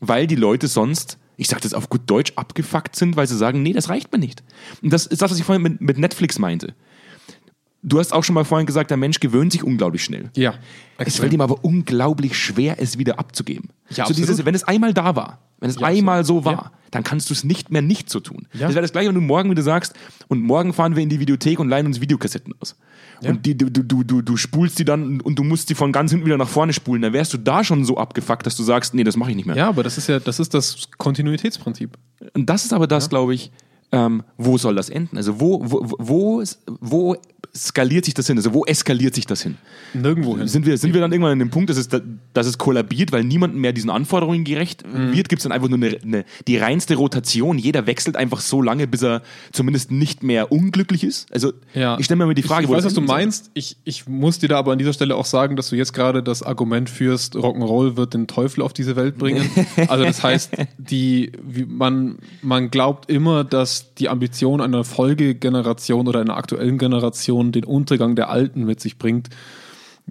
weil 0.00 0.26
die 0.26 0.36
Leute 0.36 0.68
sonst, 0.68 1.18
ich 1.38 1.48
sage 1.48 1.62
das 1.62 1.72
auf 1.72 1.88
gut 1.88 2.02
Deutsch, 2.06 2.32
abgefuckt 2.36 2.96
sind, 2.96 3.16
weil 3.16 3.26
sie 3.26 3.36
sagen, 3.36 3.62
nee, 3.62 3.72
das 3.72 3.88
reicht 3.88 4.12
mir 4.12 4.18
nicht. 4.18 4.42
Und 4.82 4.92
das 4.92 5.06
ist 5.06 5.22
das, 5.22 5.30
was 5.30 5.38
ich 5.38 5.44
vorhin 5.44 5.62
mit, 5.62 5.80
mit 5.80 5.96
Netflix 5.96 6.38
meinte. 6.38 6.74
Du 7.82 7.98
hast 8.00 8.12
auch 8.12 8.24
schon 8.24 8.34
mal 8.34 8.44
vorhin 8.44 8.66
gesagt, 8.66 8.90
der 8.90 8.96
Mensch 8.96 9.20
gewöhnt 9.20 9.52
sich 9.52 9.62
unglaublich 9.62 10.02
schnell. 10.02 10.30
Ja. 10.36 10.54
Es 10.98 11.16
fällt 11.18 11.32
ihm 11.32 11.40
aber 11.40 11.64
unglaublich 11.64 12.36
schwer, 12.36 12.76
es 12.80 12.98
wieder 12.98 13.20
abzugeben. 13.20 13.70
Ja, 13.90 13.96
so 13.96 14.02
absolut. 14.02 14.18
dieses, 14.18 14.44
wenn 14.44 14.54
es 14.54 14.64
einmal 14.64 14.92
da 14.92 15.14
war, 15.14 15.38
wenn 15.60 15.70
es 15.70 15.76
Ja, 15.78 15.86
einmal 15.86 16.24
so 16.24 16.44
war, 16.44 16.52
Ja. 16.52 16.72
dann 16.90 17.04
kannst 17.04 17.30
du 17.30 17.34
es 17.34 17.44
nicht 17.44 17.70
mehr 17.70 17.82
nicht 17.82 18.10
so 18.10 18.18
tun. 18.18 18.48
Ja. 18.52 18.66
Das 18.66 18.74
wäre 18.74 18.82
das 18.82 18.90
gleiche, 18.90 19.08
wenn 19.08 19.14
du 19.14 19.20
morgen 19.20 19.48
wieder 19.50 19.62
sagst, 19.62 19.94
und 20.26 20.42
morgen 20.42 20.72
fahren 20.72 20.96
wir 20.96 21.04
in 21.04 21.08
die 21.08 21.20
Videothek 21.20 21.60
und 21.60 21.68
leihen 21.68 21.86
uns 21.86 22.00
Videokassetten 22.00 22.52
aus. 22.60 22.74
Und 23.22 23.46
die, 23.46 23.56
du, 23.56 23.70
du, 23.70 23.82
du, 24.02 24.22
du 24.22 24.36
spulst 24.36 24.78
die 24.80 24.84
dann 24.84 25.20
und 25.20 25.38
du 25.38 25.44
musst 25.44 25.70
die 25.70 25.74
von 25.76 25.92
ganz 25.92 26.10
hinten 26.10 26.26
wieder 26.26 26.36
nach 26.36 26.48
vorne 26.48 26.72
spulen. 26.72 27.02
Dann 27.02 27.12
wärst 27.12 27.32
du 27.32 27.38
da 27.38 27.62
schon 27.64 27.84
so 27.84 27.96
abgefuckt, 27.96 28.44
dass 28.46 28.56
du 28.56 28.62
sagst, 28.64 28.94
nee, 28.94 29.04
das 29.04 29.16
mache 29.16 29.30
ich 29.30 29.36
nicht 29.36 29.46
mehr. 29.46 29.56
Ja, 29.56 29.68
aber 29.68 29.82
das 29.84 29.98
ist 29.98 30.08
ja, 30.08 30.18
das 30.20 30.38
ist 30.40 30.52
das 30.54 30.88
Kontinuitätsprinzip. 30.98 31.96
Und 32.34 32.46
das 32.50 32.64
ist 32.64 32.72
aber 32.72 32.86
das, 32.86 33.08
glaube 33.08 33.34
ich, 33.34 33.50
ähm, 33.90 34.22
wo 34.36 34.58
soll 34.58 34.74
das 34.76 34.88
enden? 34.88 35.16
Also 35.16 35.40
wo, 35.40 35.60
wo, 35.64 35.80
wo, 35.98 36.44
wo 36.80 37.16
skaliert 37.56 38.04
sich 38.04 38.14
das 38.14 38.26
hin? 38.26 38.36
Also 38.36 38.52
wo 38.54 38.64
eskaliert 38.64 39.14
sich 39.14 39.26
das 39.26 39.42
hin? 39.42 39.56
Nirgendwo 39.94 40.36
hin. 40.38 40.48
Sind 40.48 40.66
wir, 40.66 40.76
sind 40.78 40.94
wir 40.94 41.00
dann 41.00 41.12
irgendwann 41.12 41.32
an 41.32 41.38
dem 41.38 41.50
Punkt, 41.50 41.70
dass 41.70 41.76
es, 41.76 41.88
da- 41.88 42.00
dass 42.34 42.46
es 42.46 42.58
kollabiert, 42.58 43.10
weil 43.12 43.24
niemandem 43.24 43.60
mehr 43.60 43.72
diesen 43.72 43.90
Anforderungen 43.90 44.44
gerecht 44.44 44.84
Mhm. 44.86 45.12
wird? 45.12 45.28
Gibt 45.28 45.40
es 45.40 45.44
dann 45.44 45.52
einfach 45.52 45.68
nur 45.68 45.78
eine, 45.78 45.98
eine, 46.02 46.24
die 46.46 46.56
reinste 46.56 46.94
Rotation? 46.96 47.58
Jeder 47.58 47.86
wechselt 47.86 48.16
einfach 48.16 48.40
so 48.40 48.62
lange, 48.62 48.86
bis 48.86 49.02
er 49.02 49.22
zumindest 49.52 49.90
nicht 49.90 50.22
mehr 50.22 50.52
unglücklich 50.52 51.04
ist? 51.04 51.32
Also 51.32 51.52
Ja. 51.74 51.98
ich 51.98 52.04
stelle 52.04 52.18
mir 52.18 52.26
mal 52.26 52.34
die 52.34 52.42
Frage, 52.42 52.64
ich 52.64 52.68
wo 52.70 52.74
weiß, 52.74 52.84
was 52.84 52.94
du 52.94 53.00
meinst. 53.00 53.50
Ich, 53.54 53.76
ich 53.84 54.06
muss 54.08 54.38
dir 54.38 54.48
da 54.48 54.58
aber 54.58 54.72
an 54.72 54.78
dieser 54.78 54.92
Stelle 54.92 55.16
auch 55.16 55.24
sagen, 55.26 55.56
dass 55.56 55.68
du 55.70 55.76
jetzt 55.76 55.92
gerade 55.92 56.22
das 56.22 56.42
Argument 56.42 56.88
führst, 56.90 57.34
Rock'n'Roll 57.36 57.96
wird 57.96 58.14
den 58.14 58.26
Teufel 58.26 58.62
auf 58.62 58.72
diese 58.72 58.96
Welt 58.96 59.18
bringen. 59.18 59.48
Also 59.88 60.04
das 60.04 60.22
heißt, 60.22 60.50
die, 60.76 61.32
man, 61.66 62.18
man 62.42 62.70
glaubt 62.70 63.10
immer, 63.10 63.44
dass 63.44 63.94
die 63.94 64.08
Ambition 64.08 64.60
einer 64.60 64.84
Folgegeneration 64.84 66.08
oder 66.08 66.20
einer 66.20 66.36
aktuellen 66.36 66.78
Generation 66.78 67.37
den 67.52 67.64
Untergang 67.64 68.16
der 68.16 68.28
Alten 68.30 68.64
mit 68.64 68.80
sich 68.80 68.98
bringt. 68.98 69.28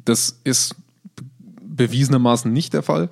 Das 0.06 0.40
ist 0.44 0.76
bewiesenermaßen 1.62 2.52
nicht 2.52 2.74
der 2.74 2.84
Fall. 2.84 3.10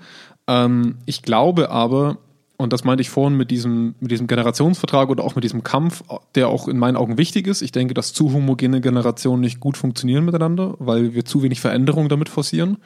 Ähm, 0.48 0.98
ich 1.06 1.22
glaube 1.22 1.70
aber, 1.70 2.18
und 2.58 2.72
das 2.74 2.84
meinte 2.84 3.02
ich 3.02 3.10
vorhin 3.10 3.38
mit 3.38 3.52
diesem, 3.52 3.96
mit 4.00 4.12
diesem 4.12 4.28
Generationsvertrag 4.28 5.10
oder 5.10 5.24
auch 5.24 5.36
mit 5.36 5.44
diesem 5.44 5.64
Kampf, 5.64 6.04
der 6.36 6.48
auch 6.48 6.68
in 6.68 6.78
meinen 6.78 6.96
Augen 6.96 7.18
wichtig 7.18 7.48
ist. 7.48 7.62
Ich 7.62 7.72
denke, 7.72 7.94
dass 7.94 8.14
zu 8.14 8.32
homogene 8.32 8.82
Generationen 8.82 9.42
nicht 9.42 9.60
gut 9.60 9.78
funktionieren 9.78 10.26
miteinander, 10.26 10.76
weil 10.80 11.14
wir 11.14 11.26
zu 11.26 11.44
wenig 11.44 11.60
Veränderung 11.60 12.08
damit 12.10 12.30
forcieren. 12.30 12.78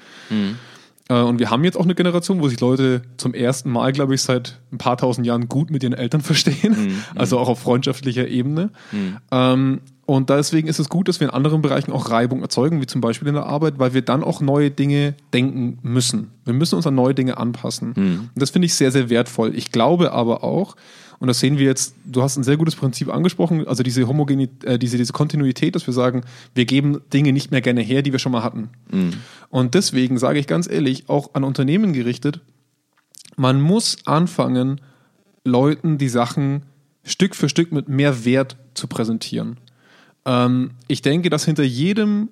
Äh, 1.10 1.22
Und 1.22 1.40
wir 1.40 1.50
haben 1.50 1.64
jetzt 1.64 1.78
auch 1.78 1.84
eine 1.84 1.96
Generation, 1.96 2.42
wo 2.42 2.48
sich 2.50 2.60
Leute 2.60 3.02
zum 3.18 3.34
ersten 3.34 3.70
Mal, 3.70 3.92
glaube 3.94 4.16
ich, 4.16 4.22
seit 4.22 4.60
ein 4.72 4.78
paar 4.80 4.98
tausend 4.98 5.26
Jahren 5.28 5.48
gut 5.50 5.70
mit 5.72 5.84
ihren 5.84 5.94
Eltern 5.94 6.22
verstehen. 6.32 7.02
Also 7.16 7.38
auch 7.40 7.50
auf 7.50 7.60
freundschaftlicher 7.60 8.28
Ebene. 8.28 8.72
Ähm, 9.32 9.82
und 10.10 10.32
deswegen 10.32 10.68
ist 10.68 10.80
es 10.80 10.90
gut, 10.90 11.08
dass 11.08 11.20
wir 11.20 11.28
in 11.28 11.34
anderen 11.36 11.62
Bereichen 11.62 11.92
auch 11.92 12.10
Reibung 12.10 12.42
erzeugen, 12.42 12.82
wie 12.82 12.88
zum 12.88 13.00
Beispiel 13.00 13.28
in 13.28 13.36
der 13.36 13.46
Arbeit, 13.46 13.76
weil 13.78 13.94
wir 13.94 14.02
dann 14.02 14.24
auch 14.24 14.42
neue 14.42 14.72
Dinge 14.72 15.14
denken 15.34 15.78
müssen. 15.84 16.32
Wir 16.46 16.56
müssen 16.56 16.78
uns 16.78 16.88
an 16.88 16.96
neue 16.96 17.14
Dinge 17.14 17.38
anpassen. 17.38 17.94
Und 18.22 18.32
das 18.42 18.50
finde 18.50 18.66
ich 18.66 18.74
sehr, 18.74 18.92
sehr 18.92 19.12
wertvoll. 19.12 19.56
Ich 19.56 19.72
glaube 19.72 20.12
aber 20.12 20.44
auch, 20.44 20.76
und 21.20 21.28
das 21.28 21.40
sehen 21.40 21.60
wir 21.60 21.68
jetzt, 21.68 21.94
du 22.06 22.24
hast 22.24 22.38
ein 22.38 22.44
sehr 22.44 22.58
gutes 22.58 22.76
Prinzip 22.76 23.14
angesprochen, 23.14 23.68
also 23.68 23.84
diese 23.84 24.08
Homogenität, 24.08 24.64
äh, 24.64 24.80
diese, 24.80 24.98
diese 24.98 25.14
Kontinuität, 25.14 25.76
dass 25.76 25.86
wir 25.86 25.94
sagen, 25.94 26.24
wir 26.56 26.66
geben 26.66 27.02
Dinge 27.14 27.32
nicht 27.32 27.52
mehr 27.52 27.62
gerne 27.62 27.82
her, 27.82 28.02
die 28.02 28.12
wir 28.12 28.18
schon 28.18 28.32
mal 28.32 28.42
hatten. 28.42 28.70
Und 29.50 29.76
deswegen 29.76 30.18
sage 30.18 30.40
ich 30.40 30.48
ganz 30.48 30.68
ehrlich, 30.68 31.08
auch 31.08 31.36
an 31.36 31.44
Unternehmen 31.44 31.94
gerichtet, 31.94 32.42
man 33.36 33.62
muss 33.62 33.98
anfangen, 34.06 34.82
Leuten 35.44 36.00
die 36.00 36.10
Sachen 36.10 36.64
Stück 37.04 37.36
für 37.36 37.48
Stück 37.48 37.72
mit 37.72 37.90
mehr 37.90 38.26
Wert 38.26 38.58
zu 38.74 38.88
präsentieren. 38.88 39.58
Ähm, 40.26 40.72
ich 40.88 41.02
denke, 41.02 41.30
dass 41.30 41.46
hinter 41.46 41.64
jedem 41.64 42.30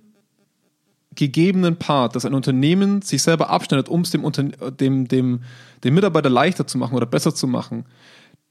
gegebenen 1.15 1.77
Part, 1.77 2.15
dass 2.15 2.25
ein 2.25 2.33
Unternehmen 2.35 3.01
sich 3.01 3.23
selber 3.23 3.49
abschneidet, 3.49 3.89
um 3.89 4.01
es 4.01 4.11
dem, 4.11 4.23
Unter- 4.23 4.43
dem, 4.71 5.07
dem, 5.07 5.41
dem 5.83 5.93
Mitarbeiter 5.95 6.29
leichter 6.29 6.67
zu 6.67 6.77
machen 6.77 6.95
oder 6.95 7.05
besser 7.07 7.33
zu 7.33 7.47
machen, 7.47 7.85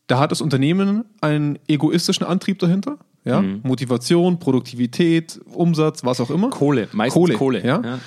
da 0.09 0.18
hat 0.18 0.33
das 0.33 0.40
Unternehmen 0.40 1.05
einen 1.20 1.59
egoistischen 1.68 2.27
Antrieb 2.27 2.59
dahinter. 2.59 2.99
Ja? 3.25 3.40
Motivation, 3.42 4.38
Produktivität, 4.38 5.40
Umsatz, 5.53 6.05
was 6.05 6.20
auch 6.20 6.31
immer. 6.31 6.51
Kohle, 6.51 6.88
meistens 6.92 7.35
Kohle. 7.35 7.64
Ja? 7.64 7.83
Ja. 7.85 7.99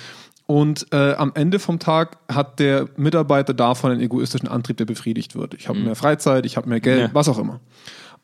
Und 0.46 0.86
äh, 0.92 1.12
am 1.14 1.32
Ende 1.34 1.58
vom 1.58 1.78
Tag 1.78 2.16
hat 2.30 2.58
der 2.58 2.88
Mitarbeiter 2.96 3.54
davon 3.54 3.92
einen 3.92 4.00
egoistischen 4.00 4.48
Antrieb, 4.48 4.78
der 4.78 4.84
befriedigt 4.84 5.36
wird. 5.36 5.54
Ich 5.54 5.68
habe 5.68 5.78
mehr 5.78 5.94
Freizeit, 5.94 6.44
ich 6.44 6.56
habe 6.56 6.68
mehr 6.68 6.80
Geld, 6.80 7.00
Ja. 7.00 7.10
was 7.12 7.28
auch 7.28 7.38
immer. 7.38 7.60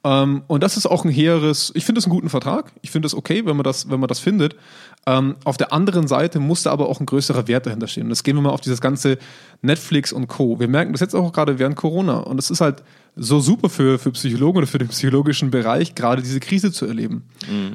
Ähm, 0.06 0.44
und 0.46 0.62
das 0.62 0.76
ist 0.76 0.86
auch 0.86 1.04
ein 1.04 1.10
hehres, 1.10 1.72
ich 1.74 1.84
finde 1.84 1.98
das 1.98 2.04
einen 2.04 2.14
guten 2.14 2.28
Vertrag. 2.28 2.70
Ich 2.80 2.92
finde 2.92 3.06
es 3.06 3.14
okay, 3.14 3.44
wenn 3.44 3.56
man 3.56 3.64
das, 3.64 3.90
wenn 3.90 3.98
man 3.98 4.06
das 4.06 4.20
findet. 4.20 4.54
Ähm, 5.04 5.34
auf 5.42 5.56
der 5.56 5.72
anderen 5.72 6.06
Seite 6.06 6.38
muss 6.38 6.62
da 6.62 6.70
aber 6.70 6.88
auch 6.88 7.00
ein 7.00 7.06
größerer 7.06 7.48
Wert 7.48 7.66
dahinter 7.66 7.88
stehen. 7.88 8.04
Und 8.04 8.10
das 8.10 8.22
gehen 8.22 8.36
wir 8.36 8.42
mal 8.42 8.50
auf 8.50 8.60
dieses 8.60 8.80
ganze 8.80 9.18
Netflix 9.62 10.12
und 10.12 10.28
Co. 10.28 10.60
Wir 10.60 10.68
merken 10.68 10.92
das 10.92 11.00
jetzt 11.00 11.14
auch 11.14 11.32
gerade 11.32 11.58
während 11.58 11.74
Corona. 11.74 12.18
Und 12.18 12.38
es 12.38 12.50
ist 12.50 12.60
halt 12.60 12.84
so 13.16 13.40
super 13.40 13.68
für, 13.68 13.98
für 13.98 14.12
Psychologen 14.12 14.58
oder 14.58 14.68
für 14.68 14.78
den 14.78 14.88
psychologischen 14.88 15.50
Bereich, 15.50 15.96
gerade 15.96 16.22
diese 16.22 16.38
Krise 16.38 16.70
zu 16.70 16.86
erleben. 16.86 17.24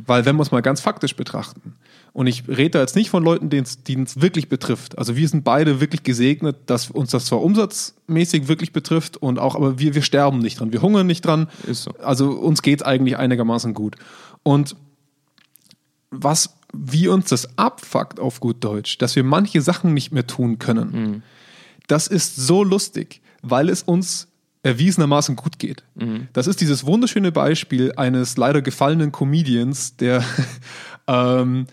Weil 0.06 0.24
wenn 0.24 0.38
wir 0.38 0.44
es 0.44 0.52
mal 0.52 0.62
ganz 0.62 0.80
faktisch 0.80 1.17
betrachten, 1.17 1.74
und 2.13 2.28
ich 2.28 2.47
rede 2.47 2.71
da 2.71 2.80
jetzt 2.82 2.95
nicht 2.95 3.10
von 3.10 3.24
Leuten, 3.24 3.50
denen 3.50 3.63
es 3.63 4.21
wirklich 4.21 4.50
betrifft. 4.50 4.97
Also 4.97 5.15
wir 5.15 5.28
sind 5.30 5.45
beide 5.45 5.80
wirklich 5.80 6.04
gesegnet, 6.04 6.58
dass 6.65 6.91
uns 6.91 7.12
das 7.12 7.26
zwar 7.26 7.41
umsatzmäßig 7.41 8.50
wirklich 8.50 8.74
betrifft 8.74 9.15
und 9.15 9.39
auch, 9.39 9.56
aber 9.56 9.80
wir, 9.80 9.95
wir 9.95 10.02
sterben 10.02 10.39
nicht 10.39 10.60
dran, 10.60 10.74
wir 10.74 10.82
hungern 10.82 11.08
nicht 11.08 11.26
dran. 11.26 11.47
So. 11.71 11.91
Also 12.04 12.32
uns 12.32 12.62
geht 12.62 12.82
es 12.82 12.86
eigentlich 12.86 13.17
einigermaßen 13.17 13.74
gut. 13.74 13.95
Und 14.43 14.76
was, 16.10 16.58
wie 16.74 17.08
uns 17.08 17.30
das 17.30 17.58
abfuckt 17.58 18.19
auf 18.19 18.41
gut 18.41 18.62
Deutsch, 18.62 18.97
dass 18.97 19.15
wir 19.15 19.24
manche 19.24 19.62
Sachen 19.62 19.93
nicht 19.93 20.12
mehr 20.12 20.28
tun 20.28 20.60
können, 20.60 21.24
das 21.88 22.08
ist 22.08 22.36
so 22.36 22.65
lustig, 22.65 23.21
weil 23.41 23.69
es 23.69 23.84
uns 23.84 24.28
erwiesenermaßen 24.63 25.38
gut 25.38 25.60
geht. 25.60 25.84
Das 26.34 26.47
ist 26.47 26.60
dieses 26.60 26.86
wunderschöne 26.86 27.32
Beispiel 27.32 27.93
eines 27.95 28.36
leider 28.36 28.62
gefallenen 28.62 29.13
Comedians, 29.13 29.95
der, 29.95 30.24
ähm, 31.08 31.67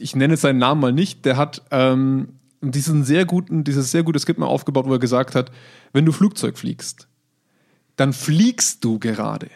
ich 0.00 0.16
nenne 0.16 0.34
jetzt 0.34 0.42
seinen 0.42 0.58
Namen 0.58 0.80
mal 0.80 0.92
nicht, 0.92 1.24
der 1.24 1.36
hat 1.36 1.62
ähm, 1.70 2.28
diesen 2.60 3.04
sehr 3.04 3.24
guten, 3.24 3.64
dieses 3.64 3.90
sehr 3.90 4.02
gute 4.02 4.18
Skript 4.18 4.38
mal 4.38 4.46
aufgebaut, 4.46 4.86
wo 4.86 4.92
er 4.92 4.98
gesagt 4.98 5.34
hat, 5.34 5.50
wenn 5.92 6.04
du 6.04 6.12
Flugzeug 6.12 6.58
fliegst, 6.58 7.08
dann 7.96 8.12
fliegst 8.12 8.84
du 8.84 8.98
gerade. 8.98 9.48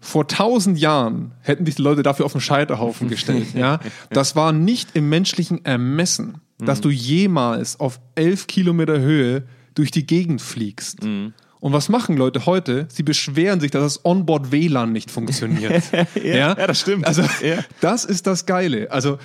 Vor 0.00 0.28
tausend 0.28 0.78
Jahren 0.78 1.32
hätten 1.40 1.64
dich 1.64 1.74
die 1.74 1.82
Leute 1.82 2.04
dafür 2.04 2.24
auf 2.24 2.30
den 2.32 2.40
Scheiterhaufen 2.40 3.08
gestellt. 3.08 3.48
ja? 3.54 3.80
Das 4.10 4.36
war 4.36 4.52
nicht 4.52 4.90
im 4.94 5.08
menschlichen 5.08 5.64
Ermessen, 5.64 6.40
dass 6.58 6.80
du 6.80 6.88
jemals 6.88 7.80
auf 7.80 7.98
elf 8.14 8.46
Kilometer 8.46 9.00
Höhe 9.00 9.42
durch 9.74 9.90
die 9.90 10.06
Gegend 10.06 10.40
fliegst. 10.40 11.02
Und 11.02 11.32
was 11.72 11.88
machen 11.88 12.16
Leute 12.16 12.46
heute? 12.46 12.86
Sie 12.92 13.02
beschweren 13.02 13.58
sich, 13.58 13.72
dass 13.72 13.82
das 13.82 14.04
Onboard 14.04 14.52
WLAN 14.52 14.92
nicht 14.92 15.10
funktioniert. 15.10 15.82
ja, 16.14 16.54
ja, 16.54 16.54
das 16.54 16.80
stimmt. 16.80 17.04
Also, 17.04 17.22
Ja. 17.42 17.64
das 17.80 18.04
ist 18.04 18.28
das 18.28 18.46
Geile. 18.46 18.92
Also, 18.92 19.18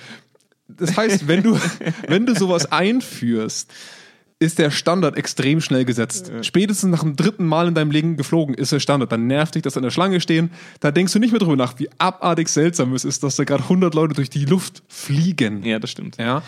das 0.78 0.98
heißt, 0.98 1.28
wenn 1.28 1.44
du, 1.44 1.58
wenn 2.08 2.26
du 2.26 2.36
sowas 2.36 2.72
einführst, 2.72 3.72
ist 4.42 4.58
der 4.58 4.72
Standard 4.72 5.18
extrem 5.18 5.62
schnell 5.62 5.86
gesetzt. 5.86 6.32
Spätestens 6.42 6.90
nach 6.90 7.04
dem 7.04 7.16
dritten 7.16 7.46
Mal 7.46 7.68
in 7.68 7.76
deinem 7.76 7.92
Leben 7.92 8.18
geflogen 8.18 8.56
ist 8.56 8.72
der 8.72 8.80
Standard. 8.80 9.12
Dann 9.12 9.28
nervt 9.28 9.54
dich, 9.54 9.62
dass 9.62 9.76
in 9.76 9.84
der 9.84 9.92
Schlange 9.92 10.20
stehen. 10.20 10.50
Da 10.80 10.90
denkst 10.92 11.14
du 11.14 11.20
nicht 11.20 11.32
mehr 11.32 11.40
drüber 11.40 11.56
nach, 11.56 11.78
wie 11.78 11.90
abartig 12.00 12.50
seltsam 12.50 12.92
es 12.96 13.06
ist, 13.06 13.24
dass 13.24 13.36
da 13.36 13.44
gerade 13.44 13.62
100 13.64 13.94
Leute 13.94 14.16
durch 14.16 14.32
die 14.32 14.46
Luft 14.46 14.82
fliegen. 14.88 15.64
Ja, 15.64 15.78
das 15.78 15.92
stimmt. 15.92 16.18
Ja. 16.18 16.42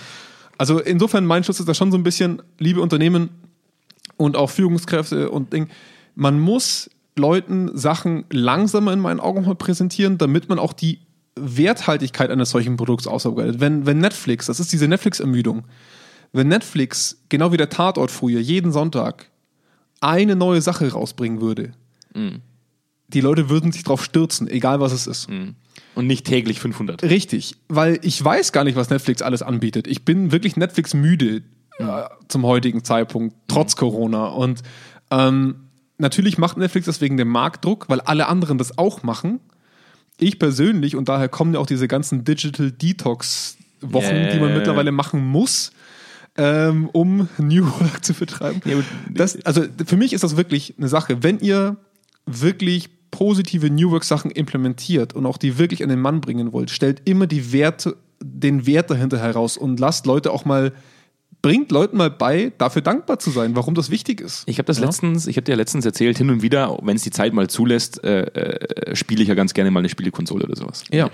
Also 0.57 0.79
insofern 0.79 1.25
mein 1.27 1.43
Schutz 1.43 1.59
ist 1.59 1.69
da 1.69 1.75
schon 1.75 1.91
so 1.91 1.97
ein 1.97 2.03
bisschen, 2.03 2.41
liebe 2.57 2.81
Unternehmen 2.81 3.29
und 4.17 4.35
auch 4.37 4.49
Führungskräfte 4.49 5.29
und 5.29 5.53
Ding, 5.53 5.67
man 6.15 6.39
muss 6.39 6.89
Leuten 7.15 7.77
Sachen 7.77 8.25
langsamer 8.31 8.93
in 8.93 8.99
meinen 8.99 9.19
Augen 9.19 9.43
präsentieren, 9.57 10.17
damit 10.17 10.49
man 10.49 10.57
auch 10.57 10.73
die 10.73 10.99
Werthaltigkeit 11.35 12.29
eines 12.29 12.51
solchen 12.51 12.77
Produkts 12.77 13.07
ausarbeitet. 13.07 13.59
Wenn, 13.59 13.85
wenn 13.85 13.99
Netflix, 13.99 14.45
das 14.45 14.59
ist 14.59 14.71
diese 14.71 14.87
Netflix-Ermüdung, 14.87 15.65
wenn 16.31 16.47
Netflix, 16.47 17.23
genau 17.29 17.51
wie 17.51 17.57
der 17.57 17.69
Tatort 17.69 18.11
früher, 18.11 18.39
jeden 18.39 18.71
Sonntag 18.71 19.29
eine 20.01 20.35
neue 20.35 20.61
Sache 20.61 20.91
rausbringen 20.91 21.41
würde, 21.41 21.73
die 23.07 23.21
Leute 23.21 23.49
würden 23.49 23.71
sich 23.71 23.83
drauf 23.83 24.03
stürzen, 24.03 24.47
egal 24.47 24.79
was 24.79 24.91
es 24.91 25.07
ist. 25.07 25.29
Und 25.95 26.07
nicht 26.07 26.25
täglich 26.25 26.59
500. 26.59 27.03
Richtig, 27.03 27.55
weil 27.69 27.99
ich 28.01 28.23
weiß 28.23 28.51
gar 28.51 28.63
nicht, 28.63 28.75
was 28.75 28.89
Netflix 28.89 29.21
alles 29.21 29.41
anbietet. 29.41 29.87
Ich 29.87 30.05
bin 30.05 30.31
wirklich 30.31 30.57
Netflix 30.57 30.93
müde 30.93 31.43
äh, 31.77 32.03
zum 32.27 32.43
heutigen 32.43 32.83
Zeitpunkt, 32.83 33.35
trotz 33.47 33.75
Corona. 33.75 34.27
Und 34.27 34.63
ähm, 35.11 35.55
natürlich 35.97 36.37
macht 36.37 36.57
Netflix 36.57 36.87
das 36.87 37.01
wegen 37.01 37.17
dem 37.17 37.27
Marktdruck, 37.27 37.89
weil 37.89 38.01
alle 38.01 38.27
anderen 38.27 38.57
das 38.57 38.77
auch 38.77 39.03
machen. 39.03 39.39
Ich 40.23 40.39
persönlich, 40.39 40.95
und 40.95 41.09
daher 41.09 41.29
kommen 41.29 41.53
ja 41.53 41.59
auch 41.59 41.65
diese 41.65 41.87
ganzen 41.87 42.23
Digital 42.23 42.71
Detox-Wochen, 42.71 44.03
Yeah. 44.03 44.33
die 44.33 44.39
man 44.39 44.53
mittlerweile 44.53 44.91
machen 44.91 45.25
muss, 45.25 45.71
ähm, 46.37 46.89
um 46.93 47.27
New 47.37 47.65
Work 47.65 48.03
zu 48.03 48.13
betreiben. 48.13 48.61
Ja, 48.65 48.77
das, 49.11 49.37
also 49.45 49.63
für 49.85 49.97
mich 49.97 50.13
ist 50.13 50.23
das 50.23 50.37
wirklich 50.37 50.75
eine 50.77 50.87
Sache. 50.87 51.21
Wenn 51.21 51.39
ihr 51.39 51.77
wirklich 52.25 52.89
positive 53.11 53.69
New 53.69 53.91
Work 53.91 54.03
Sachen 54.03 54.31
implementiert 54.31 55.13
und 55.13 55.25
auch 55.25 55.37
die 55.37 55.59
wirklich 55.59 55.83
an 55.83 55.89
den 55.89 55.99
Mann 55.99 56.21
bringen 56.21 56.51
wollt, 56.51 56.71
stellt 56.71 57.01
immer 57.07 57.27
die 57.27 57.51
Werte, 57.53 57.95
den 58.23 58.65
Wert 58.65 58.89
dahinter 58.89 59.19
heraus 59.19 59.57
und 59.57 59.79
lasst 59.79 60.05
Leute 60.05 60.31
auch 60.31 60.45
mal, 60.45 60.71
bringt 61.43 61.71
Leuten 61.71 61.97
mal 61.97 62.09
bei, 62.09 62.51
dafür 62.57 62.81
dankbar 62.81 63.19
zu 63.19 63.29
sein, 63.29 63.55
warum 63.55 63.75
das 63.75 63.91
wichtig 63.91 64.19
ist. 64.21 64.43
Ich 64.47 64.57
habe 64.57 64.65
das 64.65 64.79
Ja. 64.79 64.85
letztens, 64.85 65.27
ich 65.27 65.35
habe 65.37 65.43
dir 65.43 65.55
letztens 65.55 65.85
erzählt, 65.85 66.17
hin 66.17 66.31
und 66.31 66.41
wieder, 66.41 66.79
wenn 66.81 66.95
es 66.95 67.03
die 67.03 67.11
Zeit 67.11 67.33
mal 67.33 67.47
zulässt, 67.49 68.03
äh, 68.03 68.21
äh, 68.23 68.95
spiele 68.95 69.21
ich 69.21 69.27
ja 69.27 69.35
ganz 69.35 69.53
gerne 69.53 69.69
mal 69.69 69.79
eine 69.79 69.89
Spielekonsole 69.89 70.45
oder 70.45 70.55
sowas. 70.55 70.83
Ja. 70.91 71.07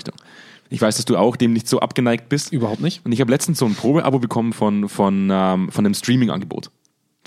Ich 0.70 0.80
weiß, 0.82 0.96
dass 0.98 1.06
du 1.06 1.18
auch 1.18 1.36
dem 1.36 1.52
nicht 1.52 1.68
so 1.68 1.80
abgeneigt 1.80 2.30
bist. 2.30 2.54
Überhaupt 2.54 2.80
nicht. 2.80 3.04
Und 3.04 3.12
ich 3.12 3.20
habe 3.22 3.32
letztens 3.32 3.58
so 3.58 3.66
ein 3.66 3.74
Probeabo 3.74 4.20
bekommen 4.20 4.54
von, 4.54 4.88
von, 4.88 5.30
ähm, 5.32 5.70
von 5.72 5.84
einem 5.86 5.96
Streaming-Angebot. 5.96 6.70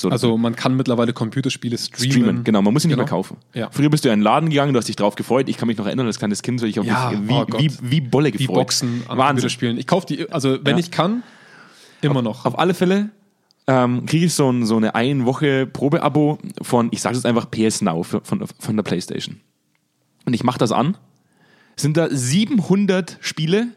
So, 0.00 0.08
Also 0.08 0.38
man 0.38 0.54
kann 0.56 0.76
mittlerweile 0.76 1.12
Computerspiele 1.12 1.76
streamen. 1.76 2.12
streamen. 2.12 2.44
Genau, 2.44 2.62
man 2.62 2.72
muss 2.72 2.82
sie 2.82 2.88
nicht 2.88 2.94
Genau. 2.94 3.04
mehr 3.04 3.10
kaufen. 3.10 3.36
Ja. 3.52 3.68
Früher 3.72 3.90
bist 3.90 4.04
du 4.04 4.08
in 4.08 4.12
einen 4.14 4.22
Laden 4.22 4.48
gegangen, 4.48 4.72
du 4.72 4.78
hast 4.78 4.86
dich 4.88 4.96
drauf 4.96 5.16
gefreut. 5.16 5.48
Ich 5.48 5.56
kann 5.58 5.66
mich 5.66 5.76
noch 5.76 5.86
erinnern, 5.86 6.06
als 6.06 6.18
kleines 6.20 6.40
Kind, 6.42 6.60
so 6.60 6.66
ich 6.66 6.78
habe 6.78 6.86
Ja, 6.86 7.10
mich 7.10 7.28
wie, 7.28 7.32
oh 7.34 7.46
wie, 7.58 7.70
wie 7.82 8.00
Bolle 8.00 8.30
gefreut. 8.30 8.48
Die 8.48 8.52
Boxen 8.54 8.88
an 9.08 9.18
Wahnsinn. 9.18 9.26
Computerspielen. 9.26 9.76
Ich 9.76 9.86
kaufe 9.88 10.06
die, 10.06 10.30
also 10.30 10.58
wenn 10.64 10.76
Ja. 10.76 10.80
ich 10.84 10.90
kann, 10.92 11.24
immer 12.02 12.22
noch. 12.22 12.44
Auf 12.44 12.58
alle 12.58 12.74
Fälle 12.74 13.10
ähm, 13.66 14.06
kriege 14.06 14.26
ich 14.26 14.34
so, 14.34 14.50
ein, 14.50 14.66
so 14.66 14.76
eine 14.76 14.94
ein 14.94 15.24
Woche 15.24 15.66
Probeabo 15.66 16.38
von, 16.62 16.88
ich 16.92 17.00
sage 17.00 17.16
es 17.16 17.24
einfach 17.24 17.50
PS 17.50 17.80
Now 17.82 18.02
für, 18.02 18.20
von, 18.22 18.44
von 18.58 18.76
der 18.76 18.82
Playstation. 18.82 19.40
Und 20.26 20.34
ich 20.34 20.44
mache 20.44 20.58
das 20.58 20.72
an. 20.72 20.96
Sind 21.76 21.96
da 21.96 22.08
700 22.10 23.18
Spiele, 23.20 23.68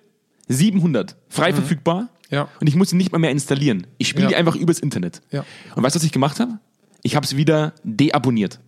700 0.47 1.15
frei 1.29 1.53
verfügbar. 1.53 2.01
Mhm. 2.01 2.07
Ja. 2.31 2.47
Und 2.59 2.67
ich 2.67 2.75
muss 2.75 2.89
sie 2.89 2.95
nicht 2.95 3.11
mal 3.11 3.19
mehr 3.19 3.31
installieren. 3.31 3.87
Ich 3.99 4.07
spiele 4.07 4.23
Ja. 4.25 4.29
die 4.29 4.35
einfach 4.35 4.55
übers 4.55 4.79
Internet. 4.79 5.21
Ja. 5.31 5.45
Und 5.75 5.83
weißt 5.83 5.95
du, 5.95 5.99
was 5.99 6.03
ich 6.03 6.11
gemacht 6.11 6.39
habe? 6.39 6.59
Ich 7.03 7.15
habe 7.15 7.25
es 7.25 7.37
wieder 7.37 7.73
deabonniert. 7.83 8.59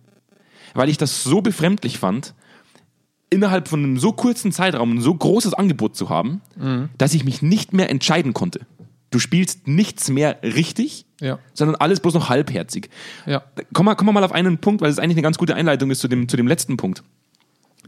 Weil 0.74 0.88
ich 0.88 0.96
das 0.96 1.24
so 1.24 1.40
befremdlich 1.42 1.98
fand, 1.98 2.34
innerhalb 3.30 3.68
von 3.68 3.82
einem 3.82 3.98
so 3.98 4.12
kurzen 4.12 4.52
Zeitraum 4.52 4.92
ein 4.94 5.00
so 5.00 5.12
großes 5.14 5.54
Angebot 5.54 5.96
zu 5.96 6.08
haben, 6.08 6.40
Mhm. 6.56 6.88
dass 6.98 7.14
ich 7.14 7.24
mich 7.24 7.42
nicht 7.42 7.72
mehr 7.72 7.90
entscheiden 7.90 8.32
konnte. 8.32 8.60
Du 9.10 9.18
spielst 9.18 9.66
nichts 9.66 10.10
mehr 10.10 10.38
richtig, 10.42 11.06
Ja. 11.20 11.38
sondern 11.54 11.76
alles 11.76 12.00
bloß 12.00 12.14
noch 12.14 12.28
halbherzig. 12.28 12.90
Ja. 13.26 13.42
Komm 13.72 13.86
mal, 13.86 13.94
komm 13.94 14.12
mal 14.12 14.22
auf 14.24 14.32
einen 14.32 14.58
Punkt, 14.58 14.80
weil 14.82 14.90
es 14.90 14.98
eigentlich 14.98 15.16
eine 15.16 15.22
ganz 15.22 15.38
gute 15.38 15.54
Einleitung 15.54 15.90
ist 15.90 16.00
zu 16.00 16.08
dem, 16.08 16.28
zu 16.28 16.36
dem 16.36 16.46
letzten 16.46 16.76
Punkt, 16.76 17.02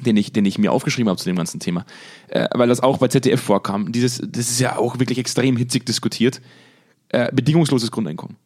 den 0.01 0.17
ich, 0.17 0.33
den 0.33 0.47
ich 0.47 0.59
mir 0.59 0.73
aufgeschrieben 0.73 1.09
habe 1.11 1.19
zu 1.19 1.27
dem 1.27 1.37
ganzen 1.37 1.61
Thema. 1.61 1.85
Äh, 2.29 2.49
weil 2.55 2.69
das 2.69 2.81
auch 2.81 2.99
bei 2.99 3.09
ZDF 3.09 3.41
vorkam. 3.41 3.93
Dieses, 3.93 4.23
das 4.27 4.51
ist 4.51 4.61
ja 4.61 4.77
auch 4.77 4.99
wirklich 4.99 5.19
extrem 5.19 5.57
hitzig 5.57 5.85
diskutiert. 5.85 6.41
Äh, 7.11 7.31
bedingungsloses 7.35 7.91
Grundeinkommen. 7.91 8.37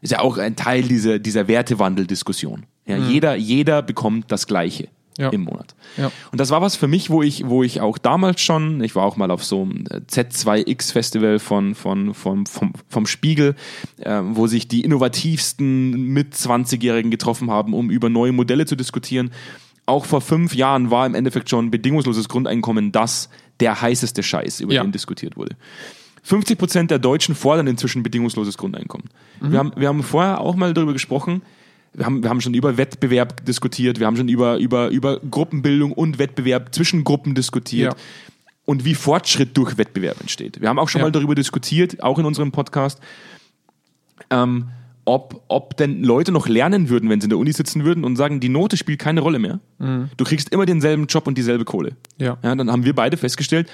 Ist 0.00 0.10
ja 0.12 0.20
auch 0.20 0.38
ein 0.38 0.56
Teil 0.56 0.82
dieser, 0.82 1.18
dieser 1.18 1.48
Wertewandeldiskussion. 1.48 2.66
Ja, 2.86 2.96
jeder, 2.98 3.34
jeder 3.36 3.82
bekommt 3.82 4.30
das 4.30 4.46
Gleiche 4.46 4.88
Ja. 5.18 5.30
im 5.30 5.42
Monat. 5.44 5.74
Ja. 5.96 6.12
Und 6.30 6.38
das 6.40 6.50
war 6.50 6.60
was 6.60 6.76
für 6.76 6.88
mich, 6.88 7.08
wo 7.08 7.22
ich, 7.22 7.46
wo 7.46 7.62
ich 7.62 7.80
auch 7.80 7.96
damals 7.96 8.40
schon, 8.42 8.82
ich 8.82 8.94
war 8.94 9.04
auch 9.04 9.16
mal 9.16 9.30
auf 9.30 9.42
so 9.44 9.62
einem 9.62 9.84
Z2X-Festival 10.10 11.38
von, 11.38 11.74
von, 11.74 12.14
vom, 12.14 12.46
vom, 12.46 12.72
vom 12.88 13.06
Spiegel, 13.06 13.54
äh, 13.98 14.20
wo 14.22 14.46
sich 14.46 14.68
die 14.68 14.82
innovativsten 14.82 15.90
mit 16.12 16.34
20-Jährigen 16.34 17.10
getroffen 17.10 17.50
haben, 17.50 17.74
um 17.74 17.90
über 17.90 18.08
neue 18.08 18.32
Modelle 18.32 18.66
zu 18.66 18.76
diskutieren. 18.76 19.30
Auch 19.86 20.04
vor 20.04 20.20
fünf 20.20 20.54
Jahren 20.54 20.90
war 20.90 21.06
im 21.06 21.14
Endeffekt 21.14 21.48
schon 21.48 21.70
bedingungsloses 21.70 22.28
Grundeinkommen 22.28 22.92
das 22.92 23.28
der 23.60 23.80
heißeste 23.80 24.22
Scheiß, 24.22 24.60
über 24.60 24.74
Ja. 24.74 24.82
den 24.82 24.92
diskutiert 24.92 25.36
wurde. 25.36 25.56
50 26.24 26.58
Prozent 26.58 26.90
der 26.90 26.98
Deutschen 26.98 27.36
fordern 27.36 27.68
inzwischen 27.68 28.02
bedingungsloses 28.02 28.58
Grundeinkommen. 28.58 29.08
Wir, 29.40 29.60
haben, 29.60 29.72
wir 29.76 29.86
haben 29.86 30.02
vorher 30.02 30.40
auch 30.40 30.56
mal 30.56 30.74
darüber 30.74 30.92
gesprochen, 30.92 31.42
wir 31.96 32.06
haben, 32.06 32.22
wir 32.22 32.30
haben 32.30 32.40
schon 32.40 32.54
über 32.54 32.76
Wettbewerb 32.76 33.44
diskutiert, 33.44 33.98
wir 33.98 34.06
haben 34.06 34.16
schon 34.16 34.28
über, 34.28 34.58
über, 34.58 34.88
über 34.90 35.18
Gruppenbildung 35.20 35.92
und 35.92 36.18
Wettbewerb 36.18 36.74
zwischen 36.74 37.04
Gruppen 37.04 37.34
diskutiert 37.34 37.94
Ja. 37.94 37.98
und 38.66 38.84
wie 38.84 38.94
Fortschritt 38.94 39.56
durch 39.56 39.78
Wettbewerb 39.78 40.20
entsteht. 40.20 40.60
Wir 40.60 40.68
haben 40.68 40.78
auch 40.78 40.88
schon 40.88 41.00
Ja. 41.00 41.06
mal 41.06 41.10
darüber 41.12 41.34
diskutiert, 41.34 42.02
auch 42.02 42.18
in 42.18 42.24
unserem 42.26 42.52
Podcast, 42.52 43.00
ähm, 44.30 44.68
ob, 45.04 45.42
ob 45.48 45.76
denn 45.76 46.02
Leute 46.02 46.32
noch 46.32 46.48
lernen 46.48 46.88
würden, 46.88 47.08
wenn 47.08 47.20
sie 47.20 47.26
in 47.26 47.30
der 47.30 47.38
Uni 47.38 47.52
sitzen 47.52 47.84
würden 47.84 48.02
und 48.04 48.16
sagen, 48.16 48.40
die 48.40 48.48
Note 48.48 48.76
spielt 48.76 48.98
keine 48.98 49.20
Rolle 49.20 49.38
mehr. 49.38 49.60
Du 49.78 50.24
kriegst 50.24 50.48
immer 50.48 50.66
denselben 50.66 51.06
Job 51.06 51.28
und 51.28 51.38
dieselbe 51.38 51.64
Kohle. 51.64 51.90
Mhm. 52.18 52.24
Ja. 52.24 52.38
Ja, 52.42 52.54
dann 52.56 52.70
haben 52.72 52.84
wir 52.84 52.92
beide 52.94 53.16
festgestellt, 53.16 53.68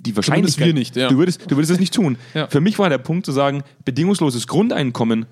die 0.00 0.14
Wahrscheinlichkeit. 0.14 0.66
wir 0.66 0.74
nicht, 0.74 0.94
ja. 0.96 1.08
Du 1.08 1.16
würdest, 1.16 1.50
du 1.50 1.56
würdest 1.56 1.72
es 1.72 1.80
nicht 1.80 1.94
tun. 1.94 2.18
Ja. 2.34 2.48
Für 2.48 2.60
mich 2.60 2.78
war 2.78 2.90
der 2.90 2.98
Punkt 2.98 3.24
zu 3.24 3.32
sagen, 3.32 3.62
bedingungsloses 3.86 4.46
Grundeinkommen, 4.46 5.24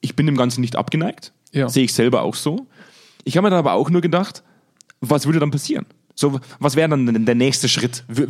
ich 0.00 0.16
bin 0.16 0.24
dem 0.24 0.36
Ganzen 0.38 0.62
nicht 0.62 0.76
abgeneigt. 0.76 1.32
Ja. 1.54 1.68
Sehe 1.68 1.84
ich 1.84 1.92
selber 1.94 2.22
auch 2.22 2.34
so. 2.34 2.66
Ich 3.24 3.36
habe 3.36 3.46
mir 3.46 3.50
dann 3.50 3.58
aber 3.60 3.72
auch 3.72 3.88
nur 3.90 4.00
gedacht, 4.02 4.42
was 5.00 5.24
würde 5.26 5.38
dann 5.38 5.50
passieren? 5.50 5.86
So, 6.16 6.38
was 6.60 6.76
wäre 6.76 6.88
dann 6.88 7.06
denn 7.06 7.24
der 7.26 7.34
nächste 7.34 7.68
Schritt? 7.68 8.04
W- 8.08 8.26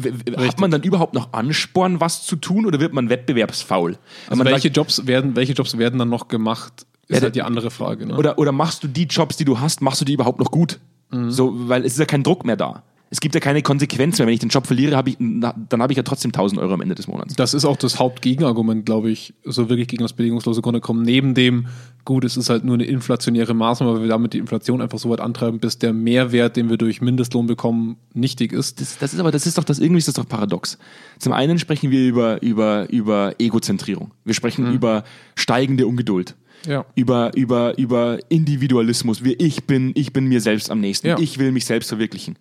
hat 0.46 0.58
man 0.60 0.70
dann 0.70 0.82
überhaupt 0.82 1.12
noch 1.14 1.32
Ansporn, 1.32 2.00
was 2.00 2.24
zu 2.24 2.36
tun, 2.36 2.64
oder 2.64 2.80
wird 2.80 2.94
man 2.94 3.10
wettbewerbsfaul? 3.10 3.98
Also 4.28 4.38
man 4.42 4.46
welche 4.52 4.68
sagt, 4.68 4.76
Jobs 4.76 5.06
werden, 5.06 5.36
welche 5.36 5.52
Jobs 5.52 5.76
werden 5.76 5.98
dann 5.98 6.08
noch 6.08 6.28
gemacht, 6.28 6.86
ist 7.08 7.16
Ja, 7.18 7.22
halt 7.24 7.34
die 7.34 7.42
andere 7.42 7.70
Frage. 7.70 8.06
Ne? 8.06 8.16
oder, 8.16 8.38
oder 8.38 8.52
machst 8.52 8.84
du 8.84 8.88
die 8.88 9.04
Jobs, 9.04 9.36
die 9.36 9.44
du 9.44 9.60
hast, 9.60 9.82
machst 9.82 10.00
du 10.00 10.04
die 10.06 10.14
überhaupt 10.14 10.38
noch 10.38 10.50
gut? 10.50 10.78
Mhm. 11.10 11.30
So, 11.30 11.68
weil 11.68 11.84
es 11.84 11.92
ist 11.94 11.98
ja 11.98 12.06
kein 12.06 12.22
Druck 12.22 12.44
mehr 12.46 12.56
da. 12.56 12.82
Es 13.14 13.20
gibt 13.20 13.36
ja 13.36 13.40
keine 13.40 13.62
Konsequenz 13.62 14.18
mehr. 14.18 14.26
Wenn 14.26 14.34
ich 14.34 14.40
den 14.40 14.48
Job 14.48 14.66
verliere, 14.66 14.96
habe 14.96 15.10
ich, 15.10 15.16
dann 15.20 15.80
habe 15.80 15.92
ich 15.92 15.96
ja 15.96 16.02
trotzdem 16.02 16.30
1000 16.30 16.60
Euro 16.60 16.74
am 16.74 16.80
Ende 16.80 16.96
des 16.96 17.06
Monats. 17.06 17.36
Das 17.36 17.54
ist 17.54 17.64
auch 17.64 17.76
das 17.76 18.00
Hauptgegenargument, 18.00 18.84
glaube 18.84 19.08
ich, 19.08 19.34
so 19.44 19.68
wirklich 19.68 19.86
gegen 19.86 20.02
das 20.02 20.14
bedingungslose 20.14 20.60
Grundeinkommen. 20.62 21.04
Neben 21.04 21.32
dem, 21.32 21.68
gut, 22.04 22.24
es 22.24 22.36
ist 22.36 22.50
halt 22.50 22.64
nur 22.64 22.74
eine 22.74 22.86
inflationäre 22.86 23.54
Maßnahme, 23.54 23.94
weil 23.94 24.00
wir 24.00 24.08
damit 24.08 24.32
die 24.32 24.38
Inflation 24.38 24.82
einfach 24.82 24.98
so 24.98 25.10
weit 25.10 25.20
antreiben, 25.20 25.60
bis 25.60 25.78
der 25.78 25.92
Mehrwert, 25.92 26.56
den 26.56 26.68
wir 26.70 26.76
durch 26.76 27.00
Mindestlohn 27.02 27.46
bekommen, 27.46 27.98
nichtig 28.14 28.52
ist. 28.52 28.80
Das, 28.80 28.98
das 28.98 29.14
ist 29.14 29.20
aber, 29.20 29.30
das 29.30 29.46
ist 29.46 29.58
doch 29.58 29.64
das, 29.64 29.78
irgendwie 29.78 30.00
ist 30.00 30.08
das 30.08 30.16
doch 30.16 30.28
paradox. 30.28 30.76
Zum 31.20 31.32
einen 31.32 31.60
sprechen 31.60 31.92
wir 31.92 32.08
über, 32.08 32.42
über, 32.42 32.90
über 32.90 33.36
Egozentrierung. 33.38 34.10
Wir 34.24 34.34
sprechen 34.34 34.74
über 34.74 35.04
steigende 35.36 35.86
Ungeduld. 35.86 36.34
Mhm. 36.66 36.70
Ja. 36.72 36.84
Über, 36.96 37.30
über, 37.36 37.78
über 37.78 38.18
Individualismus. 38.28 39.22
Ich 39.22 39.64
bin, 39.66 39.92
ich 39.94 40.12
bin 40.12 40.26
mir 40.26 40.40
selbst 40.40 40.68
am 40.68 40.80
nächsten. 40.80 41.06
Ja. 41.06 41.18
Ich 41.20 41.38
will 41.38 41.52
mich 41.52 41.64
selbst 41.64 41.90
verwirklichen. 41.90 42.36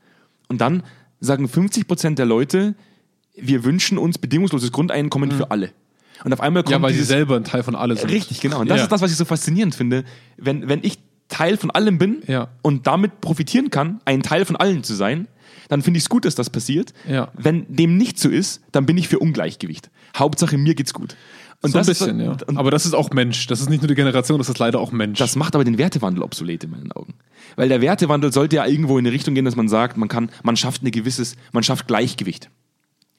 Und 0.48 0.62
dann 0.62 0.84
sagen 1.20 1.48
50 1.48 1.88
Prozent 1.88 2.20
der 2.20 2.26
Leute, 2.26 2.76
wir 3.36 3.64
wünschen 3.64 3.98
uns 3.98 4.18
bedingungsloses 4.18 4.72
Grundeinkommen 4.72 5.32
für 5.32 5.50
alle. 5.52 5.72
Und 6.24 6.32
auf 6.34 6.42
einmal 6.42 6.64
kommt 6.64 6.76
Mhm. 6.78 6.82
Ja, 6.82 6.82
weil 6.84 6.92
sie 6.92 6.98
dieses, 6.98 7.08
selber 7.10 7.36
ein 7.36 7.44
Teil 7.44 7.64
von 7.64 7.76
alles 7.76 8.02
sind. 8.02 8.12
Richtig, 8.12 8.40
genau. 8.40 8.60
Und 8.60 8.70
das 8.70 8.78
Ja. 8.78 8.84
ist 8.84 8.92
das, 8.92 9.02
was 9.02 9.12
ich 9.12 9.18
so 9.18 9.26
faszinierend 9.26 9.74
finde. 9.76 10.04
Wenn, 10.38 10.70
wenn 10.70 10.80
ich 10.84 11.00
Teil 11.30 11.58
von 11.58 11.72
allem 11.72 11.98
bin 11.98 12.22
Ja. 12.28 12.50
und 12.62 12.86
damit 12.86 13.20
profitieren 13.22 13.70
kann, 13.72 14.00
ein 14.06 14.22
Teil 14.22 14.46
von 14.46 14.56
allen 14.56 14.84
zu 14.84 14.94
sein, 14.94 15.28
dann 15.70 15.82
finde 15.82 15.98
ich 15.98 16.04
es 16.04 16.10
gut, 16.10 16.26
dass 16.26 16.36
das 16.36 16.50
passiert. 16.50 16.94
Ja. 17.10 17.30
Wenn 17.34 17.66
dem 17.74 17.98
nicht 17.98 18.20
so 18.20 18.30
ist, 18.30 18.62
dann 18.72 18.86
bin 18.86 18.98
ich 18.98 19.08
für 19.08 19.18
Ungleichgewicht. 19.20 19.90
Hauptsache, 20.16 20.58
mir 20.58 20.76
geht's 20.76 20.94
gut. 20.94 21.16
Und 21.64 21.72
so 21.72 21.80
ein 21.80 21.86
bisschen, 21.86 22.20
ist, 22.20 22.42
ja. 22.42 22.58
Aber 22.58 22.72
das 22.72 22.86
ist 22.86 22.94
auch 22.94 23.10
Mensch. 23.12 23.48
Das 23.48 23.62
ist 23.62 23.70
nicht 23.70 23.82
nur 23.82 23.88
die 23.88 23.96
Generation, 23.96 24.38
das 24.38 24.50
ist 24.50 24.60
leider 24.60 24.80
auch 24.80 24.92
Mensch. 24.92 25.18
das 25.18 25.38
macht 25.38 25.56
aber 25.56 25.64
den 25.64 25.78
Wertewandel 25.78 26.22
obsolet 26.22 26.64
in 26.66 26.72
meinen 26.72 26.92
Augen. 26.92 27.14
Weil 27.56 27.70
der 27.70 27.80
Wertewandel 27.82 28.34
sollte 28.34 28.58
ja 28.58 28.66
irgendwo 28.66 28.98
in 28.98 29.06
eine 29.06 29.14
Richtung 29.14 29.34
gehen, 29.34 29.46
dass 29.46 29.56
man 29.56 29.70
sagt, 29.70 29.96
man 29.96 30.10
kann, 30.10 30.30
man 30.44 30.58
schafft 30.58 30.82
eine 30.82 30.92
gewisses, 30.92 31.38
man 31.54 31.64
schafft 31.64 31.88
Gleichgewicht. 31.88 32.50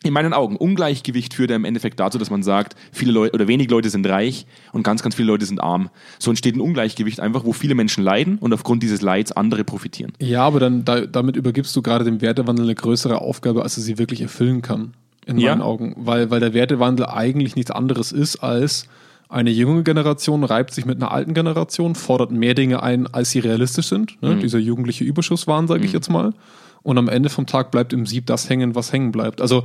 in 0.02 0.12
meinen 0.12 0.34
Augen, 0.34 0.56
Ungleichgewicht 0.56 1.32
führt 1.32 1.48
ja 1.48 1.56
im 1.56 1.64
Endeffekt 1.64 1.98
dazu, 1.98 2.18
dass 2.18 2.28
man 2.28 2.42
sagt, 2.42 2.76
viele 2.92 3.12
Leute 3.12 3.32
oder 3.34 3.48
wenig 3.48 3.70
Leute 3.70 3.88
sind 3.88 4.06
reich 4.06 4.46
und 4.72 4.82
ganz, 4.82 5.02
ganz 5.02 5.14
viele 5.14 5.28
Leute 5.28 5.46
sind 5.46 5.60
arm. 5.62 5.88
So 6.18 6.30
entsteht 6.30 6.54
ein 6.54 6.60
Ungleichgewicht 6.60 7.20
einfach, 7.20 7.46
wo 7.46 7.54
viele 7.54 7.74
Menschen 7.74 8.04
leiden 8.04 8.36
und 8.36 8.52
aufgrund 8.52 8.82
dieses 8.82 9.00
Leids 9.00 9.32
andere 9.32 9.64
profitieren. 9.64 10.12
Ja, 10.20 10.42
aber 10.42 10.60
dann 10.60 10.84
da, 10.84 11.06
damit 11.06 11.36
übergibst 11.36 11.74
du 11.74 11.80
gerade 11.80 12.04
dem 12.04 12.20
Wertewandel 12.20 12.66
eine 12.66 12.74
größere 12.74 13.22
Aufgabe, 13.22 13.62
als 13.62 13.78
er 13.78 13.82
sie 13.82 13.96
wirklich 13.96 14.20
erfüllen 14.20 14.60
kann. 14.60 14.92
In 15.26 15.38
Ja. 15.38 15.50
meinen 15.50 15.62
Augen. 15.62 15.94
Weil, 15.96 16.30
weil 16.30 16.40
der 16.40 16.54
Wertewandel 16.54 17.06
eigentlich 17.06 17.56
nichts 17.56 17.70
anderes 17.70 18.12
ist 18.12 18.36
als 18.36 18.86
eine 19.30 19.50
junge 19.50 19.82
Generation 19.82 20.44
reibt 20.44 20.72
sich 20.74 20.84
mit 20.84 20.96
einer 21.02 21.10
alten 21.10 21.34
Generation, 21.34 21.94
fordert 21.94 22.30
mehr 22.30 22.54
Dinge 22.54 22.82
ein, 22.82 23.06
als 23.12 23.30
sie 23.30 23.38
realistisch 23.40 23.88
sind. 23.88 24.20
Ne? 24.22 24.36
Dieser 24.36 24.58
jugendliche 24.58 25.02
Überschusswahn, 25.02 25.66
sage 25.66 25.84
ich 25.84 25.92
jetzt 25.92 26.10
mal. 26.10 26.34
Und 26.82 26.98
am 26.98 27.08
Ende 27.08 27.30
vom 27.30 27.46
Tag 27.46 27.70
bleibt 27.70 27.92
im 27.94 28.06
Sieb 28.06 28.26
das 28.26 28.48
hängen, 28.50 28.74
was 28.74 28.92
hängen 28.92 29.10
bleibt. 29.12 29.40
Also 29.40 29.64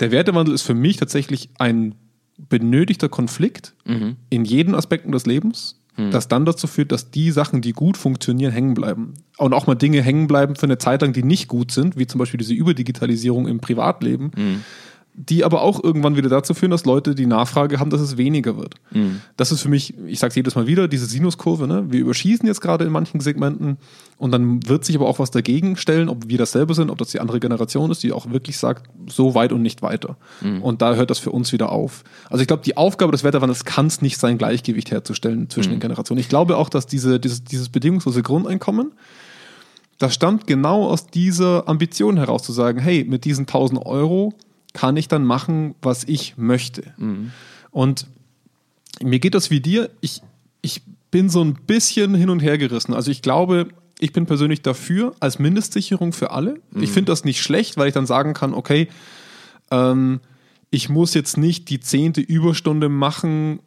der 0.00 0.10
Wertewandel 0.10 0.54
ist 0.54 0.62
für 0.62 0.74
mich 0.74 0.96
tatsächlich 0.96 1.50
ein 1.58 1.94
benötigter 2.48 3.08
Konflikt 3.08 3.74
in 4.30 4.44
jeden 4.44 4.74
Aspekten 4.74 5.12
des 5.12 5.26
Lebens, 5.26 5.80
das 6.10 6.26
dann 6.26 6.44
dazu 6.44 6.66
führt, 6.66 6.90
dass 6.90 7.12
die 7.12 7.30
Sachen, 7.30 7.60
die 7.60 7.72
gut 7.72 7.96
funktionieren, 7.96 8.50
hängen 8.52 8.74
bleiben. 8.74 9.14
Und 9.38 9.52
auch 9.52 9.68
mal 9.68 9.76
Dinge 9.76 10.02
hängen 10.02 10.26
bleiben 10.26 10.56
für 10.56 10.64
eine 10.66 10.78
Zeit 10.78 11.02
lang, 11.02 11.12
die 11.12 11.22
nicht 11.22 11.46
gut 11.46 11.70
sind, 11.70 11.96
wie 11.96 12.08
zum 12.08 12.18
Beispiel 12.18 12.38
diese 12.38 12.54
Überdigitalisierung 12.54 13.46
im 13.46 13.60
Privatleben, 13.60 14.32
die 15.16 15.44
aber 15.44 15.62
auch 15.62 15.82
irgendwann 15.82 16.16
wieder 16.16 16.28
dazu 16.28 16.54
führen, 16.54 16.72
dass 16.72 16.84
Leute 16.84 17.14
die 17.14 17.26
Nachfrage 17.26 17.78
haben, 17.78 17.88
dass 17.88 18.00
es 18.00 18.16
weniger 18.16 18.56
wird. 18.56 18.74
Das 19.36 19.52
ist 19.52 19.62
für 19.62 19.68
mich, 19.68 19.94
ich 20.06 20.18
sage 20.18 20.30
es 20.30 20.34
jedes 20.34 20.56
Mal 20.56 20.66
wieder, 20.66 20.88
diese 20.88 21.06
Sinuskurve. 21.06 21.68
Ne? 21.68 21.84
Wir 21.88 22.00
überschießen 22.00 22.44
jetzt 22.48 22.60
gerade 22.60 22.84
in 22.84 22.90
manchen 22.90 23.20
Segmenten 23.20 23.78
und 24.18 24.32
dann 24.32 24.66
wird 24.68 24.84
sich 24.84 24.96
aber 24.96 25.06
auch 25.06 25.20
was 25.20 25.30
dagegen 25.30 25.76
stellen, 25.76 26.08
ob 26.08 26.28
wir 26.28 26.36
dasselbe 26.36 26.74
sind, 26.74 26.90
ob 26.90 26.98
das 26.98 27.10
die 27.10 27.20
andere 27.20 27.38
Generation 27.38 27.92
ist, 27.92 28.02
die 28.02 28.10
auch 28.10 28.30
wirklich 28.30 28.58
sagt, 28.58 28.90
so 29.06 29.36
weit 29.36 29.52
und 29.52 29.62
nicht 29.62 29.82
weiter. 29.82 30.16
Und 30.62 30.82
da 30.82 30.96
hört 30.96 31.10
das 31.10 31.20
für 31.20 31.30
uns 31.30 31.52
wieder 31.52 31.70
auf. 31.70 32.02
Also 32.28 32.42
ich 32.42 32.48
glaube, 32.48 32.64
die 32.64 32.76
Aufgabe 32.76 33.12
des 33.12 33.22
Wetterwandels 33.22 33.64
kann 33.64 33.86
es 33.86 34.02
nicht 34.02 34.18
sein, 34.18 34.36
Gleichgewicht 34.36 34.90
herzustellen 34.90 35.48
zwischen 35.48 35.70
den 35.70 35.80
Generationen. 35.80 36.18
Ich 36.18 36.28
glaube 36.28 36.56
auch, 36.56 36.68
dass 36.68 36.86
diese, 36.86 37.20
dieses, 37.20 37.44
dieses 37.44 37.68
bedingungslose 37.68 38.22
Grundeinkommen, 38.22 38.92
das 39.98 40.12
stammt 40.12 40.48
genau 40.48 40.88
aus 40.88 41.06
dieser 41.06 41.68
Ambition 41.68 42.16
heraus 42.16 42.42
zu 42.42 42.52
sagen, 42.52 42.80
hey, 42.80 43.04
mit 43.08 43.24
diesen 43.24 43.42
1000 43.42 43.86
Euro 43.86 44.34
kann 44.74 44.98
ich 44.98 45.08
dann 45.08 45.24
machen, 45.24 45.74
was 45.80 46.04
ich 46.04 46.36
möchte. 46.36 46.92
Und 47.70 48.06
mir 49.02 49.18
geht 49.18 49.34
das 49.34 49.50
wie 49.50 49.60
dir. 49.60 49.88
Ich, 50.02 50.20
ich 50.60 50.82
bin 51.10 51.30
so 51.30 51.42
ein 51.42 51.54
bisschen 51.54 52.14
hin 52.14 52.28
und 52.28 52.40
her 52.40 52.58
gerissen. 52.58 52.92
Also 52.92 53.10
ich 53.10 53.22
glaube, 53.22 53.68
ich 53.98 54.12
bin 54.12 54.26
persönlich 54.26 54.60
dafür 54.60 55.14
als 55.20 55.38
Mindestsicherung 55.38 56.12
für 56.12 56.32
alle. 56.32 56.60
Ich 56.82 56.90
finde 56.90 57.12
das 57.12 57.24
nicht 57.24 57.40
schlecht, 57.40 57.76
weil 57.78 57.88
ich 57.88 57.94
dann 57.94 58.06
sagen 58.06 58.34
kann, 58.34 58.52
okay, 58.52 58.88
ähm, 59.70 60.20
ich 60.70 60.88
muss 60.88 61.14
jetzt 61.14 61.38
nicht 61.38 61.70
die 61.70 61.80
zehnte 61.80 62.20
Überstunde 62.20 62.88
machen, 62.88 63.60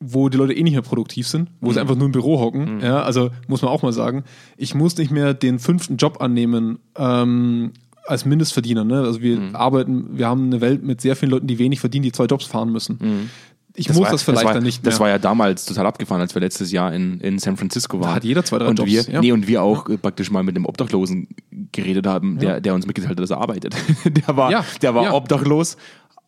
wo 0.00 0.28
die 0.28 0.36
Leute 0.36 0.52
eh 0.52 0.62
nicht 0.62 0.74
mehr 0.74 0.82
produktiv 0.82 1.26
sind, 1.26 1.48
wo 1.62 1.72
sie 1.72 1.80
einfach 1.80 1.96
nur 1.96 2.06
im 2.06 2.12
Büro 2.12 2.38
hocken. 2.38 2.80
Ja, 2.80 3.02
also 3.02 3.30
muss 3.48 3.62
man 3.62 3.70
auch 3.70 3.82
mal 3.82 3.92
sagen, 3.92 4.24
ich 4.58 4.74
muss 4.74 4.96
nicht 4.98 5.10
mehr 5.10 5.32
den 5.32 5.58
fünften 5.58 5.96
Job 5.96 6.20
annehmen 6.20 6.78
ähm, 6.96 7.72
als 8.06 8.24
Mindestverdiener. 8.24 8.84
Ne? 8.84 9.00
Also 9.00 9.20
wir 9.22 9.40
arbeiten, 9.54 10.18
wir 10.18 10.26
haben 10.28 10.46
eine 10.46 10.60
Welt 10.60 10.82
mit 10.82 11.00
sehr 11.00 11.16
vielen 11.16 11.30
Leuten, 11.30 11.46
die 11.46 11.58
wenig 11.58 11.80
verdienen, 11.80 12.02
die 12.02 12.12
zwei 12.12 12.24
Jobs 12.26 12.44
fahren 12.46 12.70
müssen. 12.70 13.30
Ich 13.76 13.88
muss 13.88 13.98
war- 13.98 14.10
das 14.10 14.22
vielleicht 14.22 14.44
war, 14.44 14.54
dann 14.54 14.62
nicht 14.62 14.84
mehr. 14.84 14.90
Das 14.90 15.00
war 15.00 15.08
ja 15.08 15.18
damals 15.18 15.64
total 15.64 15.86
abgefahren, 15.86 16.20
als 16.20 16.34
wir 16.34 16.40
letztes 16.40 16.70
Jahr 16.70 16.92
in, 16.94 17.18
in 17.20 17.38
San 17.40 17.56
Francisco 17.56 17.98
waren. 18.00 18.14
hat 18.14 18.22
jeder 18.24 18.44
zwei, 18.44 18.58
drei 18.58 18.68
und 18.68 18.78
Jobs, 18.78 18.90
Wir, 18.90 19.02
ja. 19.02 19.20
Nee, 19.20 19.32
und 19.32 19.48
wir 19.48 19.62
auch 19.62 19.88
äh, 19.88 19.96
praktisch 19.96 20.30
mal 20.30 20.42
mit 20.44 20.54
dem 20.56 20.64
Obdachlosen 20.64 21.28
geredet 21.72 22.06
haben, 22.06 22.38
der, 22.38 22.60
der 22.60 22.74
uns 22.74 22.86
mitgeteilt 22.86 23.12
hat, 23.16 23.18
dass 23.22 23.30
er 23.30 23.38
arbeitet. 23.38 23.74
der 24.04 24.36
war, 24.36 24.50
Ja, 24.52 24.64
der 24.80 24.94
war 24.94 25.04
ja. 25.04 25.12
obdachlos, 25.14 25.76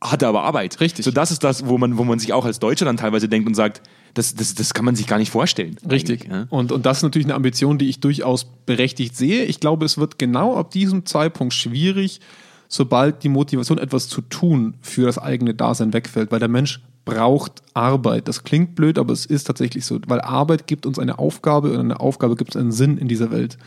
hatte 0.01 0.27
aber 0.27 0.43
Arbeit. 0.43 0.81
Richtig. 0.81 1.05
So, 1.05 1.11
das 1.13 1.31
ist 1.31 1.45
das, 1.45 1.67
wo 1.67 1.79
man, 1.79 1.99
wo 1.99 2.05
man 2.05 2.19
sich 2.19 2.33
auch 2.33 2.45
als 2.45 2.59
Deutscher 2.59 2.85
dann 2.85 2.97
teilweise 2.97 3.29
denkt 3.29 3.47
und 3.47 3.55
sagt, 3.55 3.81
das, 4.17 4.35
das, 4.35 4.55
das 4.55 4.73
kann 4.73 4.85
man 4.85 4.97
sich 4.97 5.07
gar 5.07 5.19
nicht 5.19 5.31
vorstellen. 5.31 5.77
Richtig. 5.89 6.27
Ja? 6.29 6.47
Und, 6.49 6.73
und 6.73 6.87
das 6.87 6.99
ist 6.99 7.03
natürlich 7.03 7.27
eine 7.27 7.35
Ambition, 7.35 7.77
die 7.77 7.89
ich 7.89 8.01
durchaus 8.01 8.47
berechtigt 8.65 9.15
sehe. 9.15 9.45
Ich 9.45 9.61
glaube, 9.61 9.85
es 9.85 9.99
wird 9.99 10.19
genau 10.19 10.57
ab 10.57 10.71
diesem 10.71 11.05
Zeitpunkt 11.05 11.53
schwierig, 11.53 12.21
sobald 12.67 13.23
die 13.23 13.29
Motivation, 13.29 13.79
etwas 13.79 14.09
zu 14.09 14.23
tun, 14.23 14.75
für 14.81 15.05
das 15.05 15.19
eigene 15.19 15.55
Dasein 15.55 15.93
wegfällt, 15.93 16.33
weil 16.33 16.41
der 16.41 16.49
Mensch 16.49 16.81
braucht 17.05 17.63
Arbeit. 17.75 18.27
Das 18.27 18.43
klingt 18.43 18.75
blöd, 18.75 18.99
aber 18.99 19.13
es 19.13 19.27
ist 19.27 19.45
tatsächlich 19.45 19.85
so, 19.85 20.01
weil 20.07 20.21
Arbeit 20.23 20.67
gibt 20.67 20.87
uns 20.87 20.99
eine 20.99 21.19
Aufgabe 21.19 21.73
und 21.73 21.81
eine 21.81 22.01
Aufgabe 22.01 22.37
gibt 22.37 22.57
uns 22.57 22.61
einen 22.61 22.73
Sinn 22.73 22.97
in 22.97 23.07
dieser 23.07 23.31
Welt. 23.31 23.59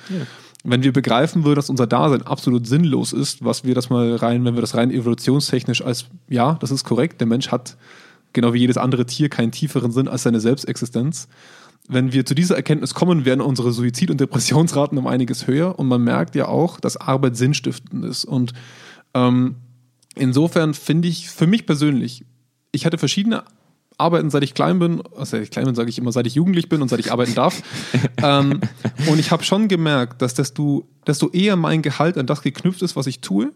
Wenn 0.63 0.83
wir 0.83 0.91
begreifen 0.91 1.45
würden, 1.45 1.55
dass 1.55 1.69
unser 1.69 1.87
Dasein 1.87 2.23
absolut 2.23 2.67
sinnlos 2.67 3.13
ist, 3.13 3.45
was 3.45 3.63
wir 3.63 3.75
das 3.75 3.89
mal 3.89 4.15
rein, 4.15 4.43
wenn 4.43 4.55
wir 4.55 4.61
das 4.61 4.75
rein 4.75 4.91
evolutionstechnisch 4.91 5.83
als, 5.85 6.07
ja, 6.27 6.57
das 6.59 6.71
ist 6.71 6.83
korrekt, 6.83 7.21
der 7.21 7.27
Mensch 7.27 7.49
hat 7.49 7.77
genau 8.33 8.53
wie 8.53 8.59
jedes 8.59 8.77
andere 8.77 9.05
Tier 9.05 9.29
keinen 9.29 9.51
tieferen 9.51 9.91
Sinn 9.91 10.07
als 10.07 10.23
seine 10.23 10.39
Selbstexistenz. 10.39 11.27
Wenn 11.87 12.13
wir 12.13 12.25
zu 12.25 12.35
dieser 12.35 12.55
Erkenntnis 12.55 12.93
kommen, 12.93 13.25
werden 13.25 13.41
unsere 13.41 13.71
Suizid- 13.71 14.11
und 14.11 14.21
Depressionsraten 14.21 14.97
um 14.97 15.07
einiges 15.07 15.47
höher 15.47 15.79
und 15.79 15.87
man 15.87 16.03
merkt 16.03 16.35
ja 16.35 16.47
auch, 16.47 16.79
dass 16.79 16.97
Arbeit 16.97 17.35
sinnstiftend 17.35 18.05
ist. 18.05 18.25
Und 18.25 18.53
ähm, 19.15 19.55
insofern 20.15 20.75
finde 20.75 21.07
ich 21.07 21.29
für 21.29 21.47
mich 21.47 21.65
persönlich, 21.65 22.25
ich 22.71 22.85
hatte 22.85 22.99
verschiedene 22.99 23.43
Arbeiten, 23.97 24.29
seit 24.29 24.43
ich 24.43 24.53
klein 24.53 24.79
bin, 24.79 25.01
also 25.11 25.31
seit 25.31 25.43
ich 25.43 25.51
klein 25.51 25.65
bin, 25.65 25.75
sage 25.75 25.89
ich 25.89 25.97
immer, 25.97 26.11
seit 26.11 26.27
ich 26.27 26.35
jugendlich 26.35 26.69
bin 26.69 26.81
und 26.81 26.89
seit 26.89 26.99
ich 26.99 27.11
arbeiten 27.11 27.35
darf. 27.35 27.61
ähm, 28.23 28.61
und 29.07 29.19
ich 29.19 29.31
habe 29.31 29.43
schon 29.43 29.67
gemerkt, 29.67 30.21
dass 30.21 30.33
desto, 30.33 30.87
desto 31.05 31.29
eher 31.29 31.55
mein 31.55 31.81
Gehalt 31.81 32.17
an 32.17 32.27
das 32.27 32.41
geknüpft 32.41 32.81
ist, 32.81 32.95
was 32.95 33.07
ich 33.07 33.19
tue, 33.19 33.51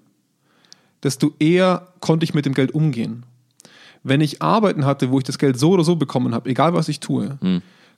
desto 1.03 1.33
eher 1.39 1.93
konnte 1.99 2.23
ich 2.23 2.33
mit 2.33 2.45
dem 2.45 2.53
Geld 2.53 2.73
umgehen. 2.73 3.25
Wenn 4.03 4.21
ich 4.21 4.41
Arbeiten 4.41 4.85
hatte, 4.85 5.11
wo 5.11 5.17
ich 5.17 5.23
das 5.23 5.37
Geld 5.37 5.57
so 5.57 5.71
oder 5.71 5.83
so 5.83 5.95
bekommen 5.95 6.33
habe, 6.35 6.49
egal 6.49 6.73
was 6.73 6.89
ich 6.89 6.99
tue, 6.99 7.37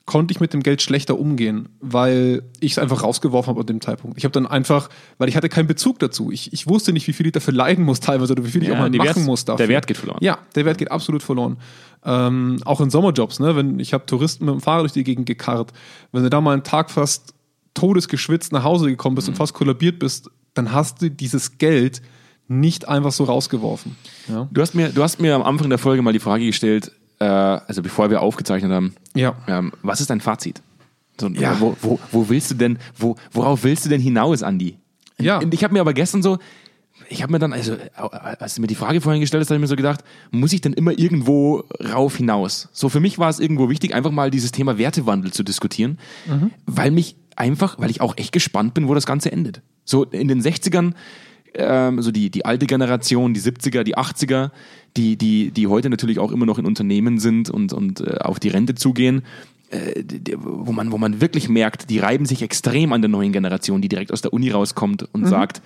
konnte 0.05 0.31
ich 0.31 0.39
mit 0.39 0.53
dem 0.53 0.61
Geld 0.61 0.83
schlechter 0.83 1.17
umgehen, 1.17 1.67
weil 1.81 2.43
ich 2.59 2.73
es 2.73 2.77
einfach 2.77 3.01
rausgeworfen 3.01 3.49
habe 3.49 3.61
an 3.61 3.65
dem 3.65 3.81
Zeitpunkt. 3.81 4.17
Ich 4.19 4.23
habe 4.23 4.31
dann 4.33 4.45
einfach, 4.45 4.89
weil 5.17 5.29
ich 5.29 5.35
hatte 5.35 5.49
keinen 5.49 5.65
Bezug 5.65 5.97
dazu. 5.97 6.31
Ich, 6.31 6.53
ich 6.53 6.67
wusste 6.67 6.93
nicht, 6.93 7.07
wie 7.07 7.13
viel 7.13 7.25
ich 7.25 7.31
dafür 7.31 7.55
leiden 7.55 7.83
muss 7.83 8.01
teilweise 8.01 8.33
oder 8.33 8.45
wie 8.45 8.51
viel 8.51 8.61
ich 8.61 8.67
Ja, 8.67 8.75
auch 8.75 8.79
mal 8.81 8.91
machen 8.91 9.03
Wert- 9.03 9.17
muss 9.25 9.45
dafür. 9.45 9.65
der 9.65 9.69
Wert 9.69 9.87
geht 9.87 9.97
verloren. 9.97 10.19
Ja, 10.21 10.37
der 10.53 10.65
Wert 10.65 10.77
geht 10.77 10.91
absolut 10.91 11.23
verloren. 11.23 11.57
Ähm, 12.05 12.59
auch 12.65 12.81
in 12.81 12.91
Sommerjobs, 12.91 13.39
ne? 13.39 13.55
Wenn 13.55 13.79
ich 13.79 13.93
habe 13.95 14.05
Touristen 14.05 14.45
mit 14.45 14.53
dem 14.53 14.61
Fahrrad 14.61 14.81
durch 14.83 14.91
die 14.93 15.03
Gegend 15.03 15.25
gekarrt, 15.25 15.73
wenn 16.11 16.21
du 16.21 16.29
da 16.29 16.39
mal 16.39 16.53
einen 16.53 16.63
Tag 16.63 16.91
fast 16.91 17.33
todesgeschwitzt 17.73 18.51
nach 18.51 18.63
Hause 18.63 18.87
gekommen 18.87 19.15
bist 19.15 19.27
und 19.27 19.35
fast 19.35 19.53
kollabiert 19.55 19.97
bist, 19.99 20.29
dann 20.53 20.71
hast 20.71 21.01
du 21.01 21.09
dieses 21.09 21.57
Geld 21.57 22.01
nicht 22.47 22.87
einfach 22.87 23.11
so 23.11 23.23
rausgeworfen. 23.23 23.95
Ja. 24.27 24.47
Du, 24.51 24.61
hast 24.61 24.75
mir, 24.75 24.89
du 24.89 25.01
hast 25.03 25.19
mir 25.19 25.35
am 25.35 25.43
Anfang 25.43 25.69
der 25.69 25.79
Folge 25.79 26.01
mal 26.01 26.13
die 26.13 26.19
Frage 26.19 26.45
gestellt, 26.45 26.91
äh, 27.19 27.25
also 27.25 27.81
bevor 27.81 28.09
wir 28.09 28.21
aufgezeichnet 28.21 28.71
haben, 28.71 28.93
Ja. 29.15 29.35
ähm, 29.47 29.71
was 29.81 30.01
ist 30.01 30.09
dein 30.09 30.21
Fazit? 30.21 30.61
So, 31.19 31.27
Ja. 31.29 31.59
wo, 31.59 31.75
wo, 31.81 31.99
wo 32.11 32.29
willst 32.29 32.51
du 32.51 32.55
denn, 32.55 32.77
wo, 32.97 33.15
worauf 33.31 33.63
willst 33.63 33.85
du 33.85 33.89
denn 33.89 34.01
hinaus, 34.01 34.43
Andi? 34.43 34.77
Ja. 35.17 35.39
Und 35.39 35.53
ich 35.53 35.63
habe 35.63 35.73
mir 35.73 35.79
aber 35.81 35.93
gestern 35.93 36.21
so, 36.21 36.37
ich 37.09 37.21
habe 37.23 37.31
mir 37.31 37.39
dann, 37.39 37.53
also 37.53 37.77
als 37.95 38.55
du 38.55 38.61
mir 38.61 38.67
die 38.67 38.75
Frage 38.75 38.99
vorhin 39.01 39.21
gestellt 39.21 39.41
hast, 39.41 39.49
habe 39.49 39.55
ich 39.57 39.61
mir 39.61 39.67
so 39.67 39.75
gedacht, 39.75 40.03
muss 40.31 40.53
ich 40.53 40.61
denn 40.61 40.73
immer 40.73 40.97
irgendwo 40.97 41.63
rauf 41.93 42.17
hinaus? 42.17 42.69
So 42.73 42.89
für 42.89 42.99
mich 42.99 43.17
war 43.19 43.29
es 43.29 43.39
irgendwo 43.39 43.69
wichtig, 43.69 43.93
einfach 43.93 44.11
mal 44.11 44.31
dieses 44.31 44.51
Thema 44.51 44.77
Wertewandel 44.77 45.31
zu 45.31 45.43
diskutieren, 45.43 45.99
weil 46.65 46.91
mich 46.91 47.15
einfach, 47.35 47.77
weil 47.79 47.89
ich 47.91 48.01
auch 48.01 48.17
echt 48.17 48.31
gespannt 48.31 48.73
bin, 48.73 48.87
wo 48.87 48.93
das 48.93 49.05
Ganze 49.05 49.31
endet. 49.31 49.61
So 49.83 50.03
in 50.05 50.27
den 50.27 50.41
60ern, 50.41 50.93
ähm, 51.57 52.01
so 52.01 52.11
die, 52.11 52.29
die 52.29 52.45
alte 52.45 52.65
Generation, 52.65 53.33
die 53.33 53.39
70er, 53.41 53.83
die 53.83 53.97
80er, 53.97 54.51
die, 54.97 55.15
die, 55.17 55.51
die 55.51 55.67
heute 55.67 55.89
natürlich 55.89 56.19
auch 56.19 56.31
immer 56.31 56.45
noch 56.45 56.57
in 56.59 56.65
Unternehmen 56.65 57.19
sind 57.19 57.49
und, 57.49 57.73
und 57.73 58.01
äh, 58.01 58.17
auf 58.19 58.39
die 58.39 58.49
Rente 58.49 58.75
zugehen, 58.75 59.23
äh, 59.69 60.03
die- 60.03 60.35
wo 60.37 60.71
man, 60.71 60.91
wo 60.91 60.97
man 60.97 61.21
wirklich 61.21 61.49
merkt, 61.49 61.89
die 61.89 61.99
reiben 61.99 62.25
sich 62.25 62.41
extrem 62.41 62.93
an 62.93 63.01
der 63.01 63.09
neuen 63.09 63.31
Generation, 63.31 63.81
die 63.81 63.89
direkt 63.89 64.11
aus 64.11 64.21
der 64.21 64.33
Uni 64.33 64.51
rauskommt 64.51 65.07
und 65.13 65.25
sagt, 65.27 65.61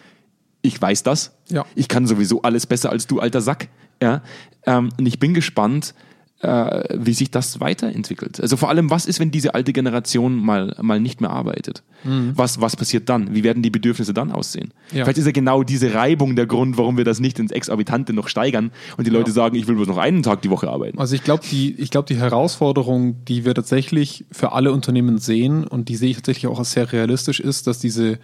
ich 0.62 0.82
weiß 0.82 1.04
das, 1.04 1.34
Ja. 1.50 1.66
ich 1.76 1.88
kann 1.88 2.06
sowieso 2.08 2.42
alles 2.42 2.66
besser 2.68 2.90
als 2.92 3.08
du, 3.08 3.20
alter 3.20 3.42
Sack. 3.42 3.70
Ja? 4.02 4.22
Ähm, 4.66 4.90
und 5.00 5.06
ich 5.06 5.20
bin 5.20 5.34
gespannt, 5.34 5.94
äh, 6.42 6.98
wie 6.98 7.14
sich 7.14 7.32
das 7.32 7.60
weiterentwickelt. 7.60 8.40
Also 8.40 8.56
vor 8.56 8.70
allem, 8.70 8.90
was 8.90 9.06
ist, 9.06 9.20
wenn 9.20 9.32
diese 9.32 9.56
alte 9.56 9.74
Generation 9.74 10.38
mal, 10.38 10.76
mal 10.82 11.00
nicht 11.00 11.22
mehr 11.22 11.32
arbeitet? 11.32 11.84
Was, 12.04 12.62
was 12.62 12.78
passiert 12.78 13.10
dann? 13.10 13.36
Wie 13.36 13.44
werden 13.44 13.62
die 13.62 13.70
Bedürfnisse 13.70 14.14
dann 14.14 14.32
aussehen? 14.32 14.72
Ja. 14.94 15.04
Vielleicht 15.04 15.18
ist 15.18 15.26
ja 15.26 15.34
genau 15.34 15.64
diese 15.64 15.94
Reibung 15.94 16.38
der 16.38 16.46
Grund, 16.46 16.78
warum 16.78 16.96
wir 16.96 17.04
das 17.04 17.20
nicht 17.20 17.40
ins 17.40 17.52
Exorbitante 17.52 18.14
noch 18.14 18.30
steigern 18.30 18.72
und 18.96 19.06
die 19.06 19.12
Leute 19.12 19.32
sagen, 19.32 19.58
ich 19.58 19.68
will 19.68 19.76
bloß 19.76 19.90
noch 19.90 19.98
einen 19.98 20.24
Tag 20.24 20.42
die 20.42 20.50
Woche 20.50 20.70
arbeiten. 20.70 20.98
Also 20.98 21.16
ich 21.16 21.26
glaube, 21.26 21.44
die, 21.52 21.74
ich 21.74 21.90
glaube, 21.90 22.08
die 22.08 22.16
Herausforderung, 22.16 23.26
die 23.26 23.44
wir 23.44 23.54
tatsächlich 23.54 24.24
für 24.32 24.54
alle 24.54 24.72
Unternehmen 24.72 25.18
sehen 25.18 25.68
und 25.68 25.90
die 25.90 25.98
sehe 25.98 26.12
ich 26.12 26.16
tatsächlich 26.16 26.48
auch 26.48 26.60
als 26.60 26.72
sehr 26.72 26.90
realistisch 26.90 27.42
ist, 27.42 27.68
dass 27.68 27.80
diese, 27.80 28.18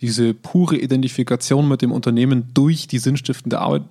diese 0.00 0.34
pure 0.34 0.76
Identifikation 0.76 1.68
mit 1.68 1.80
dem 1.80 1.92
Unternehmen 1.92 2.48
durch 2.54 2.88
die 2.88 2.98
sinnstiftende 2.98 3.60
Arbeit 3.60 3.82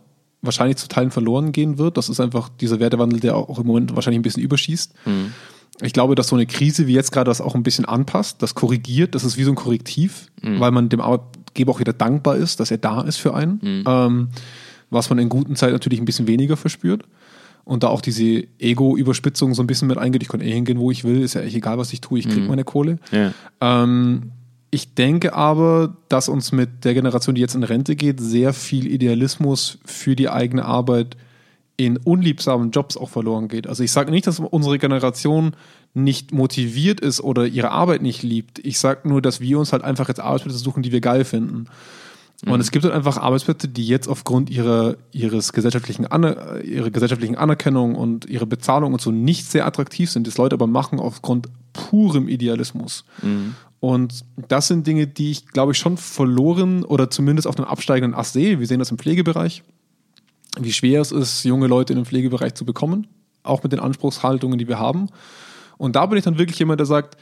wahrscheinlich 0.41 0.77
zu 0.77 0.87
Teilen 0.87 1.11
verloren 1.11 1.51
gehen 1.51 1.77
wird. 1.77 1.97
Das 1.97 2.09
ist 2.09 2.19
einfach 2.19 2.49
dieser 2.49 2.79
Wertewandel, 2.79 3.19
der 3.19 3.35
auch 3.35 3.59
im 3.59 3.67
Moment 3.67 3.95
wahrscheinlich 3.95 4.19
ein 4.19 4.23
bisschen 4.23 4.43
überschießt. 4.43 4.93
Ich 5.83 5.93
glaube, 5.93 6.15
dass 6.15 6.27
so 6.27 6.35
eine 6.35 6.45
Krise 6.45 6.85
wie 6.87 6.93
jetzt 6.93 7.11
gerade 7.11 7.29
das 7.29 7.41
auch 7.41 7.55
ein 7.55 7.63
bisschen 7.63 7.85
anpasst, 7.85 8.41
das 8.41 8.53
korrigiert, 8.55 9.15
das 9.15 9.23
ist 9.23 9.37
wie 9.37 9.43
so 9.43 9.51
ein 9.51 9.55
Korrektiv, 9.55 10.27
weil 10.59 10.71
man 10.71 10.89
dem 10.89 11.01
Arbeitgeber 11.01 11.71
auch 11.71 11.79
wieder 11.79 11.93
dankbar 11.93 12.35
ist, 12.35 12.59
dass 12.59 12.71
er 12.71 12.77
da 12.77 13.01
ist 13.01 13.17
für 13.17 13.33
einen. 13.33 13.59
Ähm, 13.87 14.29
was 14.89 15.09
man 15.09 15.19
in 15.19 15.29
guten 15.29 15.55
Zeiten 15.55 15.73
natürlich 15.73 15.99
ein 15.99 16.05
bisschen 16.05 16.27
weniger 16.27 16.57
verspürt. 16.57 17.03
Und 17.63 17.83
da 17.83 17.87
auch 17.87 18.01
diese 18.01 18.43
Ego-Überspitzung 18.59 19.53
so 19.53 19.61
ein 19.63 19.67
bisschen 19.67 19.87
mit 19.87 19.97
eingeht. 19.97 20.23
Ich 20.23 20.29
kann 20.29 20.41
eh 20.41 20.51
hingehen, 20.51 20.79
wo 20.79 20.91
ich 20.91 21.03
will. 21.03 21.21
Ist 21.21 21.35
ja 21.35 21.41
echt 21.41 21.55
egal, 21.55 21.77
was 21.77 21.93
ich 21.93 22.01
tue. 22.01 22.19
Ich 22.19 22.27
kriege 22.27 22.47
meine 22.47 22.63
Kohle. 22.63 22.97
Ja. 23.11 23.33
Ähm, 23.61 24.31
ich 24.71 24.93
denke 24.95 25.33
aber, 25.33 25.97
dass 26.07 26.29
uns 26.29 26.53
mit 26.53 26.85
der 26.85 26.93
Generation, 26.93 27.35
die 27.35 27.41
jetzt 27.41 27.55
in 27.55 27.63
Rente 27.63 27.97
geht, 27.97 28.21
sehr 28.21 28.53
viel 28.53 28.87
Idealismus 28.87 29.79
für 29.85 30.15
die 30.15 30.29
eigene 30.29 30.63
Arbeit 30.63 31.17
in 31.75 31.97
unliebsamen 31.97 32.71
Jobs 32.71 32.95
auch 32.95 33.09
verloren 33.09 33.49
geht. 33.49 33.67
Also 33.67 33.83
ich 33.83 33.91
sage 33.91 34.11
nicht, 34.11 34.27
dass 34.27 34.39
unsere 34.39 34.79
Generation 34.79 35.55
nicht 35.93 36.31
motiviert 36.31 37.01
ist 37.01 37.19
oder 37.19 37.47
ihre 37.47 37.71
Arbeit 37.71 38.01
nicht 38.01 38.23
liebt. 38.23 38.59
Ich 38.59 38.79
sage 38.79 39.09
nur, 39.09 39.21
dass 39.21 39.41
wir 39.41 39.59
uns 39.59 39.73
halt 39.73 39.83
einfach 39.83 40.07
jetzt 40.07 40.21
Arbeitsplätze 40.21 40.59
suchen, 40.59 40.83
die 40.83 40.91
wir 40.91 41.01
geil 41.01 41.25
finden. 41.25 41.67
Und 42.45 42.59
es 42.59 42.71
gibt 42.71 42.85
halt 42.85 42.93
einfach 42.93 43.17
Arbeitsplätze, 43.17 43.67
die 43.67 43.85
jetzt 43.85 44.07
aufgrund 44.07 44.49
ihrer, 44.49 44.95
ihres 45.11 45.53
gesellschaftlichen 45.53 46.07
Aner 46.07 46.61
ihrer 46.63 46.89
gesellschaftlichen 46.89 47.35
Anerkennung 47.35 47.93
und 47.93 48.25
ihrer 48.25 48.47
Bezahlung 48.47 48.93
und 48.93 49.01
so 49.01 49.11
nicht 49.11 49.45
sehr 49.45 49.67
attraktiv 49.67 50.09
sind, 50.09 50.25
das 50.25 50.37
Leute 50.37 50.55
aber 50.55 50.65
machen 50.65 50.99
aufgrund 50.99 51.49
purem 51.73 52.27
Idealismus. 52.27 53.05
Und 53.81 54.25
das 54.47 54.67
sind 54.67 54.85
Dinge, 54.85 55.07
die 55.07 55.31
ich, 55.31 55.47
glaube 55.47 55.71
ich, 55.71 55.79
schon 55.79 55.97
verloren 55.97 56.85
oder 56.85 57.09
zumindest 57.09 57.47
auf 57.47 57.57
einem 57.57 57.67
absteigenden 57.67 58.17
Ast 58.17 58.33
sehe. 58.33 58.59
Wir 58.59 58.67
sehen 58.67 58.77
das 58.77 58.91
im 58.91 58.99
Pflegebereich, 58.99 59.63
wie 60.59 60.71
schwer 60.71 61.01
es 61.01 61.11
ist, 61.11 61.43
junge 61.43 61.65
Leute 61.65 61.91
in 61.91 61.97
den 61.97 62.05
Pflegebereich 62.05 62.53
zu 62.53 62.63
bekommen, 62.63 63.07
auch 63.41 63.63
mit 63.63 63.71
den 63.71 63.79
Anspruchshaltungen, 63.79 64.59
die 64.59 64.67
wir 64.67 64.77
haben. 64.77 65.07
Und 65.79 65.95
da 65.95 66.05
bin 66.05 66.19
ich 66.19 66.23
dann 66.23 66.37
wirklich 66.37 66.59
jemand, 66.59 66.79
der 66.79 66.85
sagt, 66.85 67.17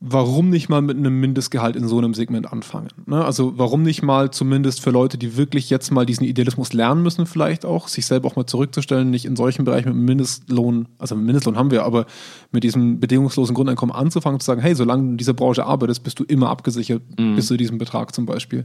warum 0.00 0.48
nicht 0.48 0.70
mal 0.70 0.80
mit 0.80 0.96
einem 0.96 1.20
Mindestgehalt 1.20 1.76
in 1.76 1.86
so 1.86 1.98
einem 1.98 2.14
Segment 2.14 2.50
anfangen? 2.50 2.88
Ne? 3.04 3.22
Also 3.22 3.58
warum 3.58 3.82
nicht 3.82 4.02
mal 4.02 4.30
zumindest 4.30 4.80
für 4.80 4.90
Leute, 4.90 5.18
die 5.18 5.36
wirklich 5.36 5.68
jetzt 5.68 5.90
mal 5.90 6.06
diesen 6.06 6.24
Idealismus 6.24 6.72
lernen 6.72 7.02
müssen, 7.02 7.26
vielleicht 7.26 7.66
auch, 7.66 7.86
sich 7.86 8.06
selber 8.06 8.26
auch 8.28 8.36
mal 8.36 8.46
zurückzustellen, 8.46 9.10
nicht 9.10 9.26
in 9.26 9.36
solchen 9.36 9.64
Bereichen 9.64 9.88
mit 9.88 9.96
einem 9.96 10.06
Mindestlohn, 10.06 10.88
also 10.98 11.14
mit 11.16 11.26
Mindestlohn 11.26 11.56
haben 11.56 11.70
wir, 11.70 11.84
aber 11.84 12.06
mit 12.50 12.64
diesem 12.64 12.98
bedingungslosen 12.98 13.54
Grundeinkommen 13.54 13.94
anzufangen, 13.94 14.40
zu 14.40 14.46
sagen, 14.46 14.62
hey, 14.62 14.74
solange 14.74 15.02
du 15.02 15.08
in 15.10 15.16
dieser 15.18 15.34
Branche 15.34 15.66
arbeitest, 15.66 16.02
bist 16.02 16.18
du 16.18 16.24
immer 16.24 16.48
abgesichert 16.48 17.02
bis 17.16 17.46
zu 17.46 17.58
diesem 17.58 17.76
Betrag 17.76 18.14
zum 18.14 18.24
Beispiel. 18.24 18.64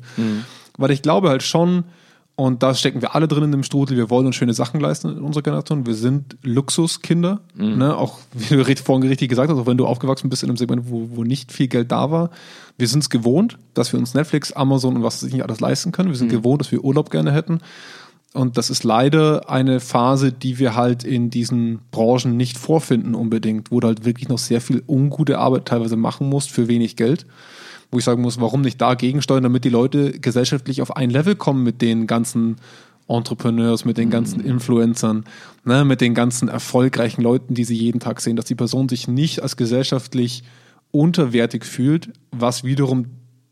Weil 0.78 0.92
ich 0.92 1.02
glaube 1.02 1.30
halt 1.30 1.44
schon, 1.44 1.84
und 2.38 2.64
da 2.64 2.74
stecken 2.76 3.02
wir 3.02 3.16
alle 3.16 3.30
drin 3.30 3.46
in 3.46 3.52
dem 3.52 3.64
Strudel. 3.64 3.96
Wir 3.96 4.10
wollen 4.10 4.28
uns 4.28 4.36
schöne 4.36 4.54
Sachen 4.54 4.82
leisten 4.82 5.10
in 5.10 5.24
unserer 5.24 5.44
Generation. 5.44 5.86
Wir 5.86 5.96
sind 5.96 6.38
Luxuskinder. 6.44 7.40
Ne? 7.78 7.96
Auch 7.96 8.20
wie 8.34 8.58
du 8.58 8.84
vorhin 8.84 9.08
richtig 9.08 9.30
gesagt 9.30 9.50
hast, 9.50 9.58
auch 9.58 9.68
wenn 9.68 9.78
du 9.78 9.86
aufgewachsen 9.86 10.30
bist 10.30 10.44
in 10.44 10.50
einem 10.50 10.58
Segment, 10.58 10.90
wo, 10.90 11.10
wo 11.14 11.24
nicht 11.24 11.54
viel 11.54 11.68
Geld 11.68 11.92
da 11.92 12.12
war. 12.12 12.32
Wir 12.78 12.90
sind 12.90 13.04
es 13.04 13.10
gewohnt, 13.10 13.58
dass 13.74 13.94
wir 13.94 14.00
uns 14.00 14.14
Netflix, 14.14 14.52
Amazon 14.52 14.98
und 14.98 15.04
was 15.04 15.24
weiß 15.24 15.28
ich 15.28 15.34
nicht 15.34 15.44
alles 15.44 15.62
leisten 15.62 15.94
können. 15.94 16.10
Wir 16.10 16.18
sind 16.18 16.30
gewohnt, 16.30 16.60
dass 16.60 16.74
wir 16.74 16.84
Urlaub 16.84 17.10
gerne 17.10 17.32
hätten. 17.32 17.62
Und 18.36 18.58
das 18.58 18.70
ist 18.70 18.84
leider 18.84 19.50
eine 19.50 19.80
Phase, 19.80 20.34
die 20.34 20.60
wir 20.60 20.76
halt 20.76 21.06
in 21.06 21.30
diesen 21.30 21.80
Branchen 21.92 22.36
nicht 22.36 22.58
vorfinden 22.58 23.16
unbedingt, 23.16 23.72
wo 23.72 23.80
du 23.80 23.88
halt 23.88 24.04
wirklich 24.04 24.28
noch 24.28 24.38
sehr 24.38 24.60
viel 24.60 24.84
ungute 24.88 25.40
Arbeit 25.40 25.66
teilweise 25.66 25.96
machen 25.96 26.28
musst 26.28 26.52
für 26.52 26.68
wenig 26.68 26.98
Geld. 26.98 27.26
Wo 27.92 27.98
ich 27.98 28.04
sagen 28.04 28.22
muss, 28.22 28.42
warum 28.42 28.62
nicht 28.62 28.82
dagegen 28.82 29.22
steuern, 29.22 29.44
damit 29.44 29.64
die 29.64 29.70
Leute 29.70 30.20
gesellschaftlich 30.20 30.82
auf 30.82 30.98
ein 30.98 31.10
Level 31.10 31.36
kommen 31.36 31.64
mit 31.64 31.82
den 31.82 32.08
ganzen 32.08 32.58
Entrepreneurs, 33.08 33.86
mit 33.86 33.98
den 33.98 34.10
ganzen 34.10 34.42
Influencern, 34.42 35.24
ne, 35.64 35.86
mit 35.86 36.02
den 36.02 36.14
ganzen 36.14 36.50
erfolgreichen 36.50 37.22
Leuten, 37.22 37.54
die 37.54 37.64
sie 37.64 37.76
jeden 37.76 38.02
Tag 38.02 38.20
sehen, 38.20 38.36
dass 38.36 38.46
die 38.46 38.56
Person 38.56 38.90
sich 38.90 39.08
nicht 39.08 39.44
als 39.44 39.56
gesellschaftlich 39.56 40.44
unterwertig 40.92 41.64
fühlt, 41.64 42.12
was 42.32 42.64
wiederum 42.66 43.06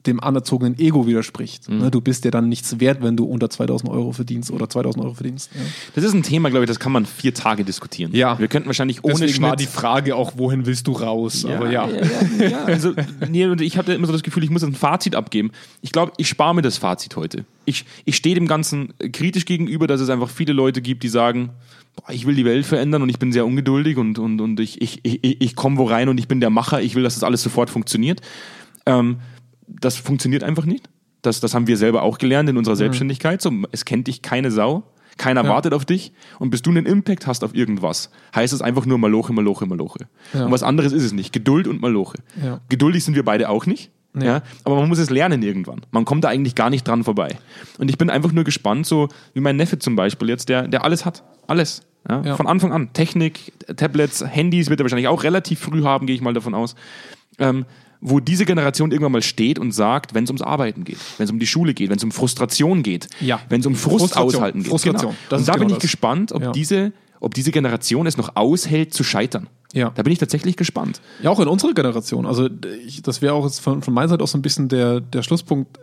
dem 0.05 0.19
anerzogenen 0.19 0.77
Ego 0.77 1.07
widerspricht. 1.07 1.69
Ne, 1.69 1.89
du 1.89 2.01
bist 2.01 2.25
ja 2.25 2.31
dann 2.31 2.49
nichts 2.49 2.79
wert, 2.79 3.01
wenn 3.01 3.15
du 3.15 3.25
unter 3.25 3.49
2000 3.49 3.89
Euro 3.89 4.11
verdienst 4.11 4.51
oder 4.51 4.69
2000 4.69 5.03
Euro 5.03 5.13
verdienst. 5.13 5.49
Ja. 5.53 5.61
Das 5.95 6.03
ist 6.03 6.13
ein 6.13 6.23
Thema, 6.23 6.49
glaube 6.49 6.65
ich, 6.65 6.67
das 6.67 6.79
kann 6.79 6.91
man 6.91 7.05
vier 7.05 7.33
Tage 7.33 7.63
diskutieren. 7.63 8.13
Ja. 8.13 8.37
Wir 8.37 8.47
könnten 8.47 8.67
wahrscheinlich 8.67 9.03
ohne 9.03 9.13
Deswegen 9.13 9.33
Schnitt 9.33 9.49
war 9.49 9.55
die 9.55 9.65
Frage 9.65 10.15
auch, 10.15 10.33
wohin 10.35 10.65
willst 10.65 10.87
du 10.87 10.91
raus? 10.91 11.45
Aber 11.45 11.71
ja. 11.71 11.87
ja, 11.87 12.01
ja, 12.39 12.47
ja. 12.49 12.63
Also, 12.65 12.93
nee, 13.29 13.47
ich 13.61 13.77
hatte 13.77 13.93
immer 13.93 14.07
so 14.07 14.13
das 14.13 14.23
Gefühl, 14.23 14.43
ich 14.43 14.49
muss 14.49 14.63
ein 14.63 14.75
Fazit 14.75 15.15
abgeben. 15.15 15.51
Ich 15.81 15.91
glaube, 15.91 16.11
ich 16.17 16.27
spare 16.27 16.53
mir 16.53 16.61
das 16.61 16.77
Fazit 16.77 17.15
heute. 17.15 17.45
Ich, 17.65 17.85
ich 18.03 18.15
stehe 18.15 18.35
dem 18.35 18.47
Ganzen 18.47 18.93
kritisch 19.11 19.45
gegenüber, 19.45 19.87
dass 19.87 20.01
es 20.01 20.09
einfach 20.09 20.29
viele 20.29 20.53
Leute 20.53 20.81
gibt, 20.81 21.03
die 21.03 21.09
sagen, 21.09 21.51
boah, 21.95 22.11
ich 22.13 22.25
will 22.25 22.35
die 22.35 22.45
Welt 22.45 22.65
verändern 22.65 23.01
und 23.01 23.09
ich 23.09 23.19
bin 23.19 23.31
sehr 23.31 23.45
ungeduldig 23.45 23.97
und, 23.97 24.19
und, 24.19 24.41
und 24.41 24.59
ich, 24.59 24.81
ich, 24.81 24.99
ich, 25.03 25.41
ich 25.41 25.55
komme 25.55 25.77
wo 25.77 25.85
rein 25.85 26.09
und 26.09 26.17
ich 26.17 26.27
bin 26.27 26.39
der 26.39 26.49
Macher, 26.49 26.81
ich 26.81 26.95
will, 26.95 27.03
dass 27.03 27.13
das 27.13 27.23
alles 27.23 27.41
sofort 27.41 27.69
funktioniert. 27.69 28.21
Ähm, 28.85 29.17
das 29.67 29.97
funktioniert 29.97 30.43
einfach 30.43 30.65
nicht. 30.65 30.89
Das, 31.21 31.39
das 31.39 31.53
haben 31.53 31.67
wir 31.67 31.77
selber 31.77 32.01
auch 32.03 32.17
gelernt 32.17 32.49
in 32.49 32.57
unserer 32.57 32.75
Selbstständigkeit. 32.75 33.41
So, 33.41 33.51
es 33.71 33.85
kennt 33.85 34.07
dich 34.07 34.21
keine 34.21 34.51
Sau. 34.51 34.83
Keiner 35.17 35.43
Ja. 35.43 35.49
wartet 35.49 35.73
auf 35.73 35.85
dich. 35.85 36.11
Und 36.39 36.49
bis 36.49 36.61
du 36.63 36.71
einen 36.71 36.85
Impact 36.85 37.27
hast 37.27 37.43
auf 37.43 37.53
irgendwas, 37.53 38.09
heißt 38.35 38.51
es 38.51 38.61
einfach 38.61 38.85
nur 38.85 38.97
Maloche, 38.97 39.31
Maloche, 39.31 39.65
Maloche. 39.67 40.07
Ja. 40.33 40.45
Und 40.45 40.51
was 40.51 40.63
anderes 40.63 40.91
ist 40.91 41.03
es 41.03 41.13
nicht. 41.13 41.31
Geduld 41.31 41.67
und 41.67 41.81
Maloche. 41.81 42.17
Ja. 42.43 42.61
Geduldig 42.69 43.03
sind 43.05 43.15
wir 43.15 43.23
beide 43.23 43.49
auch 43.49 43.65
nicht. 43.65 43.91
Nee. 44.15 44.25
Ja, 44.25 44.41
aber 44.63 44.75
man 44.75 44.89
muss 44.89 44.99
es 44.99 45.09
lernen 45.09 45.41
irgendwann. 45.41 45.81
Man 45.91 46.05
kommt 46.05 46.23
da 46.23 46.29
eigentlich 46.29 46.53
gar 46.55 46.69
nicht 46.69 46.87
dran 46.87 47.03
vorbei. 47.03 47.29
Und 47.79 47.89
ich 47.89 47.97
bin 47.97 48.09
einfach 48.11 48.31
nur 48.31 48.43
gespannt, 48.43 48.85
so 48.85 49.07
wie 49.33 49.39
mein 49.39 49.55
Neffe 49.55 49.79
zum 49.79 49.95
Beispiel 49.95 50.29
jetzt, 50.29 50.49
der, 50.49 50.67
der 50.67 50.83
alles 50.83 51.05
hat. 51.05 51.23
Alles. 51.47 51.81
Ja, 52.09 52.21
Ja. 52.23 52.35
Von 52.35 52.45
Anfang 52.47 52.71
an. 52.73 52.91
Technik, 52.93 53.53
Tablets, 53.77 54.23
Handys 54.25 54.69
wird 54.69 54.79
er 54.81 54.83
wahrscheinlich 54.83 55.07
auch 55.07 55.23
relativ 55.23 55.59
früh 55.59 55.83
haben, 55.83 56.05
gehe 56.05 56.15
ich 56.15 56.21
mal 56.21 56.33
davon 56.33 56.53
aus. 56.53 56.75
Ähm, 57.39 57.65
wo 58.05 58.19
diese 58.19 58.43
Generation 58.45 58.91
irgendwann 58.91 59.13
mal 59.13 59.21
steht 59.21 59.57
und 59.57 59.71
sagt, 59.71 60.13
wenn 60.13 60.25
es 60.25 60.29
ums 60.29 60.41
Arbeiten 60.41 60.83
geht, 60.83 60.97
wenn 61.17 61.23
es 61.23 61.31
um 61.31 61.39
die 61.39 61.47
Schule 61.47 61.73
geht, 61.73 61.89
wenn 61.89 61.97
es 61.97 62.03
um 62.03 62.11
Frustration 62.11 62.83
geht, 62.83 63.07
Ja. 63.21 63.39
wenn 63.47 63.61
es 63.61 63.65
um 63.65 63.75
Frust 63.75 63.99
Frustration. 64.13 64.35
aushalten 64.35 64.59
geht. 64.63 64.69
Frustration. 64.69 65.13
Genau. 65.29 65.39
Und 65.39 65.47
da 65.47 65.53
genau 65.53 65.59
bin 65.65 65.69
ich 65.69 65.75
das. 65.75 65.81
gespannt, 65.83 66.31
ob, 66.33 66.41
Ja. 66.43 66.51
diese, 66.51 66.91
ob 67.21 67.33
diese 67.33 67.51
Generation 67.51 68.05
es 68.05 68.17
noch 68.17 68.35
aushält 68.35 68.93
zu 68.93 69.03
scheitern. 69.05 69.47
Ja. 69.73 69.91
Da 69.95 70.03
bin 70.03 70.11
ich 70.11 70.19
tatsächlich 70.19 70.57
gespannt. 70.57 71.01
Ja, 71.21 71.29
auch 71.31 71.39
in 71.39 71.47
unserer 71.47 71.73
Generation. 71.73 72.25
Also 72.25 72.49
ich, 72.85 73.01
das 73.01 73.21
wäre 73.21 73.33
auch 73.33 73.49
von, 73.51 73.81
von 73.81 73.93
meiner 73.93 74.09
Seite 74.09 74.23
aus 74.23 74.31
so 74.33 74.37
ein 74.37 74.41
bisschen 74.43 74.67
der, 74.67 74.99
der 74.99 75.23
Schlusspunkt. 75.23 75.79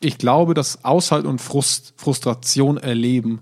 Ich 0.00 0.16
glaube, 0.16 0.54
dass 0.54 0.84
Aushalten 0.84 1.28
und 1.28 1.40
Frust, 1.42 1.92
Frustration 1.96 2.78
erleben, 2.78 3.40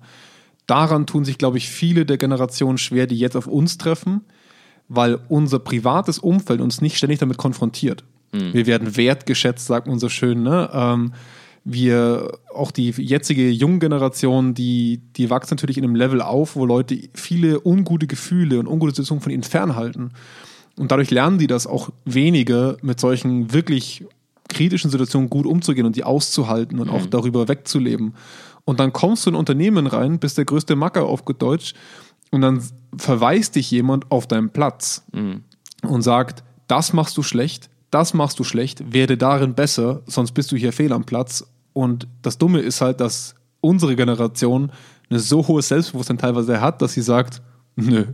daran 0.67 1.07
tun 1.07 1.25
sich, 1.25 1.39
glaube 1.39 1.57
ich, 1.57 1.69
viele 1.69 2.05
der 2.05 2.19
Generationen 2.19 2.77
schwer, 2.79 3.07
die 3.07 3.17
jetzt 3.19 3.37
auf 3.37 3.47
uns 3.47 3.79
treffen, 3.79 4.23
weil 4.89 5.19
unser 5.29 5.59
privates 5.59 6.19
Umfeld 6.19 6.61
uns 6.61 6.81
nicht 6.81 6.97
ständig 6.97 7.19
damit 7.19 7.37
konfrontiert. 7.37 8.05
Wir 8.53 8.67
werden 8.67 8.97
wertgeschätzt, 8.97 9.67
sagt 9.67 9.87
man 9.87 9.99
so 9.99 10.09
schön. 10.09 10.43
Ne? 10.43 10.69
Ähm, 10.73 11.13
wir, 11.65 12.39
auch 12.55 12.71
die 12.71 12.91
jetzige 12.91 13.51
junge 13.51 13.79
Generation, 13.79 14.55
die, 14.55 15.01
die 15.17 15.31
wächst 15.31 15.51
natürlich 15.51 15.79
in 15.79 15.85
einem 15.85 15.95
Level 15.95 16.23
auf, 16.23 16.57
wo 16.57 16.65
Leute 16.65 16.99
viele 17.15 17.61
ungute 17.65 18.07
Gefühle 18.07 18.59
und 18.59 18.67
ungute 18.67 18.93
Situationen 18.93 19.23
von 19.23 19.33
ihnen 19.33 19.43
fernhalten. 19.43 20.13
Und 20.77 20.91
dadurch 20.91 21.11
lernen 21.11 21.39
die 21.39 21.47
das 21.47 21.67
auch 21.67 21.91
weniger, 22.05 22.77
mit 22.83 23.01
solchen 23.01 23.53
wirklich 23.53 24.05
kritischen 24.49 24.91
Situationen 24.91 25.29
gut 25.29 25.45
umzugehen 25.45 25.87
und 25.87 25.97
die 25.97 26.05
auszuhalten 26.05 26.79
und 26.81 26.89
auch 26.89 27.05
darüber 27.07 27.49
wegzuleben. 27.49 28.15
Und 28.65 28.81
dann 28.81 28.93
kommst 28.93 29.27
du 29.27 29.31
in 29.31 29.35
ein 29.35 29.39
Unternehmen 29.39 29.87
rein, 29.87 30.19
bist 30.19 30.39
der 30.39 30.45
größte 30.45 30.77
Macker 30.77 31.05
auf 31.05 31.23
Deutsch 31.23 31.75
und 32.31 32.41
dann 32.41 32.63
verweist 32.97 33.57
dich 33.57 33.71
jemand 33.71 34.11
auf 34.11 34.27
deinen 34.27 34.51
Platz 34.51 35.05
und 35.83 36.03
sagt, 36.03 36.43
das 36.67 36.93
machst 36.93 37.17
du 37.17 37.23
schlecht, 37.23 37.71
das 37.91 38.15
machst 38.15 38.39
du 38.39 38.45
schlecht, 38.45 38.93
werde 38.93 39.17
darin 39.17 39.55
besser, 39.55 40.03
sonst 40.07 40.33
bist 40.33 40.53
du 40.53 40.57
hier 40.57 40.73
fehl 40.73 40.93
am 40.93 41.05
Platz. 41.05 41.45
Und 41.73 42.07
das 42.23 42.39
Dumme 42.39 42.61
ist 42.61 42.81
halt, 42.81 43.01
dass 43.01 43.35
unsere 43.61 43.97
Generation 43.97 44.73
eine 45.11 45.21
so 45.21 45.47
hohes 45.47 45.69
Selbstbewusstsein 45.69 46.19
teilweise 46.19 46.61
hat, 46.61 46.83
dass 46.83 46.93
sie 46.93 47.03
sagt, 47.03 47.41
nö, 47.77 48.07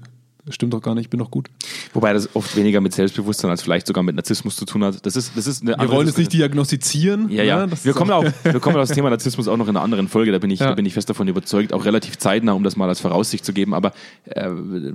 stimmt 0.50 0.74
doch 0.74 0.80
gar 0.82 0.94
nicht, 0.94 1.04
ich 1.04 1.10
bin 1.10 1.20
doch 1.20 1.30
gut. 1.30 1.48
Wobei 1.92 2.12
das 2.12 2.34
oft 2.34 2.54
weniger 2.56 2.80
mit 2.80 2.92
Selbstbewusstsein 2.92 3.50
als 3.50 3.62
vielleicht 3.62 3.86
sogar 3.86 4.02
mit 4.02 4.14
Narzissmus 4.16 4.56
zu 4.56 4.64
tun 4.64 4.84
hat. 4.84 5.04
Das 5.06 5.16
ist, 5.16 5.32
das 5.36 5.46
ist 5.46 5.62
eine 5.62 5.70
Wir 5.72 5.80
andere 5.80 5.96
wollen 5.96 6.08
es 6.08 6.16
nicht 6.16 6.32
diagnostizieren. 6.32 7.28
Ja, 7.30 7.42
ja. 7.42 7.60
ne? 7.60 7.68
Das 7.68 7.84
wir, 7.84 7.92
kommen 7.94 8.10
auch- 8.10 8.24
auch, 8.24 8.32
wir 8.44 8.60
kommen 8.60 8.76
auf 8.76 8.88
das 8.88 8.94
Thema 8.94 9.10
Narzissmus 9.10 9.48
auch 9.48 9.56
noch 9.56 9.68
in 9.68 9.76
einer 9.76 9.82
anderen 9.84 10.08
Folge. 10.08 10.32
Da 10.32 10.38
bin 10.38 10.50
ich, 10.50 10.60
Ja. 10.60 10.66
da 10.68 10.74
bin 10.74 10.86
ich 10.86 10.94
fest 10.94 11.08
davon 11.10 11.28
überzeugt, 11.28 11.72
auch 11.72 11.84
relativ 11.84 12.18
zeitnah, 12.18 12.52
um 12.52 12.62
das 12.62 12.76
mal 12.76 12.88
als 12.88 13.00
Voraussicht 13.00 13.44
zu 13.44 13.52
geben. 13.52 13.74
Aber 13.74 13.92
äh, 14.26 14.50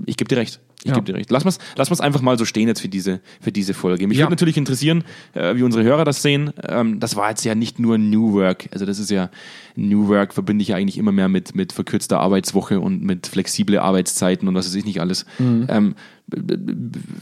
ich 0.05 0.17
gebe 0.17 0.27
dir 0.27 0.37
recht. 0.37 0.59
Ich 0.83 0.89
Ja. 0.91 0.95
gebe 0.95 1.05
dir 1.05 1.15
recht. 1.15 1.29
Lass 1.29 1.43
uns 1.43 1.59
lass 1.75 1.89
uns 1.89 1.99
einfach 1.99 2.21
mal 2.21 2.37
so 2.37 2.45
stehen 2.45 2.67
jetzt 2.69 2.79
für 2.79 2.87
diese, 2.87 3.19
für 3.41 3.51
diese 3.51 3.73
Folge. 3.73 4.07
Mich 4.07 4.17
Ja. 4.17 4.23
würde 4.25 4.31
natürlich 4.33 4.55
interessieren, 4.57 5.03
äh, 5.33 5.55
wie 5.55 5.63
unsere 5.63 5.83
Hörer 5.83 6.05
das 6.05 6.21
sehen. 6.21 6.51
Ähm, 6.67 6.99
das 7.01 7.15
war 7.17 7.29
jetzt 7.29 7.43
ja 7.43 7.53
nicht 7.53 7.79
nur 7.79 7.97
New 7.97 8.31
Work. 8.33 8.69
Also 8.71 8.85
das 8.85 8.97
ist 8.97 9.11
ja, 9.11 9.29
New 9.75 10.07
Work 10.07 10.33
verbinde 10.33 10.61
ich 10.61 10.69
ja 10.69 10.77
eigentlich 10.77 10.97
immer 10.97 11.11
mehr 11.11 11.27
mit, 11.27 11.53
mit 11.53 11.73
verkürzter 11.73 12.19
Arbeitswoche 12.21 12.79
und 12.79 13.03
mit 13.03 13.27
flexible 13.27 13.77
Arbeitszeiten 13.79 14.47
und 14.47 14.55
was 14.55 14.67
weiß 14.67 14.75
ich 14.75 14.85
nicht 14.85 15.01
alles. 15.01 15.25
Mhm. 15.37 15.65
Ähm, 15.69 15.95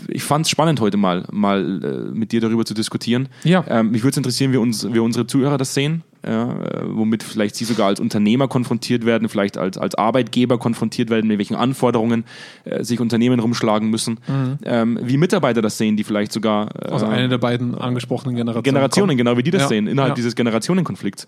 ich 0.09 0.23
fand 0.23 0.45
es 0.45 0.49
spannend 0.49 0.79
heute 0.79 0.97
mal, 0.97 1.25
mal 1.31 1.81
äh, 2.11 2.15
mit 2.15 2.31
dir 2.31 2.41
darüber 2.41 2.65
zu 2.65 2.73
diskutieren. 2.73 3.29
Ja. 3.43 3.63
Ähm, 3.67 3.91
mich 3.91 4.03
würde 4.03 4.11
es 4.11 4.17
interessieren, 4.17 4.51
wie, 4.53 4.57
uns, 4.57 4.85
wie 4.91 4.99
unsere 4.99 5.25
Zuhörer 5.27 5.57
das 5.57 5.73
sehen. 5.73 6.03
Ja, 6.25 6.51
äh, 6.51 6.81
womit 6.87 7.23
vielleicht 7.23 7.55
sie 7.55 7.65
sogar 7.65 7.87
als 7.87 7.99
Unternehmer 7.99 8.47
konfrontiert 8.47 9.05
werden, 9.05 9.29
vielleicht 9.29 9.57
als, 9.57 9.77
als 9.77 9.95
Arbeitgeber 9.95 10.57
konfrontiert 10.57 11.09
werden, 11.09 11.27
mit 11.27 11.37
welchen 11.37 11.55
Anforderungen 11.55 12.25
äh, 12.65 12.83
sich 12.83 12.99
Unternehmen 12.99 13.39
rumschlagen 13.39 13.89
müssen, 13.89 14.19
ähm, 14.63 14.99
wie 15.01 15.17
Mitarbeiter 15.17 15.61
das 15.61 15.77
sehen, 15.77 15.97
die 15.97 16.03
vielleicht 16.03 16.31
sogar 16.31 16.69
äh, 16.75 16.89
Also 16.89 17.05
eine 17.05 17.29
der 17.29 17.37
beiden 17.37 17.75
angesprochenen 17.75 18.35
Generationen. 18.35 18.63
Generationen, 18.63 19.09
kommt. 19.09 19.17
genau 19.19 19.37
wie 19.37 19.43
die 19.43 19.51
das 19.51 19.63
Ja, 19.63 19.67
sehen, 19.67 19.87
innerhalb 19.87 20.11
ja. 20.11 20.15
dieses 20.15 20.35
Generationenkonflikts. 20.35 21.27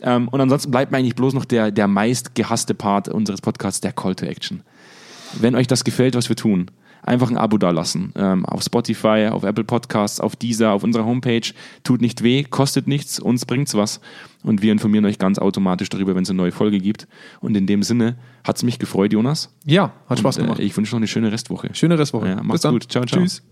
Ähm, 0.00 0.28
und 0.28 0.40
ansonsten 0.40 0.70
bleibt 0.70 0.92
mir 0.92 0.98
eigentlich 0.98 1.16
bloß 1.16 1.34
noch 1.34 1.44
der, 1.44 1.70
der 1.70 1.88
meist 1.88 2.34
gehasste 2.34 2.74
Part 2.74 3.08
unseres 3.08 3.40
Podcasts, 3.40 3.80
der 3.80 3.92
Call 3.92 4.14
to 4.14 4.26
Action. 4.26 4.62
Wenn 5.34 5.54
euch 5.54 5.66
das 5.66 5.84
gefällt, 5.84 6.14
was 6.14 6.28
wir 6.28 6.36
tun, 6.36 6.70
einfach 7.02 7.30
ein 7.30 7.36
Abo 7.36 7.58
dalassen. 7.58 8.12
Ähm, 8.16 8.44
auf 8.46 8.62
Spotify, 8.62 9.28
auf 9.30 9.44
Apple 9.44 9.64
Podcasts, 9.64 10.20
auf 10.20 10.36
Deezer, 10.36 10.72
auf 10.72 10.82
unserer 10.82 11.04
Homepage. 11.04 11.52
Tut 11.84 12.00
nicht 12.00 12.22
weh, 12.22 12.44
kostet 12.44 12.86
nichts, 12.86 13.18
uns 13.18 13.46
bringt's 13.46 13.74
was. 13.74 14.00
Und 14.42 14.62
wir 14.62 14.72
informieren 14.72 15.04
euch 15.04 15.18
ganz 15.18 15.38
automatisch 15.38 15.88
darüber, 15.88 16.14
wenn 16.14 16.22
es 16.22 16.30
eine 16.30 16.36
neue 16.36 16.52
Folge 16.52 16.78
gibt. 16.78 17.08
Und 17.40 17.56
in 17.56 17.66
dem 17.66 17.82
Sinne 17.82 18.16
hat's 18.44 18.62
mich 18.62 18.78
gefreut, 18.78 19.12
Jonas. 19.12 19.54
Ja, 19.64 19.92
hat 20.08 20.18
Spaß 20.18 20.38
Und, 20.38 20.44
gemacht. 20.44 20.60
Äh, 20.60 20.64
ich 20.64 20.76
wünsche 20.76 20.92
noch 20.94 20.98
eine 20.98 21.08
schöne 21.08 21.32
Restwoche. 21.32 21.70
Schöne 21.72 21.98
Restwoche. 21.98 22.28
Ja, 22.28 22.36
dann. 22.36 22.72
gut. 22.72 22.90
Ciao, 22.90 23.04
ciao. 23.04 23.20
Tschüss. 23.22 23.42